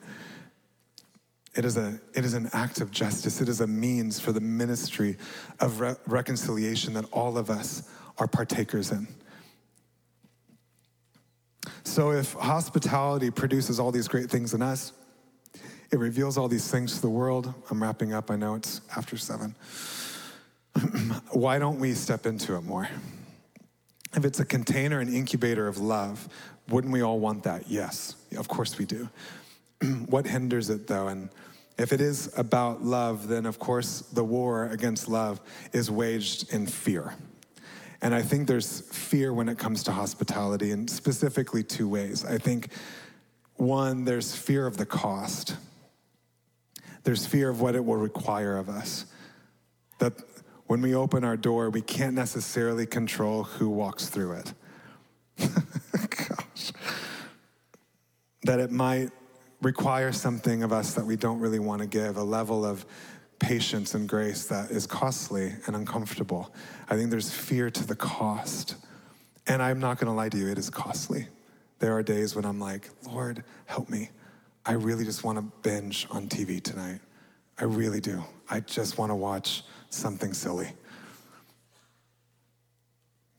It 1.56 1.64
is, 1.64 1.76
a, 1.76 2.00
it 2.14 2.24
is 2.24 2.34
an 2.34 2.48
act 2.52 2.80
of 2.80 2.90
justice. 2.92 3.40
It 3.40 3.48
is 3.48 3.60
a 3.60 3.66
means 3.66 4.20
for 4.20 4.30
the 4.30 4.40
ministry 4.40 5.16
of 5.58 5.80
re- 5.80 5.96
reconciliation 6.06 6.94
that 6.94 7.06
all 7.12 7.36
of 7.36 7.50
us 7.50 7.88
are 8.18 8.28
partakers 8.28 8.92
in. 8.92 9.08
So, 11.82 12.12
if 12.12 12.34
hospitality 12.34 13.30
produces 13.30 13.80
all 13.80 13.90
these 13.90 14.06
great 14.06 14.30
things 14.30 14.54
in 14.54 14.62
us, 14.62 14.92
it 15.90 15.98
reveals 15.98 16.38
all 16.38 16.46
these 16.46 16.70
things 16.70 16.94
to 16.94 17.00
the 17.00 17.10
world. 17.10 17.52
I'm 17.70 17.82
wrapping 17.82 18.12
up, 18.12 18.30
I 18.30 18.36
know 18.36 18.54
it's 18.54 18.80
after 18.96 19.16
seven. 19.16 19.56
Why 21.32 21.58
don't 21.58 21.80
we 21.80 21.94
step 21.94 22.26
into 22.26 22.54
it 22.54 22.62
more? 22.62 22.88
If 24.14 24.24
it's 24.24 24.38
a 24.38 24.44
container, 24.44 25.00
an 25.00 25.12
incubator 25.12 25.66
of 25.66 25.78
love, 25.78 26.28
wouldn't 26.68 26.92
we 26.92 27.02
all 27.02 27.18
want 27.18 27.42
that? 27.42 27.68
Yes, 27.68 28.14
of 28.36 28.46
course 28.46 28.78
we 28.78 28.84
do. 28.84 29.08
what 30.06 30.26
hinders 30.26 30.70
it 30.70 30.86
though? 30.86 31.08
And 31.08 31.30
if 31.78 31.92
it 31.92 32.00
is 32.00 32.32
about 32.36 32.82
love, 32.82 33.28
then 33.28 33.46
of 33.46 33.58
course 33.58 34.00
the 34.12 34.24
war 34.24 34.66
against 34.68 35.08
love 35.08 35.40
is 35.72 35.90
waged 35.90 36.52
in 36.52 36.66
fear. 36.66 37.14
And 38.02 38.14
I 38.14 38.22
think 38.22 38.48
there's 38.48 38.80
fear 38.92 39.32
when 39.32 39.48
it 39.48 39.58
comes 39.58 39.82
to 39.84 39.92
hospitality, 39.92 40.70
and 40.70 40.88
specifically 40.88 41.62
two 41.62 41.88
ways. 41.88 42.24
I 42.24 42.38
think 42.38 42.72
one, 43.56 44.04
there's 44.04 44.34
fear 44.34 44.66
of 44.66 44.78
the 44.78 44.86
cost, 44.86 45.56
there's 47.04 47.26
fear 47.26 47.50
of 47.50 47.60
what 47.60 47.74
it 47.74 47.84
will 47.84 47.96
require 47.96 48.56
of 48.56 48.68
us. 48.68 49.06
That 49.98 50.14
when 50.66 50.80
we 50.80 50.94
open 50.94 51.24
our 51.24 51.36
door, 51.36 51.68
we 51.68 51.82
can't 51.82 52.14
necessarily 52.14 52.86
control 52.86 53.42
who 53.44 53.68
walks 53.68 54.08
through 54.08 54.32
it. 54.32 54.54
Gosh. 55.38 56.72
That 58.44 58.60
it 58.60 58.70
might 58.70 59.10
require 59.62 60.12
something 60.12 60.62
of 60.62 60.72
us 60.72 60.94
that 60.94 61.04
we 61.04 61.16
don't 61.16 61.40
really 61.40 61.58
want 61.58 61.82
to 61.82 61.88
give, 61.88 62.16
a 62.16 62.22
level 62.22 62.64
of 62.64 62.84
patience 63.38 63.94
and 63.94 64.08
grace 64.08 64.46
that 64.46 64.70
is 64.70 64.86
costly 64.86 65.52
and 65.66 65.74
uncomfortable. 65.74 66.54
I 66.88 66.96
think 66.96 67.10
there's 67.10 67.30
fear 67.30 67.70
to 67.70 67.86
the 67.86 67.96
cost. 67.96 68.76
And 69.46 69.62
I'm 69.62 69.80
not 69.80 69.98
going 69.98 70.06
to 70.06 70.12
lie 70.12 70.28
to 70.28 70.36
you, 70.36 70.48
it 70.48 70.58
is 70.58 70.70
costly. 70.70 71.26
There 71.78 71.96
are 71.96 72.02
days 72.02 72.36
when 72.36 72.44
I'm 72.44 72.60
like, 72.60 72.90
Lord, 73.06 73.42
help 73.66 73.88
me. 73.88 74.10
I 74.66 74.72
really 74.72 75.04
just 75.04 75.24
want 75.24 75.38
to 75.38 75.42
binge 75.62 76.06
on 76.10 76.28
TV 76.28 76.62
tonight. 76.62 77.00
I 77.58 77.64
really 77.64 78.00
do. 78.00 78.22
I 78.48 78.60
just 78.60 78.98
want 78.98 79.10
to 79.10 79.16
watch 79.16 79.64
something 79.88 80.34
silly. 80.34 80.68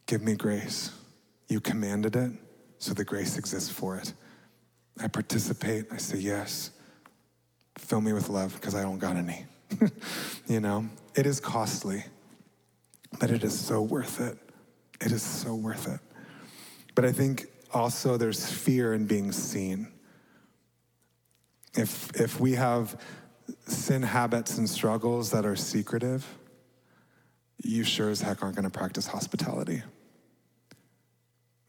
Give 0.07 0.21
me 0.21 0.35
grace. 0.35 0.91
You 1.47 1.59
commanded 1.59 2.15
it, 2.15 2.31
so 2.79 2.93
the 2.93 3.05
grace 3.05 3.37
exists 3.37 3.69
for 3.69 3.97
it. 3.97 4.13
I 4.99 5.07
participate. 5.07 5.85
I 5.91 5.97
say 5.97 6.17
yes. 6.17 6.71
Fill 7.77 8.01
me 8.01 8.13
with 8.13 8.29
love 8.29 8.53
because 8.53 8.75
I 8.75 8.83
don't 8.83 8.99
got 8.99 9.15
any. 9.15 9.45
you 10.47 10.59
know, 10.59 10.87
it 11.15 11.25
is 11.25 11.39
costly, 11.39 12.03
but 13.19 13.31
it 13.31 13.43
is 13.43 13.57
so 13.57 13.81
worth 13.81 14.19
it. 14.19 14.37
It 14.99 15.11
is 15.11 15.23
so 15.23 15.55
worth 15.55 15.87
it. 15.87 15.99
But 16.93 17.05
I 17.05 17.11
think 17.11 17.47
also 17.73 18.17
there's 18.17 18.45
fear 18.45 18.93
in 18.93 19.05
being 19.05 19.31
seen. 19.31 19.87
If, 21.73 22.11
if 22.19 22.39
we 22.39 22.53
have 22.53 22.99
sin 23.67 24.03
habits 24.03 24.57
and 24.57 24.69
struggles 24.69 25.31
that 25.31 25.45
are 25.45 25.55
secretive, 25.55 26.27
you 27.63 27.83
sure 27.83 28.09
as 28.09 28.21
heck 28.21 28.43
aren't 28.43 28.55
going 28.55 28.69
to 28.69 28.77
practice 28.77 29.07
hospitality. 29.07 29.83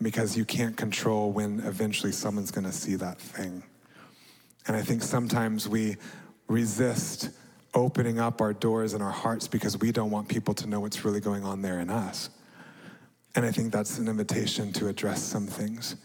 Because 0.03 0.37
you 0.37 0.45
can't 0.45 0.77
control 0.77 1.33
when 1.33 1.61
eventually 1.61 2.13
someone's 2.13 2.51
going 2.51 2.65
to 2.65 2.73
see 2.73 2.97
that 2.97 3.19
thing. 3.19 3.63
And 4.67 4.77
I 4.77 4.83
think 4.83 5.03
sometimes 5.03 5.69
we 5.69 5.97
resist 6.49 7.31
opening 7.75 8.19
up 8.19 8.41
our 8.41 8.53
doors 8.53 8.93
and 8.93 9.03
our 9.03 9.11
hearts 9.11 9.49
because 9.49 9.79
we 9.79 9.93
don't 9.93 10.11
want 10.11 10.29
people 10.29 10.55
to 10.55 10.67
know 10.67 10.81
what's 10.81 11.05
really 11.05 11.21
going 11.21 11.45
on 11.45 11.63
there 11.63 11.81
in 11.81 11.91
us. 11.91 12.31
And 13.35 13.47
I 13.47 13.51
think 13.51 13.73
that's 13.73 13.99
an 13.99 14.09
invitation 14.09 14.73
to 14.75 14.89
address 14.89 15.23
some 15.23 15.47
things 15.47 15.97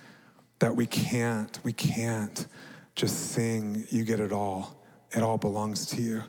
that 0.60 0.76
we 0.76 0.86
can't, 0.86 1.60
we 1.64 1.74
can't 1.74 2.48
just 2.96 3.32
sing, 3.32 3.86
you 3.90 4.04
get 4.04 4.20
it 4.20 4.32
all. 4.32 4.84
It 5.16 5.22
all 5.22 5.38
belongs 5.38 5.86
to 5.88 6.02
you. 6.02 6.24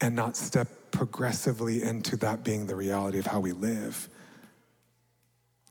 And 0.00 0.14
not 0.14 0.36
step 0.36 0.68
progressively 0.90 1.82
into 1.82 2.16
that 2.18 2.44
being 2.44 2.66
the 2.66 2.74
reality 2.74 3.18
of 3.18 3.26
how 3.26 3.40
we 3.40 3.52
live. 3.52 4.08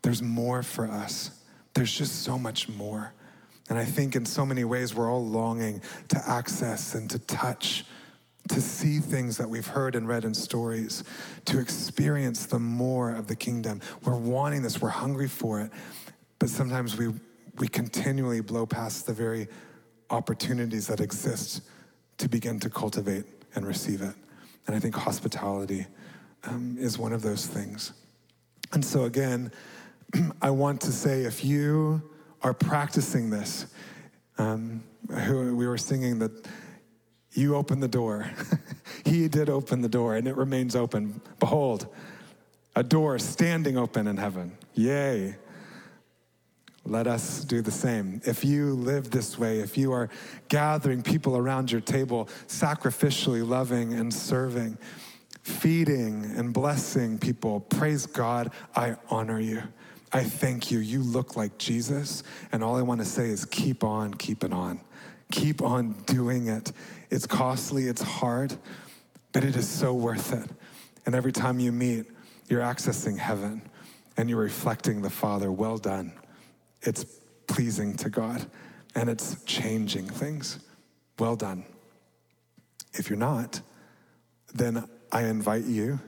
There's 0.05 0.21
more 0.21 0.61
for 0.61 0.87
us. 0.87 1.31
There's 1.73 1.91
just 1.91 2.21
so 2.21 2.37
much 2.37 2.69
more. 2.69 3.11
And 3.69 3.79
I 3.79 3.85
think 3.85 4.15
in 4.15 4.23
so 4.23 4.45
many 4.45 4.63
ways, 4.63 4.93
we're 4.93 5.11
all 5.11 5.25
longing 5.25 5.81
to 6.09 6.29
access 6.29 6.93
and 6.93 7.09
to 7.09 7.17
touch, 7.17 7.85
to 8.49 8.61
see 8.61 8.99
things 8.99 9.35
that 9.37 9.49
we've 9.49 9.65
heard 9.65 9.95
and 9.95 10.07
read 10.07 10.23
in 10.23 10.35
stories, 10.35 11.03
to 11.45 11.57
experience 11.57 12.45
the 12.45 12.59
more 12.59 13.15
of 13.15 13.25
the 13.25 13.35
kingdom. 13.35 13.81
We're 14.03 14.15
wanting 14.15 14.61
this, 14.61 14.79
we're 14.79 14.89
hungry 14.89 15.27
for 15.27 15.59
it. 15.61 15.71
But 16.37 16.49
sometimes 16.49 16.95
we, 16.95 17.11
we 17.57 17.67
continually 17.67 18.41
blow 18.41 18.67
past 18.67 19.07
the 19.07 19.13
very 19.13 19.47
opportunities 20.11 20.85
that 20.85 21.01
exist 21.01 21.63
to 22.19 22.29
begin 22.29 22.59
to 22.59 22.69
cultivate 22.69 23.25
and 23.55 23.65
receive 23.65 24.03
it. 24.03 24.13
And 24.67 24.75
I 24.75 24.79
think 24.79 24.93
hospitality 24.93 25.87
um, 26.43 26.77
is 26.79 26.99
one 26.99 27.11
of 27.11 27.23
those 27.23 27.47
things. 27.47 27.91
And 28.71 28.85
so, 28.85 29.05
again, 29.05 29.51
I 30.41 30.49
want 30.49 30.81
to 30.81 30.91
say 30.91 31.23
if 31.23 31.43
you 31.43 32.01
are 32.41 32.53
practicing 32.53 33.29
this, 33.29 33.67
um, 34.37 34.83
we 35.09 35.67
were 35.67 35.77
singing 35.77 36.19
that 36.19 36.47
you 37.31 37.55
open 37.55 37.79
the 37.79 37.87
door. 37.87 38.29
he 39.05 39.27
did 39.27 39.49
open 39.49 39.81
the 39.81 39.89
door, 39.89 40.15
and 40.15 40.27
it 40.27 40.35
remains 40.35 40.75
open. 40.75 41.21
Behold, 41.39 41.87
a 42.75 42.83
door 42.83 43.19
standing 43.19 43.77
open 43.77 44.07
in 44.07 44.17
heaven. 44.17 44.57
Yay. 44.73 45.35
Let 46.87 47.07
us 47.07 47.43
do 47.43 47.61
the 47.61 47.71
same. 47.71 48.21
If 48.25 48.45
you 48.45 48.75
live 48.75 49.09
this 49.09 49.39
way, 49.39 49.59
if 49.59 49.75
you 49.75 49.91
are 49.91 50.09
gathering 50.49 51.01
people 51.01 51.35
around 51.35 51.71
your 51.71 51.81
table, 51.81 52.29
sacrificially 52.47 53.47
loving 53.47 53.93
and 53.93 54.13
serving, 54.13 54.77
feeding 55.41 56.25
and 56.35 56.53
blessing 56.53 57.17
people, 57.17 57.61
praise 57.61 58.05
God, 58.05 58.51
I 58.75 58.97
honor 59.09 59.39
you. 59.39 59.63
I 60.15 60.23
thank 60.23 60.71
you. 60.71 60.79
You 60.79 61.01
look 61.01 61.35
like 61.35 61.57
Jesus. 61.57 62.23
And 62.51 62.63
all 62.63 62.77
I 62.77 62.81
want 62.81 63.01
to 63.01 63.05
say 63.05 63.29
is 63.29 63.43
keep 63.43 63.83
on 63.83 64.13
keeping 64.13 64.53
on. 64.53 64.79
Keep 65.31 65.61
on 65.61 65.91
doing 66.05 66.47
it. 66.47 66.71
It's 67.09 67.27
costly, 67.27 67.87
it's 67.87 68.01
hard, 68.01 68.55
but 69.33 69.43
it 69.43 69.55
is 69.55 69.67
so 69.67 69.93
worth 69.93 70.31
it. 70.33 70.49
And 71.05 71.15
every 71.15 71.33
time 71.33 71.59
you 71.59 71.71
meet, 71.71 72.05
you're 72.47 72.61
accessing 72.61 73.17
heaven 73.17 73.61
and 74.15 74.29
you're 74.29 74.39
reflecting 74.39 75.01
the 75.01 75.09
Father. 75.09 75.51
Well 75.51 75.77
done 75.77 76.13
it's 76.81 77.03
pleasing 77.47 77.95
to 77.97 78.09
God 78.09 78.45
and 78.95 79.09
it's 79.09 79.43
changing 79.43 80.07
things. 80.07 80.59
Well 81.19 81.35
done. 81.35 81.65
If 82.93 83.09
you're 83.09 83.19
not, 83.19 83.59
then 84.53 84.87
I 85.11 85.23
invite 85.23 85.65
you 85.65 85.99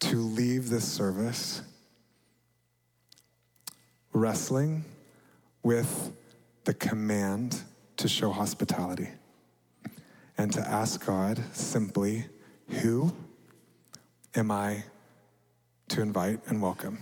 to 0.00 0.16
leave 0.16 0.68
this 0.68 0.84
service 0.84 1.62
wrestling 4.16 4.82
with 5.62 6.10
the 6.64 6.72
command 6.72 7.60
to 7.98 8.08
show 8.08 8.30
hospitality 8.30 9.08
and 10.38 10.50
to 10.52 10.60
ask 10.60 11.04
God 11.04 11.38
simply, 11.52 12.24
Who 12.80 13.14
am 14.34 14.50
I 14.50 14.84
to 15.88 16.00
invite 16.00 16.40
and 16.46 16.62
welcome? 16.62 16.98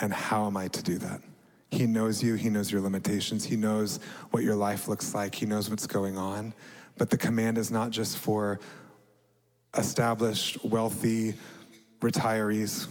And 0.00 0.12
how 0.12 0.46
am 0.46 0.56
I 0.56 0.66
to 0.68 0.82
do 0.82 0.98
that? 0.98 1.22
He 1.70 1.86
knows 1.86 2.20
you, 2.20 2.34
He 2.34 2.50
knows 2.50 2.72
your 2.72 2.80
limitations, 2.80 3.44
He 3.44 3.56
knows 3.56 4.00
what 4.32 4.42
your 4.42 4.56
life 4.56 4.88
looks 4.88 5.14
like, 5.14 5.36
He 5.36 5.46
knows 5.46 5.70
what's 5.70 5.86
going 5.86 6.18
on. 6.18 6.52
But 6.98 7.10
the 7.10 7.18
command 7.18 7.58
is 7.58 7.70
not 7.70 7.90
just 7.90 8.18
for 8.18 8.58
established, 9.76 10.64
wealthy 10.64 11.34
retirees, 12.00 12.88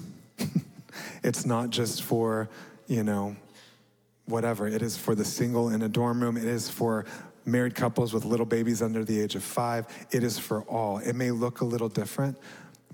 it's 1.23 1.45
not 1.45 1.71
just 1.71 2.03
for, 2.03 2.49
you 2.87 3.03
know, 3.03 3.35
whatever. 4.25 4.67
It 4.67 4.81
is 4.81 4.97
for 4.97 5.15
the 5.15 5.25
single 5.25 5.69
in 5.69 5.81
a 5.81 5.89
dorm 5.89 6.21
room, 6.21 6.37
it 6.37 6.45
is 6.45 6.69
for 6.69 7.05
married 7.45 7.75
couples 7.75 8.13
with 8.13 8.25
little 8.25 8.45
babies 8.45 8.81
under 8.81 9.03
the 9.03 9.19
age 9.19 9.35
of 9.35 9.43
five. 9.43 9.85
It 10.11 10.23
is 10.23 10.39
for 10.39 10.63
all. 10.63 10.97
It 10.97 11.13
may 11.13 11.31
look 11.31 11.61
a 11.61 11.65
little 11.65 11.89
different, 11.89 12.37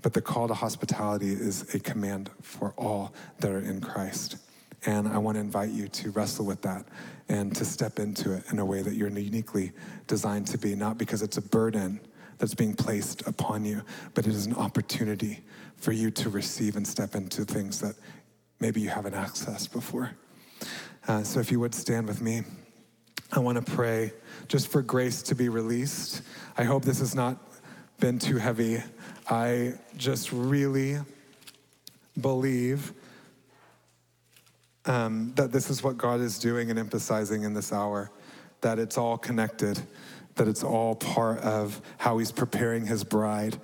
but 0.02 0.12
the 0.12 0.20
call 0.20 0.48
to 0.48 0.54
hospitality 0.54 1.32
is 1.32 1.74
a 1.74 1.80
command 1.80 2.30
for 2.42 2.74
all 2.76 3.14
that 3.40 3.50
are 3.50 3.60
in 3.60 3.80
Christ. 3.80 4.36
And 4.84 5.08
I 5.08 5.18
want 5.18 5.36
to 5.36 5.40
invite 5.40 5.70
you 5.70 5.88
to 5.88 6.10
wrestle 6.10 6.44
with 6.44 6.60
that 6.62 6.84
and 7.28 7.54
to 7.56 7.64
step 7.64 7.98
into 7.98 8.34
it 8.34 8.44
in 8.50 8.58
a 8.58 8.64
way 8.64 8.82
that 8.82 8.94
you're 8.94 9.08
uniquely 9.08 9.72
designed 10.06 10.48
to 10.48 10.58
be, 10.58 10.74
not 10.74 10.98
because 10.98 11.22
it's 11.22 11.36
a 11.36 11.42
burden 11.42 12.00
that's 12.38 12.54
being 12.54 12.74
placed 12.74 13.26
upon 13.28 13.64
you, 13.64 13.82
but 14.14 14.26
it 14.26 14.34
is 14.34 14.46
an 14.46 14.54
opportunity 14.54 15.44
for 15.76 15.92
you 15.92 16.10
to 16.10 16.28
receive 16.28 16.76
and 16.76 16.86
step 16.86 17.14
into 17.14 17.44
things 17.44 17.80
that 17.80 17.94
maybe 18.58 18.80
you 18.80 18.88
haven't 18.88 19.14
accessed 19.14 19.72
before. 19.72 20.10
Uh, 21.08 21.22
so 21.22 21.40
if 21.40 21.50
you 21.50 21.58
would 21.58 21.74
stand 21.74 22.06
with 22.06 22.20
me. 22.20 22.42
I 23.32 23.40
want 23.40 23.64
to 23.64 23.72
pray 23.72 24.12
just 24.46 24.68
for 24.68 24.82
grace 24.82 25.22
to 25.22 25.34
be 25.34 25.48
released. 25.48 26.22
I 26.58 26.64
hope 26.64 26.84
this 26.84 26.98
has 26.98 27.14
not 27.14 27.38
been 27.98 28.18
too 28.18 28.36
heavy. 28.36 28.82
I 29.28 29.74
just 29.96 30.32
really 30.32 30.98
believe 32.20 32.92
um, 34.84 35.32
that 35.36 35.50
this 35.50 35.70
is 35.70 35.82
what 35.82 35.96
God 35.96 36.20
is 36.20 36.38
doing 36.38 36.68
and 36.68 36.78
emphasizing 36.78 37.44
in 37.44 37.54
this 37.54 37.72
hour, 37.72 38.10
that 38.60 38.78
it's 38.78 38.98
all 38.98 39.16
connected, 39.16 39.80
that 40.34 40.46
it's 40.46 40.62
all 40.62 40.94
part 40.94 41.38
of 41.38 41.80
how 41.98 42.18
He's 42.18 42.32
preparing 42.32 42.86
His 42.86 43.02
bride 43.02 43.56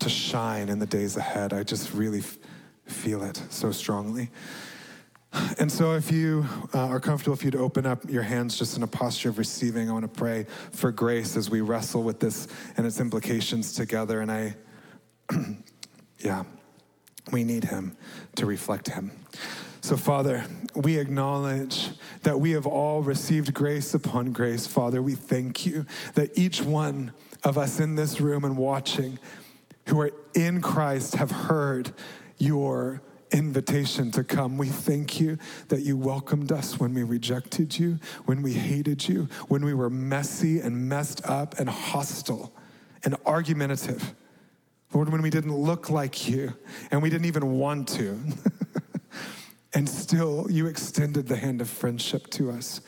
to 0.00 0.08
shine 0.08 0.68
in 0.68 0.78
the 0.78 0.86
days 0.86 1.16
ahead. 1.16 1.52
I 1.52 1.62
just 1.62 1.94
really 1.94 2.18
f- 2.18 2.36
feel 2.86 3.22
it 3.22 3.40
so 3.48 3.72
strongly. 3.72 4.30
And 5.58 5.70
so, 5.70 5.92
if 5.92 6.10
you 6.10 6.46
uh, 6.74 6.86
are 6.86 7.00
comfortable, 7.00 7.34
if 7.34 7.44
you'd 7.44 7.56
open 7.56 7.86
up 7.86 8.08
your 8.08 8.22
hands 8.22 8.58
just 8.58 8.76
in 8.76 8.82
a 8.82 8.86
posture 8.86 9.28
of 9.28 9.38
receiving, 9.38 9.88
I 9.90 9.92
want 9.92 10.04
to 10.04 10.20
pray 10.20 10.46
for 10.72 10.90
grace 10.90 11.36
as 11.36 11.50
we 11.50 11.60
wrestle 11.60 12.02
with 12.02 12.20
this 12.20 12.48
and 12.76 12.86
its 12.86 13.00
implications 13.00 13.72
together. 13.72 14.20
And 14.20 14.30
I, 14.30 14.56
yeah, 16.18 16.44
we 17.32 17.44
need 17.44 17.64
Him 17.64 17.96
to 18.36 18.46
reflect 18.46 18.88
Him. 18.88 19.12
So, 19.80 19.96
Father, 19.96 20.44
we 20.74 20.98
acknowledge 20.98 21.90
that 22.22 22.40
we 22.40 22.52
have 22.52 22.66
all 22.66 23.02
received 23.02 23.54
grace 23.54 23.94
upon 23.94 24.32
grace. 24.32 24.66
Father, 24.66 25.00
we 25.00 25.14
thank 25.14 25.64
you 25.64 25.86
that 26.14 26.36
each 26.36 26.62
one 26.62 27.12
of 27.44 27.56
us 27.56 27.78
in 27.78 27.94
this 27.94 28.20
room 28.20 28.44
and 28.44 28.56
watching 28.56 29.18
who 29.86 30.00
are 30.00 30.10
in 30.34 30.60
Christ 30.60 31.14
have 31.14 31.30
heard 31.30 31.92
your 32.38 33.00
invitation 33.36 34.10
to 34.12 34.24
come. 34.24 34.56
We 34.56 34.68
thank 34.68 35.20
you 35.20 35.38
that 35.68 35.82
you 35.82 35.96
welcomed 35.96 36.50
us 36.50 36.80
when 36.80 36.94
we 36.94 37.02
rejected 37.02 37.78
you, 37.78 37.98
when 38.24 38.42
we 38.42 38.54
hated 38.54 39.06
you, 39.06 39.28
when 39.48 39.64
we 39.64 39.74
were 39.74 39.90
messy 39.90 40.60
and 40.60 40.88
messed 40.88 41.24
up 41.26 41.58
and 41.58 41.68
hostile 41.68 42.52
and 43.04 43.14
argumentative. 43.26 44.14
Lord, 44.94 45.10
when 45.10 45.20
we 45.20 45.30
didn't 45.30 45.54
look 45.54 45.90
like 45.90 46.28
you 46.28 46.54
and 46.90 47.02
we 47.02 47.10
didn't 47.10 47.26
even 47.26 47.58
want 47.58 47.88
to. 47.88 48.18
and 49.74 49.86
still, 49.86 50.46
you 50.50 50.66
extended 50.66 51.28
the 51.28 51.36
hand 51.36 51.60
of 51.60 51.68
friendship 51.68 52.30
to 52.30 52.50
us. 52.50 52.80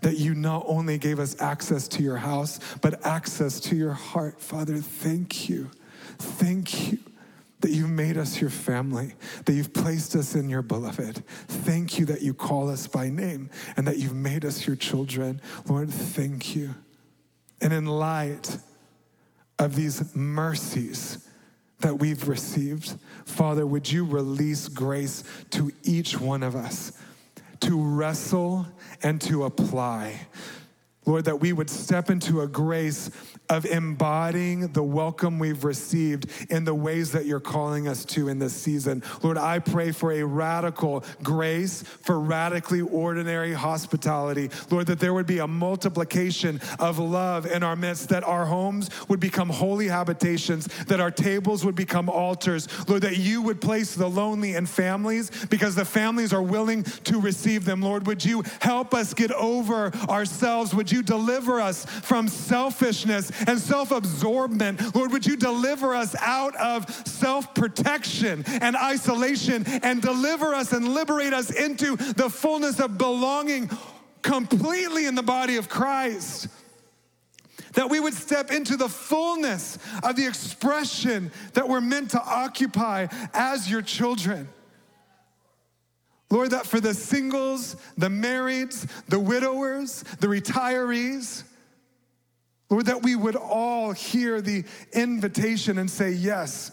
That 0.00 0.16
you 0.16 0.34
not 0.34 0.64
only 0.66 0.96
gave 0.96 1.18
us 1.18 1.38
access 1.42 1.86
to 1.88 2.02
your 2.02 2.16
house, 2.16 2.58
but 2.80 3.04
access 3.04 3.60
to 3.60 3.76
your 3.76 3.92
heart. 3.92 4.40
Father, 4.40 4.78
thank 4.78 5.50
you. 5.50 5.70
Thank 6.16 6.90
you 6.90 6.98
that 7.60 7.70
you've 7.70 7.90
made 7.90 8.16
us 8.16 8.40
your 8.40 8.50
family, 8.50 9.14
that 9.44 9.52
you've 9.52 9.72
placed 9.72 10.16
us 10.16 10.34
in 10.34 10.48
your 10.48 10.62
beloved. 10.62 11.22
Thank 11.46 11.98
you 11.98 12.06
that 12.06 12.22
you 12.22 12.32
call 12.32 12.70
us 12.70 12.86
by 12.86 13.10
name 13.10 13.50
and 13.76 13.86
that 13.86 13.98
you've 13.98 14.14
made 14.14 14.44
us 14.44 14.66
your 14.66 14.76
children. 14.76 15.40
Lord, 15.68 15.90
thank 15.90 16.56
you. 16.56 16.74
And 17.60 17.72
in 17.72 17.86
light 17.86 18.56
of 19.58 19.76
these 19.76 20.14
mercies 20.14 21.28
that 21.80 21.98
we've 21.98 22.28
received, 22.28 22.94
Father, 23.24 23.66
would 23.66 23.90
you 23.90 24.04
release 24.04 24.68
grace 24.68 25.22
to 25.50 25.70
each 25.82 26.18
one 26.18 26.42
of 26.42 26.56
us 26.56 26.92
to 27.60 27.78
wrestle 27.78 28.66
and 29.02 29.20
to 29.20 29.44
apply? 29.44 30.26
Lord, 31.10 31.24
that 31.24 31.40
we 31.40 31.52
would 31.52 31.68
step 31.68 32.08
into 32.08 32.40
a 32.40 32.46
grace 32.46 33.10
of 33.48 33.66
embodying 33.66 34.68
the 34.68 34.82
welcome 34.82 35.40
we've 35.40 35.64
received 35.64 36.30
in 36.50 36.64
the 36.64 36.72
ways 36.72 37.10
that 37.10 37.26
you're 37.26 37.40
calling 37.40 37.88
us 37.88 38.04
to 38.04 38.28
in 38.28 38.38
this 38.38 38.54
season. 38.54 39.02
Lord, 39.20 39.36
I 39.36 39.58
pray 39.58 39.90
for 39.90 40.12
a 40.12 40.22
radical 40.22 41.02
grace, 41.20 41.82
for 41.82 42.20
radically 42.20 42.80
ordinary 42.80 43.52
hospitality. 43.52 44.50
Lord, 44.70 44.86
that 44.86 45.00
there 45.00 45.12
would 45.12 45.26
be 45.26 45.40
a 45.40 45.48
multiplication 45.48 46.60
of 46.78 47.00
love 47.00 47.44
in 47.44 47.64
our 47.64 47.74
midst, 47.74 48.10
that 48.10 48.22
our 48.22 48.46
homes 48.46 48.88
would 49.08 49.18
become 49.18 49.48
holy 49.48 49.88
habitations, 49.88 50.68
that 50.84 51.00
our 51.00 51.10
tables 51.10 51.64
would 51.64 51.74
become 51.74 52.08
altars. 52.08 52.68
Lord, 52.88 53.02
that 53.02 53.18
you 53.18 53.42
would 53.42 53.60
place 53.60 53.96
the 53.96 54.08
lonely 54.08 54.54
in 54.54 54.64
families 54.64 55.32
because 55.46 55.74
the 55.74 55.84
families 55.84 56.32
are 56.32 56.42
willing 56.42 56.84
to 56.84 57.20
receive 57.20 57.64
them. 57.64 57.82
Lord, 57.82 58.06
would 58.06 58.24
you 58.24 58.44
help 58.60 58.94
us 58.94 59.12
get 59.12 59.32
over 59.32 59.92
ourselves? 60.08 60.72
Would 60.72 60.92
you 61.00 61.04
deliver 61.04 61.60
us 61.60 61.86
from 61.86 62.28
selfishness 62.28 63.32
and 63.46 63.58
self 63.58 63.90
absorbment. 63.90 64.94
Lord, 64.94 65.12
would 65.12 65.24
you 65.24 65.36
deliver 65.36 65.94
us 65.94 66.14
out 66.20 66.54
of 66.56 66.90
self 67.08 67.54
protection 67.54 68.44
and 68.46 68.76
isolation 68.76 69.64
and 69.82 70.02
deliver 70.02 70.54
us 70.54 70.72
and 70.72 70.88
liberate 70.88 71.32
us 71.32 71.50
into 71.50 71.96
the 71.96 72.28
fullness 72.28 72.80
of 72.80 72.98
belonging 72.98 73.70
completely 74.20 75.06
in 75.06 75.14
the 75.14 75.22
body 75.22 75.56
of 75.56 75.70
Christ? 75.70 76.48
That 77.74 77.88
we 77.88 78.00
would 78.00 78.14
step 78.14 78.50
into 78.50 78.76
the 78.76 78.88
fullness 78.88 79.78
of 80.02 80.16
the 80.16 80.26
expression 80.26 81.30
that 81.54 81.68
we're 81.68 81.80
meant 81.80 82.10
to 82.10 82.20
occupy 82.22 83.06
as 83.32 83.70
your 83.70 83.80
children. 83.80 84.48
Lord, 86.30 86.50
that 86.52 86.66
for 86.66 86.80
the 86.80 86.94
singles, 86.94 87.76
the 87.98 88.08
marrieds, 88.08 88.88
the 89.08 89.18
widowers, 89.18 90.04
the 90.20 90.28
retirees, 90.28 91.42
Lord, 92.70 92.86
that 92.86 93.02
we 93.02 93.16
would 93.16 93.34
all 93.34 93.90
hear 93.90 94.40
the 94.40 94.64
invitation 94.92 95.76
and 95.76 95.90
say 95.90 96.12
yes 96.12 96.70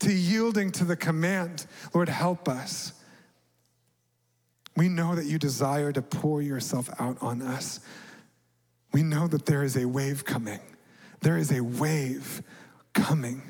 to 0.00 0.12
yielding 0.12 0.70
to 0.72 0.84
the 0.84 0.94
command. 0.94 1.66
Lord, 1.92 2.08
help 2.08 2.48
us. 2.48 2.92
We 4.76 4.88
know 4.88 5.16
that 5.16 5.26
you 5.26 5.38
desire 5.38 5.92
to 5.92 6.00
pour 6.00 6.40
yourself 6.40 6.88
out 7.00 7.18
on 7.20 7.42
us. 7.42 7.80
We 8.92 9.02
know 9.02 9.26
that 9.26 9.46
there 9.46 9.64
is 9.64 9.76
a 9.76 9.84
wave 9.84 10.24
coming. 10.24 10.60
There 11.20 11.36
is 11.36 11.50
a 11.50 11.60
wave 11.60 12.42
coming. 12.92 13.42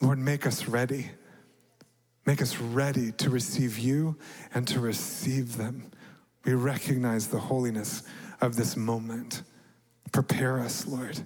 Lord, 0.00 0.18
make 0.18 0.46
us 0.46 0.66
ready. 0.66 1.10
Make 2.24 2.40
us 2.40 2.58
ready 2.58 3.12
to 3.12 3.30
receive 3.30 3.78
you 3.78 4.16
and 4.54 4.66
to 4.68 4.80
receive 4.80 5.56
them. 5.56 5.90
We 6.44 6.54
recognize 6.54 7.28
the 7.28 7.38
holiness 7.38 8.02
of 8.40 8.56
this 8.56 8.76
moment. 8.76 9.42
Prepare 10.12 10.60
us, 10.60 10.86
Lord, 10.86 11.20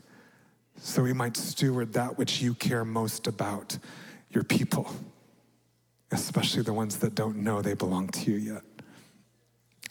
so 0.76 1.02
we 1.02 1.12
might 1.12 1.36
steward 1.36 1.92
that 1.94 2.16
which 2.16 2.40
you 2.40 2.54
care 2.54 2.84
most 2.84 3.26
about, 3.26 3.78
your 4.30 4.44
people, 4.44 4.90
especially 6.12 6.62
the 6.62 6.72
ones 6.72 6.98
that 6.98 7.14
don't 7.14 7.38
know 7.38 7.60
they 7.60 7.74
belong 7.74 8.08
to 8.08 8.30
you 8.30 8.54
yet. 8.54 8.62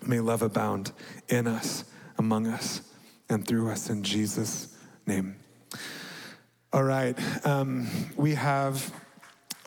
May 0.05 0.19
love 0.19 0.41
abound 0.41 0.91
in 1.29 1.47
us, 1.47 1.83
among 2.17 2.47
us, 2.47 2.81
and 3.29 3.47
through 3.47 3.69
us 3.69 3.89
in 3.89 4.03
Jesus' 4.03 4.75
name. 5.05 5.35
All 6.71 6.83
right, 6.83 7.17
um, 7.45 7.87
we 8.15 8.35
have 8.35 8.93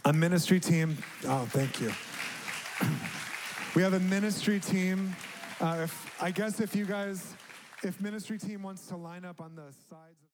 a 0.04 0.12
ministry 0.12 0.60
team. 0.60 0.96
Oh, 1.26 1.46
thank 1.50 1.80
you. 1.80 1.92
We 3.74 3.82
have 3.82 3.92
a 3.92 4.00
ministry 4.00 4.58
team. 4.58 5.14
Uh, 5.60 5.82
if, 5.84 6.22
I 6.22 6.32
guess 6.32 6.58
if 6.58 6.74
you 6.74 6.84
guys 6.84 7.34
if 7.84 8.00
ministry 8.00 8.38
team 8.38 8.62
wants 8.62 8.86
to 8.88 8.96
line 8.96 9.24
up 9.24 9.40
on 9.40 9.54
the 9.54 9.72
sides 9.88 10.18